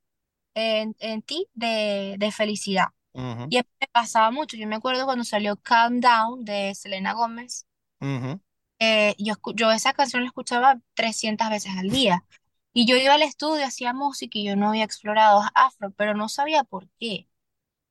en, 0.55 0.95
en 0.99 1.21
ti 1.23 1.47
de, 1.55 2.15
de 2.19 2.31
felicidad. 2.33 2.87
ujú, 3.13 3.45
Y 3.49 3.57
a 3.57 3.61
mí 3.63 3.69
me 3.81 3.87
pasaba 3.91 4.31
mucho. 4.31 4.57
Yo 4.57 4.67
me 4.67 4.77
acuerdo 4.77 5.05
cuando 5.05 5.25
salió 5.25 5.57
Calm 5.57 6.01
Down 6.01 6.45
de 6.45 6.75
Selena 6.75 7.13
Gómez. 7.13 7.67
ujú. 8.01 8.39
eh, 8.79 9.15
yo, 9.19 9.33
yo 9.55 9.71
esa 9.71 9.93
canción 9.93 10.23
la 10.23 10.27
escuchaba 10.27 10.79
300 10.93 11.49
veces 11.49 11.71
al 11.77 11.89
día. 11.89 12.25
Y 12.73 12.85
yo 12.85 12.95
iba 12.97 13.15
al 13.15 13.23
estudio, 13.23 13.65
hacía 13.65 13.93
música 13.93 14.37
y 14.37 14.45
yo 14.45 14.55
no 14.55 14.69
había 14.69 14.83
explorado 14.85 15.41
afro, 15.55 15.91
pero 15.91 16.13
no 16.13 16.29
sabía 16.29 16.63
por 16.63 16.87
qué. 16.99 17.27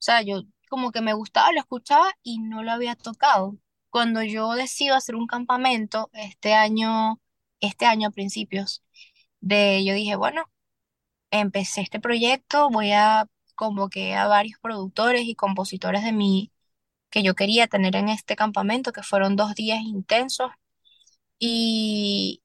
O 0.01 0.03
sea, 0.03 0.23
yo 0.23 0.43
como 0.71 0.93
que 0.93 1.03
me 1.03 1.15
gustaba, 1.15 1.53
lo 1.53 1.61
escuchaba 1.61 2.13
y 2.23 2.41
no 2.41 2.63
lo 2.65 2.73
había 2.73 2.97
tocado. 2.97 3.59
Cuando 3.91 4.23
yo 4.23 4.53
decido 4.55 4.97
hacer 4.97 5.17
un 5.17 5.27
campamento 5.29 6.11
este 6.15 6.55
año, 6.55 7.21
este 7.61 7.87
año 7.87 8.09
a 8.09 8.13
principios 8.13 8.85
de, 9.41 9.85
yo 9.85 9.95
dije, 9.95 10.17
bueno, 10.17 10.45
empecé 11.31 11.83
este 11.83 12.01
proyecto, 12.01 12.71
voy 12.71 12.93
a 12.93 13.27
convoqué 13.57 14.15
a 14.17 14.29
varios 14.29 14.59
productores 14.61 15.25
y 15.27 15.35
compositores 15.37 16.05
de 16.05 16.13
mi, 16.13 16.53
que 17.11 17.23
yo 17.25 17.35
quería 17.37 17.69
tener 17.69 17.97
en 17.97 18.09
este 18.11 18.37
campamento, 18.37 18.93
que 18.93 19.03
fueron 19.05 19.37
dos 19.37 19.55
días 19.57 19.81
intensos. 19.83 20.51
Y, 21.39 22.43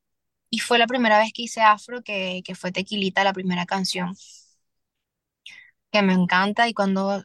y 0.52 0.60
fue 0.60 0.80
la 0.80 0.88
primera 0.88 1.20
vez 1.20 1.34
que 1.34 1.44
hice 1.44 1.62
afro, 1.62 2.04
que, 2.04 2.42
que 2.46 2.56
fue 2.56 2.72
Tequilita, 2.74 3.24
la 3.26 3.34
primera 3.34 3.66
canción, 3.68 4.16
que 5.92 6.02
me 6.02 6.14
encanta. 6.14 6.68
Y 6.68 6.74
cuando 6.74 7.24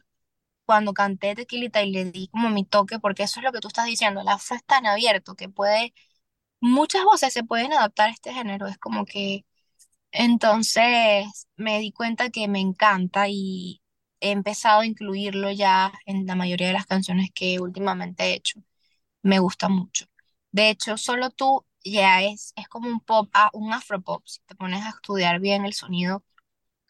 cuando 0.65 0.93
canté 0.93 1.35
Tequilita 1.35 1.83
y 1.83 1.91
le 1.91 2.05
di 2.05 2.29
como 2.29 2.49
mi 2.49 2.65
toque, 2.65 2.99
porque 2.99 3.23
eso 3.23 3.39
es 3.41 3.45
lo 3.45 3.51
que 3.53 3.59
tú 3.61 3.67
estás 3.69 3.85
diciendo, 3.87 4.21
el 4.21 4.29
afro 4.29 4.55
es 4.57 4.65
tan 4.65 4.85
abierto 4.87 5.35
que 5.35 5.49
puede, 5.49 5.93
muchas 6.61 7.03
voces 7.05 7.33
se 7.33 7.43
pueden 7.43 7.73
adaptar 7.73 8.09
a 8.09 8.13
este 8.13 8.33
género, 8.33 8.67
es 8.67 8.77
como 8.79 9.05
que 9.05 9.45
entonces 10.11 11.47
me 11.55 11.79
di 11.79 11.91
cuenta 11.91 12.29
que 12.29 12.47
me 12.47 12.59
encanta 12.59 13.27
y 13.29 13.81
he 14.19 14.31
empezado 14.31 14.81
a 14.81 14.85
incluirlo 14.85 15.51
ya 15.51 15.93
en 16.05 16.25
la 16.25 16.35
mayoría 16.35 16.67
de 16.67 16.73
las 16.73 16.85
canciones 16.85 17.29
que 17.33 17.59
últimamente 17.59 18.23
he 18.25 18.33
hecho, 18.35 18.61
me 19.23 19.39
gusta 19.39 19.69
mucho. 19.69 20.05
De 20.51 20.69
hecho, 20.69 20.97
solo 20.97 21.29
tú 21.31 21.65
ya 21.85 22.23
es, 22.23 22.53
es 22.55 22.67
como 22.69 22.89
un 22.89 22.99
pop, 23.01 23.29
ah, 23.33 23.49
un 23.53 23.73
afropop, 23.73 24.23
si 24.27 24.41
te 24.47 24.55
pones 24.55 24.83
a 24.85 24.89
estudiar 24.91 25.39
bien 25.39 25.65
el 25.65 25.73
sonido 25.73 26.23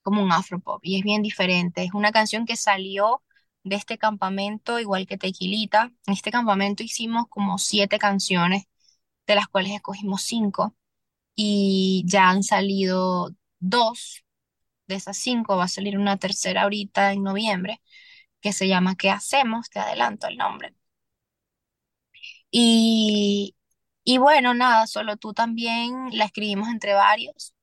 como 0.04 0.24
un 0.24 0.32
afropop 0.32 0.80
y 0.84 0.98
es 0.98 1.04
bien 1.04 1.22
diferente. 1.22 1.84
Es 1.84 1.94
una 1.94 2.12
canción 2.12 2.46
que 2.46 2.56
salió 2.56 3.24
de 3.64 3.76
este 3.76 3.98
campamento, 3.98 4.80
igual 4.80 5.08
que 5.08 5.18
Tequilita. 5.18 5.92
En 6.08 6.14
este 6.14 6.32
campamento 6.32 6.84
hicimos 6.84 7.28
como 7.30 7.58
siete 7.58 8.00
canciones, 8.00 8.64
de 9.28 9.36
las 9.36 9.48
cuales 9.48 9.74
escogimos 9.74 10.24
cinco 10.24 10.76
y 11.42 12.04
ya 12.08 12.30
han 12.30 12.44
salido 12.44 13.30
dos 13.60 14.24
de 14.88 14.96
esas 14.96 15.18
cinco. 15.18 15.58
Va 15.58 15.66
a 15.66 15.68
salir 15.70 15.98
una 15.98 16.18
tercera 16.18 16.64
ahorita 16.64 17.14
en 17.14 17.24
noviembre 17.24 17.82
que 18.42 18.54
se 18.54 18.68
llama 18.70 18.96
¿Qué 18.98 19.10
hacemos? 19.12 19.70
Te 19.70 19.80
adelanto 19.80 20.28
el 20.28 20.38
nombre. 20.38 20.76
Y, 22.52 23.56
y 24.04 24.18
bueno, 24.18 24.54
nada, 24.54 24.88
solo 24.88 25.18
tú 25.18 25.34
también 25.34 26.10
la 26.14 26.26
escribimos 26.26 26.70
entre 26.70 26.94
varios 26.94 27.54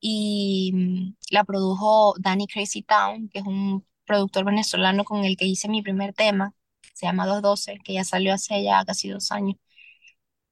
y 0.00 0.72
mm, 0.74 1.16
la 1.32 1.44
produjo 1.44 2.14
Danny 2.20 2.46
Crazy 2.46 2.82
Town, 2.82 3.28
que 3.30 3.40
es 3.40 3.46
un 3.46 3.86
productor 4.06 4.44
venezolano 4.44 5.04
con 5.04 5.24
el 5.24 5.36
que 5.36 5.46
hice 5.46 5.68
mi 5.68 5.82
primer 5.82 6.14
tema, 6.14 6.54
se 6.94 7.06
llama 7.06 7.26
212, 7.26 7.78
que 7.84 7.94
ya 7.94 8.04
salió 8.04 8.34
hace 8.34 8.62
ya 8.64 8.84
casi 8.86 9.08
dos 9.10 9.32
años. 9.32 9.56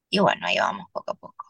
Y 0.09 0.17
bueno, 0.19 0.47
ahí 0.47 0.57
vamos 0.57 0.87
poco 0.91 1.11
a 1.11 1.15
poco. 1.15 1.47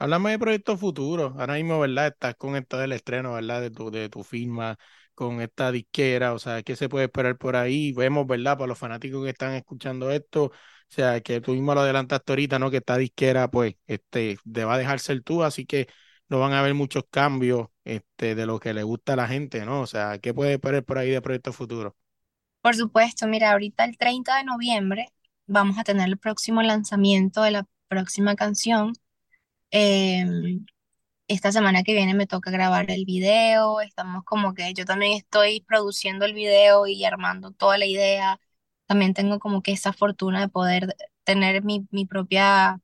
Háblame 0.00 0.30
de 0.30 0.38
proyectos 0.38 0.80
futuros. 0.80 1.34
Ahora 1.38 1.54
mismo, 1.54 1.78
¿verdad? 1.80 2.08
Estás 2.08 2.34
con 2.36 2.56
esto 2.56 2.78
del 2.78 2.92
estreno, 2.92 3.34
¿verdad? 3.34 3.60
De 3.60 3.70
tu, 3.70 3.90
de 3.90 4.08
tu 4.08 4.24
firma, 4.24 4.78
con 5.14 5.40
esta 5.42 5.70
disquera. 5.72 6.32
O 6.32 6.38
sea, 6.38 6.62
¿qué 6.62 6.74
se 6.76 6.88
puede 6.88 7.04
esperar 7.06 7.36
por 7.38 7.54
ahí? 7.56 7.92
Vemos, 7.92 8.26
¿verdad? 8.26 8.56
Para 8.56 8.68
los 8.68 8.78
fanáticos 8.78 9.22
que 9.24 9.30
están 9.30 9.54
escuchando 9.54 10.10
esto. 10.10 10.44
O 10.46 10.52
sea, 10.88 11.20
que 11.20 11.40
tú 11.42 11.52
mismo 11.52 11.74
lo 11.74 11.82
adelantaste 11.82 12.32
ahorita, 12.32 12.58
¿no? 12.58 12.70
Que 12.70 12.78
esta 12.78 12.96
disquera, 12.96 13.50
pues, 13.50 13.76
este, 13.86 14.38
te 14.52 14.64
va 14.64 14.74
a 14.74 14.78
dejar 14.78 15.00
ser 15.00 15.22
tú. 15.22 15.44
Así 15.44 15.66
que 15.66 15.88
no 16.30 16.40
van 16.40 16.52
a 16.54 16.60
haber 16.60 16.74
muchos 16.74 17.04
cambios, 17.10 17.68
este, 17.84 18.34
de 18.34 18.46
lo 18.46 18.58
que 18.60 18.74
le 18.74 18.82
gusta 18.84 19.14
a 19.14 19.16
la 19.16 19.28
gente, 19.28 19.66
¿no? 19.66 19.82
O 19.82 19.86
sea, 19.86 20.18
¿qué 20.18 20.34
puede 20.34 20.54
esperar 20.54 20.84
por 20.84 20.98
ahí 20.98 21.10
de 21.10 21.22
proyectos 21.22 21.56
futuros? 21.56 21.92
Por 22.62 22.74
supuesto, 22.76 23.26
mira, 23.26 23.52
ahorita 23.52 23.84
el 23.84 23.98
30 23.98 24.36
de 24.38 24.44
noviembre 24.44 25.08
vamos 25.46 25.78
a 25.78 25.84
tener 25.84 26.08
el 26.08 26.18
próximo 26.18 26.62
lanzamiento 26.62 27.42
de 27.42 27.50
la 27.52 27.66
próxima 27.88 28.34
canción. 28.36 28.94
Em, 29.72 30.64
esta 31.28 31.52
semana 31.52 31.82
que 31.84 31.94
viene 31.94 32.14
me 32.14 32.26
toca 32.26 32.50
grabar 32.50 32.90
el 32.90 33.04
video, 33.06 33.80
estamos 33.80 34.24
como 34.24 34.54
que 34.54 34.74
yo 34.74 34.84
también 34.86 35.14
estoy 35.14 35.62
produciendo 35.62 36.24
el 36.26 36.34
video 36.34 36.86
y 36.86 37.04
armando 37.04 37.52
toda 37.52 37.78
la 37.78 37.86
idea. 37.86 38.40
También 38.86 39.14
tengo 39.14 39.38
como 39.40 39.62
que 39.62 39.72
esa 39.72 39.92
fortuna 39.92 40.40
de 40.42 40.48
poder 40.48 40.96
tener 41.24 41.64
mi, 41.64 41.86
mi 41.92 42.06
propia, 42.06 42.80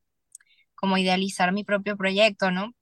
como 0.76 0.98
idealizar 0.98 1.52
mi 1.52 1.64
propio 1.64 1.96
proyecto, 1.96 2.50
¿no? 2.52 2.74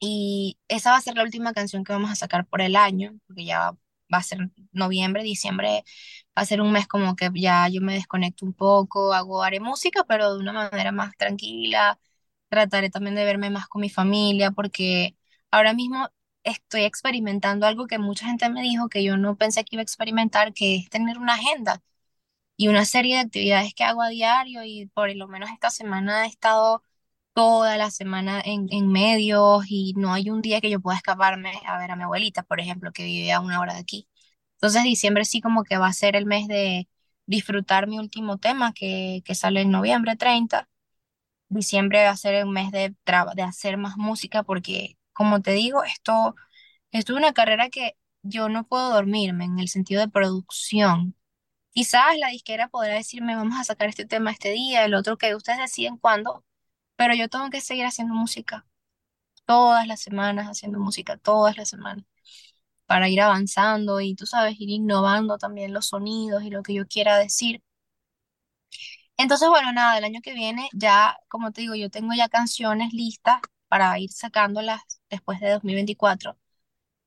Y 0.00 0.58
esa 0.68 0.90
va 0.92 0.96
a 0.98 1.00
ser 1.00 1.14
la 1.16 1.22
última 1.24 1.52
canción 1.52 1.84
que 1.84 1.92
vamos 1.92 2.10
a 2.10 2.14
sacar 2.16 2.46
por 2.46 2.60
el 2.62 2.76
año, 2.76 3.18
porque 3.26 3.44
ya 3.44 3.58
va, 3.60 3.72
va 4.14 4.18
a 4.18 4.22
ser 4.22 4.38
noviembre, 4.72 5.22
diciembre, 5.22 5.84
va 6.36 6.42
a 6.42 6.46
ser 6.46 6.60
un 6.62 6.72
mes 6.72 6.86
como 6.88 7.16
que 7.16 7.30
ya 7.34 7.68
yo 7.68 7.82
me 7.82 7.94
desconecto 7.94 8.46
un 8.46 8.54
poco, 8.54 9.12
hago, 9.12 9.42
haré 9.42 9.60
música, 9.60 10.04
pero 10.04 10.34
de 10.34 10.40
una 10.40 10.52
manera 10.54 10.92
más 10.92 11.14
tranquila. 11.16 11.98
Trataré 12.50 12.90
también 12.90 13.16
de 13.16 13.24
verme 13.26 13.50
más 13.50 13.68
con 13.68 13.82
mi 13.82 13.90
familia, 13.90 14.52
porque 14.52 15.16
ahora 15.52 15.74
mismo 15.74 16.08
estoy 16.44 16.82
experimentando 16.84 17.66
algo 17.66 17.88
que 17.88 17.98
mucha 18.00 18.26
gente 18.26 18.50
me 18.50 18.62
dijo 18.62 18.90
que 18.90 19.04
yo 19.04 19.18
no 19.18 19.36
pensé 19.38 19.64
que 19.64 19.76
iba 19.76 19.82
a 19.82 19.84
experimentar, 19.84 20.54
que 20.54 20.76
es 20.78 20.90
tener 20.90 21.18
una 21.18 21.34
agenda 21.36 21.82
y 22.56 22.68
una 22.68 22.84
serie 22.84 23.16
de 23.16 23.22
actividades 23.22 23.74
que 23.74 23.84
hago 23.84 24.02
a 24.02 24.08
diario 24.10 24.64
y 24.64 24.86
por 24.94 25.14
lo 25.16 25.28
menos 25.28 25.50
esta 25.50 25.70
semana 25.70 26.24
he 26.26 26.28
estado 26.28 26.84
toda 27.34 27.76
la 27.78 27.90
semana 27.90 28.40
en, 28.44 28.68
en 28.72 28.90
medios 28.92 29.64
y 29.68 29.94
no 29.96 30.12
hay 30.14 30.30
un 30.30 30.42
día 30.42 30.60
que 30.60 30.70
yo 30.70 30.80
pueda 30.80 30.96
escaparme 30.98 31.52
a 31.66 31.78
ver 31.78 31.90
a 31.90 31.96
mi 31.96 32.02
abuelita, 32.04 32.42
por 32.42 32.60
ejemplo, 32.60 32.92
que 32.92 33.04
vive 33.04 33.32
a 33.32 33.40
una 33.40 33.60
hora 33.60 33.74
de 33.74 33.80
aquí. 33.80 34.08
Entonces 34.56 34.82
diciembre 34.84 35.24
sí 35.24 35.40
como 35.40 35.64
que 35.64 35.78
va 35.78 35.86
a 35.88 35.92
ser 35.94 36.16
el 36.16 36.26
mes 36.26 36.48
de 36.48 36.88
disfrutar 37.26 37.86
mi 37.88 37.98
último 37.98 38.38
tema 38.38 38.72
que, 38.74 39.22
que 39.24 39.34
sale 39.34 39.62
en 39.62 39.70
noviembre 39.70 40.16
30. 40.16 40.68
Diciembre 41.50 42.04
va 42.04 42.10
a 42.12 42.18
ser 42.18 42.34
el 42.36 42.46
mes 42.48 42.72
de, 42.72 42.94
de 43.36 43.42
hacer 43.44 43.78
más 43.78 43.96
música 43.98 44.44
porque, 44.44 44.98
como 45.14 45.42
te 45.42 45.52
digo, 45.52 45.84
esto, 45.84 46.36
esto 46.92 47.12
es 47.14 47.18
una 47.18 47.32
carrera 47.34 47.70
que 47.70 47.96
yo 48.22 48.48
no 48.50 48.64
puedo 48.66 48.90
dormirme 48.90 49.46
en 49.46 49.58
el 49.60 49.68
sentido 49.68 50.00
de 50.02 50.08
producción. 50.08 51.16
Quizás 51.72 52.18
la 52.18 52.28
disquera 52.30 52.68
podrá 52.68 52.94
decirme, 52.94 53.36
vamos 53.36 53.58
a 53.60 53.64
sacar 53.64 53.88
este 53.88 54.06
tema 54.06 54.32
este 54.32 54.50
día, 54.52 54.84
el 54.84 54.94
otro 54.94 55.18
que 55.18 55.34
ustedes 55.36 55.58
deciden 55.60 55.98
cuándo, 55.98 56.44
pero 56.96 57.14
yo 57.14 57.28
tengo 57.28 57.50
que 57.50 57.60
seguir 57.62 57.86
haciendo 57.86 58.14
música 58.14 58.66
todas 59.46 59.86
las 59.86 60.00
semanas, 60.02 60.48
haciendo 60.48 60.78
música 60.80 61.16
todas 61.18 61.56
las 61.58 61.68
semanas, 61.70 62.04
para 62.86 63.08
ir 63.08 63.20
avanzando 63.22 64.00
y 64.00 64.14
tú 64.14 64.26
sabes, 64.26 64.60
ir 64.60 64.70
innovando 64.70 65.38
también 65.38 65.72
los 65.74 65.86
sonidos 65.88 66.42
y 66.44 66.50
lo 66.50 66.62
que 66.62 66.74
yo 66.74 66.86
quiera 66.88 67.18
decir. 67.18 67.62
Entonces, 69.22 69.48
bueno, 69.50 69.72
nada, 69.72 69.98
el 69.98 70.04
año 70.04 70.20
que 70.22 70.32
viene 70.34 70.68
ya, 70.72 71.18
como 71.28 71.52
te 71.52 71.60
digo, 71.62 71.74
yo 71.74 71.90
tengo 71.90 72.14
ya 72.14 72.28
canciones 72.28 72.92
listas 72.94 73.40
para 73.68 73.98
ir 73.98 74.10
sacándolas 74.10 74.80
después 75.10 75.40
de 75.40 75.50
2024, 75.50 76.38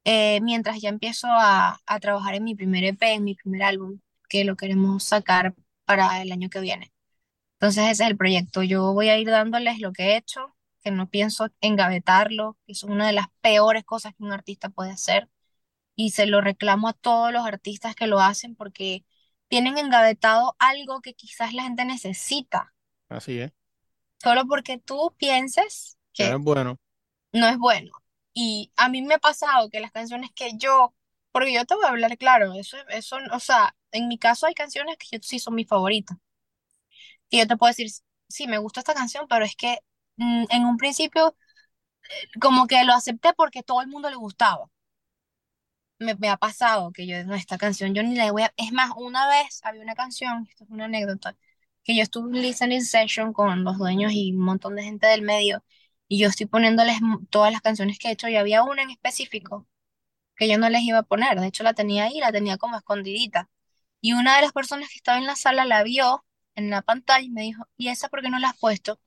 eh, 0.05 0.41
mientras 0.41 0.81
ya 0.81 0.89
empiezo 0.89 1.27
a, 1.29 1.81
a 1.85 1.99
trabajar 1.99 2.35
en 2.35 2.43
mi 2.45 2.55
primer 2.55 2.83
EP, 2.85 3.13
en 3.13 3.23
mi 3.25 3.35
primer 3.35 3.63
álbum, 3.63 3.99
que 4.29 4.43
lo 4.45 4.55
queremos 4.57 5.03
sacar 5.05 5.55
para 5.85 6.21
el 6.21 6.31
año 6.31 6.49
que 6.49 6.61
viene. 6.61 6.93
Entonces 7.55 7.85
ese 7.85 8.03
es 8.05 8.09
el 8.11 8.17
proyecto. 8.17 8.63
Yo 8.63 8.93
voy 8.93 9.09
a 9.09 9.17
ir 9.17 9.29
dándoles 9.29 9.79
lo 9.79 9.93
que 9.93 10.11
he 10.13 10.17
hecho 10.17 10.55
que 10.83 10.91
no 10.91 11.09
pienso 11.09 11.49
engavetarlo, 11.61 12.57
que 12.65 12.73
es 12.73 12.83
una 12.83 13.07
de 13.07 13.13
las 13.13 13.27
peores 13.41 13.83
cosas 13.85 14.13
que 14.15 14.23
un 14.23 14.33
artista 14.33 14.69
puede 14.69 14.91
hacer. 14.91 15.29
Y 15.95 16.11
se 16.11 16.27
lo 16.27 16.41
reclamo 16.41 16.89
a 16.89 16.93
todos 16.93 17.31
los 17.33 17.45
artistas 17.45 17.95
que 17.95 18.07
lo 18.07 18.19
hacen 18.21 18.55
porque 18.55 19.05
tienen 19.53 19.77
engavetado 19.77 20.55
algo 20.59 21.01
que 21.01 21.13
quizás 21.15 21.53
la 21.53 21.63
gente 21.63 21.85
necesita, 21.85 22.73
Así 23.09 23.39
es. 23.39 23.53
solo 24.21 24.45
porque 24.47 24.77
tú 24.79 25.13
pienses 25.17 25.97
Que 26.13 26.25
no 26.27 26.37
es 26.37 26.41
bueno. 26.43 26.77
no 27.33 27.47
es 27.49 27.57
bueno. 27.57 27.91
Y 28.33 28.71
a 28.77 28.89
mí 28.89 29.01
me 29.01 29.15
ha 29.15 29.19
pasado 29.19 29.69
que 29.69 29.79
las 29.79 29.91
canciones 29.91 30.31
que 30.35 30.57
yo, 30.57 30.95
porque 31.31 31.53
yo 31.53 31.65
te 31.65 31.75
voy 31.75 31.85
a 31.85 31.89
hablar 31.89 32.17
claro, 32.17 32.53
eso, 32.53 32.77
eso, 32.89 33.17
o 33.33 33.39
sea, 33.39 33.75
en 33.91 34.07
mi 34.07 34.17
caso 34.17 34.47
hay 34.47 34.53
canciones 34.55 34.97
que 34.97 35.07
yo- 35.17 35.23
sí 35.23 35.39
son 35.39 35.55
mis 35.55 35.67
favoritas. 35.67 36.17
Y 37.29 37.39
yo 37.39 37.47
te 37.47 37.57
puedo 37.57 37.69
decir, 37.71 37.87
sí, 38.29 38.47
me 38.47 38.57
gusta 38.57 38.79
esta 38.81 38.93
canción, 38.93 39.25
pero 39.29 39.45
es 39.45 39.55
que 39.55 39.77
mm, 40.17 40.45
en 40.49 40.65
un 40.65 40.77
principio 40.77 41.35
como 42.41 42.67
que 42.67 42.83
lo 42.83 42.93
acepté 42.93 43.33
porque 43.33 43.63
todo 43.63 43.81
el 43.81 43.87
mundo 43.87 44.09
le 44.09 44.15
gustaba. 44.15 44.69
Me, 46.03 46.15
me 46.15 46.29
ha 46.29 46.37
pasado 46.37 46.91
que 46.91 47.07
yo, 47.07 47.23
no, 47.25 47.35
esta 47.35 47.57
canción 47.57 47.93
yo 47.93 48.03
ni 48.03 48.15
la 48.15 48.31
voy 48.31 48.43
a... 48.43 48.53
Es 48.57 48.71
más, 48.71 48.91
una 48.97 49.27
vez 49.27 49.59
había 49.63 49.81
una 49.81 49.95
canción, 49.95 50.47
esto 50.49 50.63
es 50.65 50.69
una 50.69 50.85
anécdota, 50.85 51.35
que 51.83 51.95
yo 51.95 52.03
estuve 52.03 52.35
en 52.37 52.41
listening 52.43 52.81
session 52.81 53.33
con 53.33 53.63
los 53.63 53.77
dueños 53.77 54.11
y 54.13 54.31
un 54.33 54.39
montón 54.39 54.75
de 54.75 54.83
gente 54.83 55.07
del 55.07 55.21
medio, 55.23 55.63
y 56.07 56.19
yo 56.19 56.27
estoy 56.29 56.45
poniéndoles 56.47 56.97
todas 57.29 57.51
las 57.51 57.61
canciones 57.61 57.99
que 57.99 58.09
he 58.09 58.11
hecho, 58.11 58.27
y 58.27 58.35
había 58.37 58.63
una 58.63 58.83
en 58.83 58.91
específico 58.91 59.67
que 60.35 60.47
yo 60.49 60.57
no 60.57 60.69
les 60.69 60.81
iba 60.83 60.99
a 60.99 61.03
poner, 61.03 61.39
de 61.39 61.47
hecho 61.47 61.63
la 61.63 61.73
tenía 61.73 62.05
ahí, 62.05 62.19
la 62.19 62.31
tenía 62.31 62.57
como 62.57 62.77
escondidita. 62.77 63.49
Y 64.01 64.13
una 64.13 64.35
de 64.37 64.41
las 64.43 64.53
personas 64.53 64.89
que 64.89 64.95
estaba 64.97 65.17
en 65.17 65.27
la 65.27 65.35
sala 65.35 65.65
la 65.65 65.83
vio 65.83 66.25
en 66.55 66.69
la 66.69 66.81
pantalla 66.81 67.25
y 67.25 67.29
me 67.31 67.41
dijo, 67.43 67.65
¿y 67.77 67.89
esa 67.89 68.09
por 68.09 68.21
qué 68.21 68.29
no 68.29 68.39
la 68.39 68.49
has 68.49 68.59
puesto? 68.59 68.99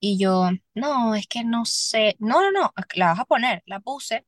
Y 0.00 0.18
yo, 0.18 0.50
no, 0.74 1.14
es 1.14 1.26
que 1.26 1.44
no 1.44 1.64
sé, 1.64 2.16
no, 2.20 2.40
no, 2.42 2.50
no, 2.52 2.72
la 2.94 3.06
vas 3.08 3.20
a 3.20 3.24
poner, 3.24 3.62
la 3.66 3.80
puse 3.80 4.26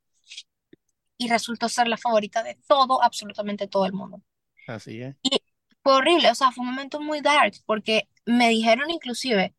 y 1.19 1.29
resultó 1.29 1.69
ser 1.69 1.89
la 1.89 1.97
favorita 1.99 2.43
de 2.43 2.57
todo, 2.67 3.03
absolutamente 3.03 3.69
todo 3.69 3.87
el 3.87 3.93
mundo. 3.93 4.23
Así 4.67 5.03
es. 5.03 5.17
Y 5.23 5.43
fue 5.83 5.95
horrible, 5.95 6.31
o 6.31 6.35
sea, 6.35 6.51
fue 6.53 6.63
un 6.63 6.71
momento 6.71 7.01
muy 7.01 7.21
dark 7.21 7.55
porque 7.67 8.09
me 8.27 8.49
dijeron 8.49 8.91
inclusive, 8.91 9.55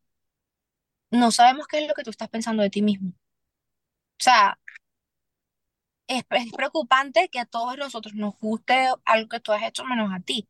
no 1.12 1.30
sabemos 1.30 1.66
qué 1.68 1.78
es 1.78 1.88
lo 1.88 1.94
que 1.94 2.02
tú 2.02 2.10
estás 2.10 2.28
pensando 2.28 2.62
de 2.62 2.70
ti 2.70 2.82
mismo. 2.82 3.10
O 3.10 4.22
sea, 4.22 4.58
es, 6.06 6.24
es 6.30 6.52
preocupante 6.52 7.28
que 7.28 7.38
a 7.40 7.46
todos 7.46 7.76
nosotros 7.78 8.14
nos 8.14 8.34
guste 8.38 8.88
algo 9.04 9.28
que 9.28 9.40
tú 9.40 9.52
has 9.52 9.62
hecho 9.62 9.84
menos 9.84 10.10
a 10.12 10.20
ti. 10.20 10.48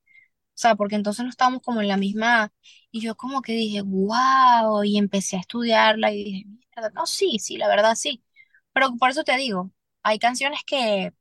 O 0.54 0.58
sea, 0.62 0.76
porque 0.76 0.96
entonces 0.96 1.24
no 1.24 1.30
estábamos 1.30 1.62
como 1.62 1.80
en 1.82 1.88
la 1.88 1.96
misma, 1.96 2.52
y 2.90 3.00
yo 3.02 3.16
como 3.16 3.42
que 3.42 3.52
dije, 3.54 3.82
wow, 3.82 4.84
y 4.84 4.98
empecé 4.98 5.36
a 5.36 5.40
estudiarla 5.40 6.12
y 6.12 6.24
dije, 6.24 6.46
no, 6.94 7.06
sí, 7.06 7.38
sí, 7.40 7.56
la 7.58 7.68
verdad 7.68 7.94
sí. 7.96 8.24
Pero 8.72 8.96
por 8.98 9.10
eso 9.10 9.24
te 9.24 9.36
digo, 9.36 9.72
hay 10.02 10.18
canciones 10.18 10.60
que, 10.66 11.12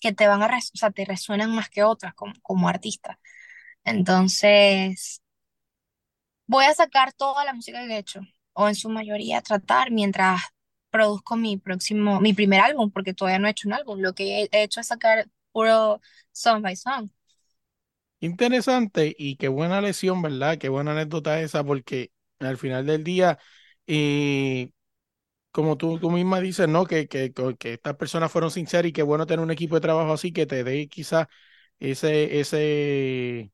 que 0.00 0.12
te 0.12 0.26
van 0.28 0.42
a, 0.42 0.46
o 0.58 0.60
sea, 0.78 0.90
te 0.90 1.04
resuenan 1.04 1.54
más 1.54 1.68
que 1.70 1.82
otras 1.84 2.14
como, 2.14 2.34
como 2.42 2.68
artista. 2.68 3.18
Entonces, 3.84 5.22
voy 6.46 6.64
a 6.64 6.74
sacar 6.74 7.12
toda 7.12 7.44
la 7.44 7.52
música 7.54 7.86
que 7.86 7.94
he 7.94 7.98
hecho, 7.98 8.20
o 8.52 8.68
en 8.68 8.74
su 8.74 8.88
mayoría 8.90 9.40
tratar 9.42 9.90
mientras 9.90 10.42
produzco 10.90 11.36
mi 11.36 11.56
próximo, 11.56 12.20
mi 12.20 12.32
primer 12.34 12.60
álbum, 12.60 12.90
porque 12.90 13.14
todavía 13.14 13.38
no 13.38 13.46
he 13.48 13.50
hecho 13.52 13.68
un 13.68 13.74
álbum. 13.74 14.00
Lo 14.00 14.14
que 14.14 14.42
he 14.42 14.48
he 14.52 14.62
hecho 14.64 14.80
es 14.80 14.88
sacar 14.88 15.28
puro 15.52 16.00
song 16.32 16.62
by 16.62 16.76
song. 16.76 17.10
Interesante 18.22 19.14
y 19.18 19.36
qué 19.36 19.48
buena 19.48 19.80
lección, 19.80 20.20
¿verdad? 20.22 20.58
Qué 20.58 20.68
buena 20.68 20.92
anécdota 20.92 21.40
esa, 21.40 21.64
porque 21.64 22.12
al 22.38 22.58
final 22.58 22.84
del 22.86 23.02
día, 23.02 23.38
eh, 23.86 24.72
como 25.52 25.76
tú, 25.76 25.98
tú 25.98 26.10
misma 26.10 26.40
dices, 26.40 26.68
¿no? 26.68 26.84
Que, 26.86 27.08
que, 27.08 27.32
que 27.32 27.56
que 27.56 27.72
estas 27.74 27.96
personas 27.96 28.30
fueron 28.32 28.50
sinceras 28.50 28.88
y 28.90 28.92
qué 28.92 29.02
bueno 29.02 29.26
tener 29.26 29.40
un 29.44 29.50
equipo 29.50 29.74
de 29.76 29.80
trabajo 29.82 30.12
así 30.12 30.32
que 30.32 30.46
te 30.46 30.64
dé 30.64 30.88
quizás 30.88 31.26
ese, 31.80 32.40
ese, 32.40 33.52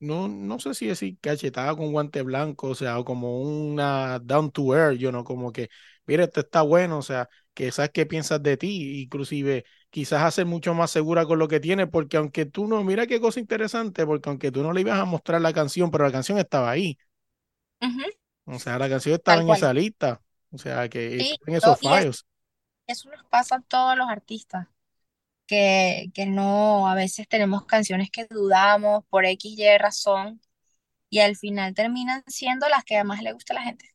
no, 0.00 0.28
no 0.28 0.58
sé 0.60 0.74
si 0.74 0.86
decir 0.86 1.18
cachetada 1.20 1.76
con 1.76 1.92
guante 1.92 2.22
blanco, 2.22 2.68
o 2.68 2.74
sea, 2.74 2.98
o 2.98 3.04
como 3.04 3.40
una 3.42 4.18
down 4.20 4.50
to 4.50 4.74
earth, 4.76 4.98
yo 4.98 5.12
no, 5.12 5.24
como 5.24 5.52
que, 5.52 5.68
mira, 6.06 6.24
esto 6.24 6.40
está 6.40 6.62
bueno, 6.62 6.98
o 6.98 7.02
sea, 7.02 7.28
que 7.54 7.70
sabes 7.72 7.90
qué 7.92 8.06
piensas 8.06 8.42
de 8.42 8.56
ti, 8.56 9.02
inclusive 9.02 9.64
quizás 9.90 10.22
hacer 10.22 10.46
mucho 10.46 10.74
más 10.74 10.90
segura 10.90 11.26
con 11.26 11.38
lo 11.38 11.48
que 11.48 11.60
tienes, 11.60 11.88
porque 11.90 12.16
aunque 12.16 12.46
tú 12.46 12.66
no, 12.68 12.82
mira 12.84 13.06
qué 13.06 13.20
cosa 13.20 13.40
interesante, 13.40 14.06
porque 14.06 14.28
aunque 14.30 14.50
tú 14.52 14.62
no 14.62 14.72
le 14.72 14.80
ibas 14.82 14.98
a 15.00 15.04
mostrar 15.04 15.40
la 15.42 15.52
canción, 15.52 15.90
pero 15.90 16.04
la 16.04 16.12
canción 16.12 16.38
estaba 16.38 16.70
ahí, 16.70 16.98
o 18.44 18.58
sea, 18.58 18.78
la 18.78 18.88
canción 18.88 19.14
estaba 19.16 19.40
tal 19.40 19.42
en 19.42 19.48
cual. 19.48 19.50
esa 19.50 19.72
lista, 19.72 20.22
o 20.52 20.58
sea, 20.58 20.88
que 20.88 21.18
Sí, 21.18 21.36
en 21.46 21.54
esos 21.54 21.78
y 21.80 21.94
es- 21.94 22.08
fallos. 22.08 22.26
eso 22.88 23.10
nos 23.10 23.24
pasa 23.26 23.56
a 23.56 23.62
todos 23.62 23.96
los 23.98 24.08
artistas, 24.08 24.68
que, 25.46 26.10
que 26.14 26.26
no, 26.26 26.88
a 26.88 26.94
veces 26.96 27.28
tenemos 27.28 27.66
canciones 27.66 28.10
que 28.10 28.26
dudamos 28.26 29.04
por 29.10 29.26
X, 29.26 29.58
Y 29.58 29.78
razón, 29.78 30.40
y 31.10 31.20
al 31.20 31.36
final 31.36 31.74
terminan 31.74 32.24
siendo 32.28 32.68
las 32.68 32.84
que 32.84 33.02
más 33.04 33.22
le 33.22 33.32
gusta 33.34 33.54
a 33.54 33.56
la 33.58 33.62
gente. 33.64 33.86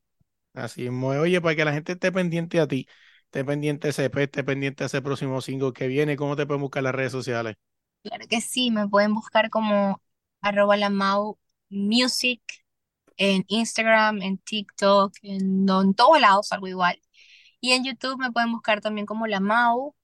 Así 0.53 0.85
es, 0.87 0.91
oye, 0.93 1.41
para 1.41 1.55
que 1.55 1.65
la 1.65 1.73
gente 1.73 1.91
esté 1.93 2.11
pendiente 2.11 2.59
a 2.61 2.67
ti, 2.67 2.87
esté 3.25 3.43
pendiente 3.45 3.87
a 3.87 3.89
ese 3.91 4.05
EP, 4.05 4.23
esté 4.23 4.43
pendiente 4.43 4.83
a 4.83 4.87
ese 4.87 5.01
próximo 5.01 5.41
single 5.41 5.73
que 5.73 5.87
viene, 5.87 6.15
¿cómo 6.15 6.35
te 6.37 6.45
pueden 6.45 6.61
buscar 6.61 6.81
las 6.83 6.95
redes 6.95 7.11
sociales? 7.11 7.55
Claro 8.03 8.25
que 8.29 8.39
sí, 8.41 8.71
me 8.71 8.87
pueden 8.87 9.13
buscar 9.13 9.49
como 9.49 10.01
arroba 10.41 10.77
la 10.77 10.89
Mau 10.89 11.39
Music 11.69 12.41
en 13.17 13.45
Instagram, 13.47 14.21
en 14.21 14.37
TikTok, 14.39 15.13
en, 15.23 15.67
en 15.69 15.93
todos 15.95 16.19
lados, 16.21 16.51
algo 16.51 16.67
igual. 16.67 16.99
Y 17.61 17.73
en 17.73 17.83
YouTube 17.85 18.19
me 18.19 18.31
pueden 18.31 18.51
buscar 18.51 18.81
también 18.81 19.05
como 19.07 19.27
la 19.27 19.39
Mau, 19.39 19.95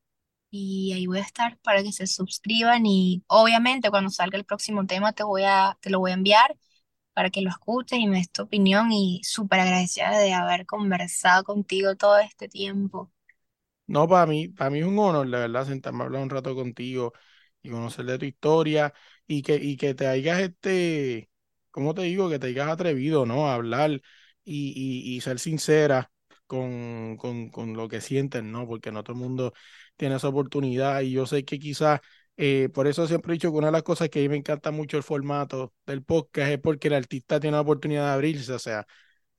y 0.51 0.93
ahí 0.93 1.07
voy 1.07 1.19
a 1.19 1.21
estar 1.21 1.57
para 1.59 1.83
que 1.83 1.91
se 1.93 2.07
suscriban 2.07 2.85
y 2.85 3.23
obviamente 3.27 3.89
cuando 3.89 4.09
salga 4.09 4.37
el 4.37 4.45
próximo 4.45 4.85
tema 4.87 5.13
te 5.13 5.23
voy 5.23 5.43
a, 5.45 5.77
te 5.81 5.89
lo 5.89 5.99
voy 5.99 6.11
a 6.11 6.15
enviar 6.15 6.57
para 7.13 7.29
que 7.31 7.41
lo 7.41 7.49
escuches 7.51 7.99
y 7.99 8.07
me 8.07 8.17
des 8.19 8.31
tu 8.31 8.43
opinión 8.43 8.91
y 8.91 9.21
súper 9.23 9.61
agradecida 9.61 10.17
de 10.19 10.33
haber 10.33 10.65
conversado 10.65 11.43
contigo 11.45 11.95
todo 11.97 12.19
este 12.19 12.49
tiempo. 12.49 13.11
No, 13.87 14.07
para 14.07 14.25
mí, 14.25 14.47
para 14.47 14.69
mí 14.69 14.79
es 14.79 14.85
un 14.85 14.97
honor, 14.99 15.27
la 15.27 15.39
verdad, 15.39 15.65
sentarme 15.67 16.03
a 16.03 16.05
hablar 16.05 16.23
un 16.23 16.29
rato 16.29 16.55
contigo 16.55 17.13
y 17.61 17.69
conocer 17.69 18.05
de 18.05 18.17
tu 18.19 18.25
historia 18.25 18.93
y 19.27 19.41
que, 19.41 19.55
y 19.57 19.75
que 19.77 19.93
te 19.93 20.07
hayas, 20.07 20.39
este, 20.39 21.29
¿cómo 21.71 21.93
te 21.93 22.03
digo? 22.03 22.29
Que 22.29 22.39
te 22.39 22.47
hayas 22.47 22.67
atrevido, 22.69 23.25
¿no? 23.25 23.47
A 23.47 23.55
hablar 23.55 23.91
y, 24.43 25.15
y, 25.15 25.21
ser 25.21 25.39
sincera 25.39 26.11
con, 26.47 27.17
con, 27.17 27.49
con 27.49 27.73
lo 27.75 27.87
que 27.87 28.01
sientes, 28.01 28.43
¿no? 28.43 28.67
Porque 28.67 28.91
no 28.91 29.03
todo 29.03 29.15
el 29.15 29.21
mundo 29.21 29.53
tiene 29.95 30.15
esa 30.15 30.27
oportunidad 30.29 31.01
y 31.01 31.11
yo 31.11 31.25
sé 31.25 31.45
que 31.45 31.59
quizás, 31.59 31.99
eh, 32.37 32.69
por 32.73 32.87
eso 32.87 33.07
siempre 33.07 33.33
he 33.33 33.35
dicho 33.35 33.51
que 33.51 33.57
una 33.57 33.67
de 33.67 33.73
las 33.73 33.83
cosas 33.83 34.09
que 34.09 34.19
a 34.19 34.21
mí 34.23 34.29
me 34.29 34.37
encanta 34.37 34.71
mucho 34.71 34.97
el 34.97 35.03
formato 35.03 35.73
del 35.85 36.03
podcast 36.03 36.51
es 36.51 36.59
porque 36.59 36.87
el 36.89 36.95
artista 36.95 37.39
tiene 37.39 37.55
la 37.57 37.61
oportunidad 37.61 38.05
de 38.07 38.11
abrirse, 38.13 38.53
o 38.53 38.59
sea. 38.59 38.85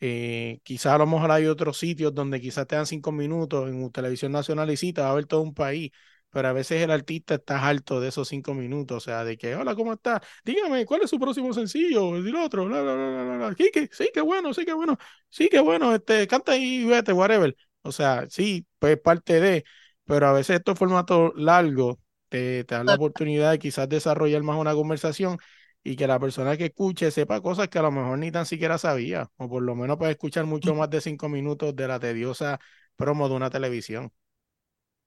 Eh, 0.01 0.61
quizás 0.65 0.95
a 0.95 0.99
lo 0.99 1.07
mejor 1.07 1.31
hay 1.31 1.47
otros 1.47 1.79
sitios 1.79 2.13
donde 2.15 2.41
quizás 2.41 2.67
te 2.67 2.75
dan 2.77 2.87
cinco 2.87 3.13
minutos 3.13 3.69
en 3.71 3.91
televisión 3.93 4.33
nacional 4.33 4.71
y 4.71 4.77
sí, 4.77 4.93
te 4.93 5.01
va 5.01 5.11
a 5.11 5.15
ver 5.15 5.27
todo 5.27 5.43
un 5.43 5.55
país, 5.55 5.93
pero 6.33 6.49
a 6.49 6.53
veces 6.53 6.83
el 6.83 6.91
artista 6.91 7.35
está 7.37 7.67
harto 7.69 8.01
de 8.01 8.09
esos 8.09 8.29
cinco 8.29 8.55
minutos, 8.55 8.97
o 8.97 9.01
sea, 9.01 9.25
de 9.25 9.37
que, 9.37 9.55
hola, 9.55 9.75
¿cómo 9.77 9.93
está? 9.93 10.23
Dígame, 10.45 10.87
¿cuál 10.87 11.03
es 11.03 11.11
su 11.11 11.19
próximo 11.21 11.53
sencillo? 11.53 12.17
El 12.17 12.35
otro, 12.37 12.65
bla, 12.67 12.83
bla, 12.83 12.95
bla, 12.95 13.25
bla, 13.25 13.37
bla. 13.37 13.55
Sí, 13.57 13.71
que, 13.73 13.89
sí, 13.93 14.11
qué 14.13 14.21
bueno, 14.23 14.55
sí, 14.55 14.65
qué 14.65 14.73
bueno, 14.73 14.99
sí, 15.29 15.49
qué 15.51 15.61
bueno, 15.61 15.95
este, 15.95 16.27
canta 16.27 16.57
y 16.57 16.85
vete, 16.85 17.13
whatever. 17.13 17.57
O 17.83 17.93
sea, 17.93 18.27
sí, 18.31 18.67
pues 18.79 18.99
parte 19.01 19.41
de, 19.41 19.65
pero 20.05 20.27
a 20.29 20.33
veces 20.33 20.57
estos 20.57 20.79
formatos 20.79 21.33
largos 21.37 21.97
te, 22.29 22.65
te 22.65 22.75
dan 22.75 22.87
la 22.87 22.95
oportunidad 22.95 23.51
de 23.53 23.59
quizás 23.59 23.89
desarrollar 23.89 24.43
más 24.43 24.57
una 24.59 24.75
conversación 24.75 25.39
y 25.85 25.97
que 25.97 26.07
la 26.07 26.19
persona 26.21 26.57
que 26.57 26.67
escuche 26.67 27.11
sepa 27.11 27.41
cosas 27.41 27.69
que 27.69 27.79
a 27.79 27.83
lo 27.83 27.91
mejor 27.91 28.19
ni 28.19 28.31
tan 28.31 28.47
siquiera 28.47 28.79
sabía, 28.79 29.31
o 29.37 29.49
por 29.49 29.63
lo 29.63 29.75
menos 29.75 29.99
puede 29.99 30.13
escuchar 30.13 30.47
mucho 30.47 30.75
más 30.75 30.91
de 30.91 31.01
cinco 31.01 31.29
minutos 31.29 31.75
de 31.77 31.89
la 31.89 31.99
tediosa 32.01 32.61
promo 32.97 33.29
de 33.29 33.35
una 33.35 33.51
televisión. 33.51 34.13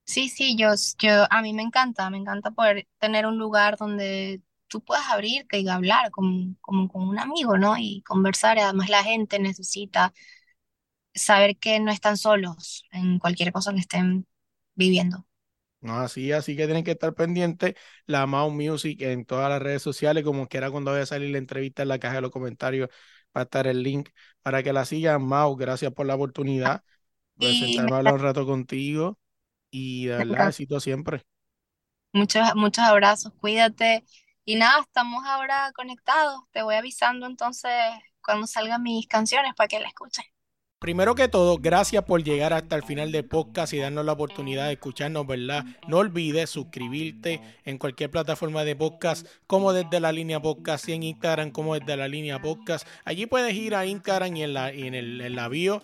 Sí, 0.06 0.30
sí, 0.30 0.56
yo, 0.58 0.70
yo, 1.00 1.26
a 1.32 1.42
mí 1.42 1.54
me 1.54 1.64
encanta, 1.64 2.10
me 2.10 2.18
encanta 2.18 2.52
poder 2.52 2.88
tener 3.00 3.26
un 3.26 3.38
lugar 3.40 3.76
donde 3.78 4.42
tú 4.68 4.82
puedas 4.84 5.06
abrirte 5.10 5.60
y 5.60 5.68
hablar 5.68 6.12
como, 6.12 6.56
como 6.62 6.88
con 6.90 7.08
un 7.10 7.18
amigo, 7.20 7.58
¿no? 7.58 7.76
Y 7.78 8.02
conversar, 8.04 8.60
además 8.60 8.90
la 8.90 9.04
gente 9.04 9.40
necesita 9.40 10.14
saber 11.16 11.58
que 11.58 11.80
no 11.80 11.92
están 11.92 12.16
solos 12.18 12.86
en 12.92 13.20
cualquier 13.20 13.52
cosa 13.52 13.74
que 13.74 13.80
estén 13.80 14.28
viviendo. 14.76 15.26
No, 15.82 16.00
así, 16.00 16.32
así 16.32 16.56
que 16.58 16.66
tienen 16.66 16.84
que 16.84 16.92
estar 16.92 17.14
pendientes. 17.14 17.76
La 18.08 18.26
Mau 18.26 18.50
Music 18.50 19.00
en 19.04 19.24
todas 19.24 19.50
las 19.50 19.62
redes 19.62 19.84
sociales, 19.84 20.24
como 20.24 20.48
quiera 20.48 20.72
cuando 20.72 20.90
vaya 20.92 21.04
a 21.04 21.06
salir 21.06 21.30
la 21.30 21.38
entrevista 21.38 21.84
en 21.84 21.90
la 21.90 22.00
caja 22.00 22.16
de 22.16 22.22
los 22.22 22.32
comentarios, 22.32 22.90
va 23.36 23.42
a 23.42 23.44
estar 23.44 23.68
el 23.68 23.84
link 23.84 24.10
para 24.42 24.64
que 24.64 24.74
la 24.74 24.86
sigan. 24.86 25.22
Mau, 25.24 25.56
gracias 25.56 25.92
por 25.94 26.08
la 26.08 26.16
oportunidad 26.16 26.84
de 27.36 27.56
sentarme 27.56 27.96
a 27.96 28.00
hablar 28.00 28.16
un 28.16 28.22
rato 28.22 28.46
contigo 28.48 29.20
y 29.76 30.06
de 30.06 30.16
verdad, 30.16 30.48
éxito 30.48 30.80
siempre. 30.80 31.22
Muchos, 32.14 32.56
muchos 32.56 32.86
abrazos, 32.86 33.34
cuídate. 33.42 34.06
Y 34.46 34.56
nada, 34.56 34.80
estamos 34.80 35.26
ahora 35.26 35.74
conectados. 35.76 36.40
Te 36.52 36.62
voy 36.62 36.76
avisando 36.76 37.26
entonces 37.26 37.74
cuando 38.24 38.48
salgan 38.48 38.82
mis 38.84 39.06
canciones 39.06 39.54
para 39.54 39.68
que 39.68 39.82
la 39.82 39.90
escuches. 39.90 40.24
Primero 40.80 41.14
que 41.14 41.28
todo, 41.28 41.58
gracias 41.58 42.06
por 42.06 42.24
llegar 42.24 42.54
hasta 42.54 42.78
el 42.78 42.84
final 42.84 43.12
del 43.12 43.26
podcast 43.26 43.74
y 43.74 43.80
darnos 43.80 44.06
la 44.06 44.14
oportunidad 44.14 44.68
de 44.68 44.74
escucharnos, 44.74 45.28
¿verdad? 45.28 45.66
No 45.90 45.98
olvides 45.98 46.50
suscribirte 46.50 47.42
en 47.66 47.78
cualquier 47.78 48.12
plataforma 48.12 48.64
de 48.64 48.78
podcast, 48.78 49.28
como 49.46 49.74
desde 49.74 50.00
la 50.00 50.14
línea 50.14 50.42
podcast 50.42 50.88
y 50.88 50.94
en 50.94 51.04
Instagram, 51.04 51.52
como 51.52 51.78
desde 51.78 51.98
la 51.98 52.08
línea 52.08 52.42
podcast. 52.42 52.88
Allí 53.04 53.26
puedes 53.26 53.54
ir 53.56 53.76
a 53.76 53.86
Instagram 53.86 54.38
y 54.38 54.44
en 54.44 54.54
la, 54.54 54.70
en 54.72 54.94
el, 54.94 55.20
en 55.20 55.36
la 55.36 55.50
bio 55.50 55.84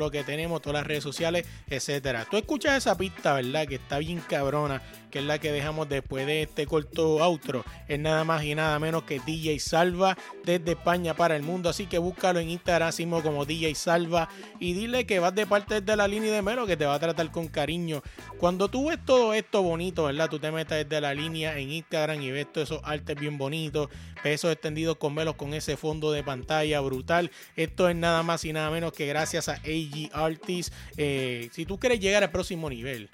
lo 0.01 0.11
que 0.11 0.23
tenemos, 0.23 0.61
todas 0.61 0.81
las 0.81 0.87
redes 0.87 1.03
sociales, 1.03 1.45
etcétera. 1.67 2.25
Tú 2.29 2.37
escuchas 2.37 2.77
esa 2.77 2.97
pista, 2.97 3.33
¿verdad? 3.33 3.67
Que 3.67 3.75
está 3.75 3.99
bien 3.99 4.19
cabrona, 4.27 4.81
que 5.11 5.19
es 5.19 5.25
la 5.25 5.37
que 5.37 5.51
dejamos 5.51 5.87
después 5.89 6.25
de 6.25 6.43
este 6.43 6.65
corto 6.65 7.21
outro. 7.21 7.63
Es 7.87 7.99
nada 7.99 8.23
más 8.23 8.43
y 8.43 8.55
nada 8.55 8.79
menos 8.79 9.03
que 9.03 9.19
DJ 9.19 9.59
Salva 9.59 10.17
desde 10.43 10.71
España 10.71 11.13
para 11.13 11.35
el 11.35 11.43
mundo. 11.43 11.69
Así 11.69 11.85
que 11.85 11.99
búscalo 11.99 12.39
en 12.39 12.49
Instagram 12.49 12.91
como 13.23 13.45
DJ 13.45 13.75
Salva 13.75 14.29
y 14.59 14.73
dile 14.73 15.05
que 15.05 15.19
vas 15.19 15.35
de 15.35 15.45
parte 15.45 15.81
de 15.81 15.95
la 15.95 16.07
línea 16.07 16.33
de 16.33 16.41
Melo 16.41 16.65
que 16.65 16.77
te 16.77 16.85
va 16.85 16.95
a 16.95 16.99
tratar 16.99 17.29
con 17.31 17.47
cariño. 17.47 18.01
Cuando 18.37 18.69
tú 18.69 18.89
ves 18.89 18.99
todo 19.05 19.33
esto 19.33 19.61
bonito, 19.61 20.05
¿verdad? 20.05 20.29
Tú 20.29 20.39
te 20.39 20.51
metes 20.51 20.87
desde 20.87 21.01
la 21.01 21.13
línea 21.13 21.57
en 21.57 21.71
Instagram 21.71 22.21
y 22.21 22.31
ves 22.31 22.51
todos 22.51 22.71
esos 22.71 22.81
artes 22.83 23.15
bien 23.19 23.37
bonitos, 23.37 23.89
pesos 24.23 24.51
extendidos 24.51 24.97
con 24.97 25.13
Melo 25.13 25.35
con 25.35 25.53
ese 25.53 25.77
fondo 25.77 26.11
de 26.11 26.23
pantalla 26.23 26.79
brutal. 26.79 27.29
Esto 27.55 27.89
es 27.89 27.95
nada 27.95 28.23
más 28.23 28.45
y 28.45 28.53
nada 28.53 28.69
menos 28.71 28.93
que 28.93 29.05
gracias 29.05 29.49
a 29.49 29.53
AG 29.53 30.09
Artist. 30.13 30.73
Eh, 30.97 31.49
si 31.51 31.65
tú 31.65 31.77
quieres 31.77 31.99
llegar 31.99 32.23
al 32.23 32.31
próximo 32.31 32.69
nivel, 32.69 33.09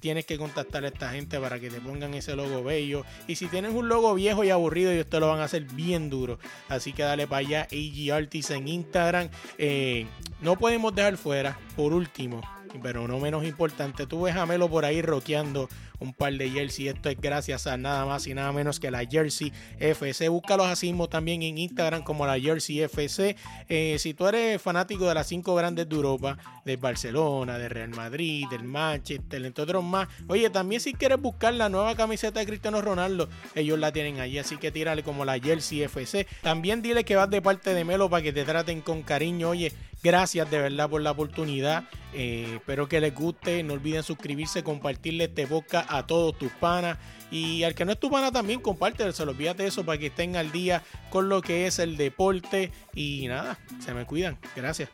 tienes 0.00 0.26
que 0.26 0.38
contactar 0.38 0.84
a 0.84 0.88
esta 0.88 1.10
gente 1.10 1.38
para 1.38 1.58
que 1.58 1.70
te 1.70 1.80
pongan 1.80 2.14
ese 2.14 2.36
logo 2.36 2.62
bello. 2.62 3.04
Y 3.26 3.36
si 3.36 3.46
tienes 3.46 3.72
un 3.72 3.88
logo 3.88 4.14
viejo 4.14 4.44
y 4.44 4.50
aburrido, 4.50 4.90
ellos 4.90 5.08
te 5.08 5.20
lo 5.20 5.28
van 5.28 5.40
a 5.40 5.44
hacer 5.44 5.64
bien 5.64 6.10
duro. 6.10 6.38
Así 6.68 6.92
que 6.92 7.02
dale 7.02 7.26
para 7.26 7.40
allá, 7.40 7.62
AG 7.62 8.12
Artist 8.12 8.50
en 8.50 8.68
Instagram. 8.68 9.28
Eh, 9.58 10.06
no 10.40 10.56
podemos 10.56 10.94
dejar 10.94 11.16
fuera, 11.16 11.58
por 11.76 11.92
último, 11.92 12.40
pero 12.82 13.08
no 13.08 13.18
menos 13.18 13.44
importante, 13.44 14.06
tú 14.06 14.22
ves 14.22 14.36
a 14.36 14.46
Melo 14.46 14.68
por 14.68 14.84
ahí 14.84 15.02
roqueando 15.02 15.68
un 16.00 16.12
par 16.12 16.32
de 16.32 16.50
jersey. 16.50 16.88
Esto 16.88 17.08
es 17.08 17.20
gracias 17.20 17.66
a 17.66 17.76
nada 17.76 18.04
más 18.06 18.26
y 18.26 18.34
nada 18.34 18.52
menos 18.52 18.80
que 18.80 18.90
la 18.90 19.04
Jersey 19.04 19.52
FC. 19.78 20.28
Búscalos 20.28 20.66
así 20.66 20.86
mismo 20.86 21.08
también 21.08 21.42
en 21.42 21.58
Instagram 21.58 22.02
como 22.02 22.26
la 22.26 22.38
Jersey 22.38 22.80
FC. 22.82 23.36
Eh, 23.68 23.96
si 23.98 24.14
tú 24.14 24.26
eres 24.26 24.60
fanático 24.60 25.06
de 25.06 25.14
las 25.14 25.26
cinco 25.26 25.54
grandes 25.54 25.88
de 25.88 25.94
Europa, 25.96 26.38
de 26.64 26.76
Barcelona, 26.76 27.58
de 27.58 27.68
Real 27.68 27.90
Madrid, 27.90 28.46
del 28.50 28.64
Manchester, 28.64 29.44
entre 29.44 29.64
otros 29.64 29.84
más. 29.84 30.08
Oye, 30.28 30.50
también 30.50 30.80
si 30.80 30.92
quieres 30.92 31.20
buscar 31.20 31.54
la 31.54 31.68
nueva 31.68 31.94
camiseta 31.96 32.40
de 32.40 32.46
Cristiano 32.46 32.80
Ronaldo, 32.82 33.28
ellos 33.54 33.78
la 33.78 33.92
tienen 33.92 34.20
allí. 34.20 34.38
Así 34.38 34.56
que 34.56 34.70
tírale 34.70 35.02
como 35.02 35.24
la 35.24 35.38
Jersey 35.38 35.82
FC. 35.82 36.26
También 36.42 36.82
dile 36.82 37.04
que 37.04 37.16
vas 37.16 37.30
de 37.30 37.42
parte 37.42 37.74
de 37.74 37.84
Melo 37.84 38.10
para 38.10 38.22
que 38.22 38.32
te 38.32 38.44
traten 38.44 38.80
con 38.80 39.02
cariño. 39.02 39.50
Oye, 39.50 39.72
gracias 40.02 40.50
de 40.50 40.58
verdad 40.58 40.88
por 40.88 41.00
la 41.00 41.12
oportunidad. 41.12 41.84
Eh, 42.14 42.54
espero 42.56 42.88
que 42.88 43.00
les 43.00 43.14
guste. 43.14 43.62
No 43.62 43.74
olviden 43.74 44.02
suscribirse, 44.02 44.62
compartirle 44.62 45.24
este 45.24 45.46
podcast 45.46 45.87
a 45.88 46.06
todos 46.06 46.36
tus 46.38 46.52
panas. 46.52 46.98
Y 47.30 47.62
al 47.64 47.74
que 47.74 47.84
no 47.84 47.92
es 47.92 48.00
tu 48.00 48.10
pana 48.10 48.32
también, 48.32 48.60
compártelo, 48.60 49.12
olvídate 49.30 49.66
eso 49.66 49.84
para 49.84 49.98
que 49.98 50.06
estén 50.06 50.36
al 50.36 50.50
día 50.50 50.82
con 51.10 51.28
lo 51.28 51.42
que 51.42 51.66
es 51.66 51.78
el 51.78 51.96
deporte. 51.96 52.72
Y 52.94 53.26
nada, 53.28 53.58
se 53.80 53.92
me 53.92 54.06
cuidan. 54.06 54.38
Gracias. 54.56 54.88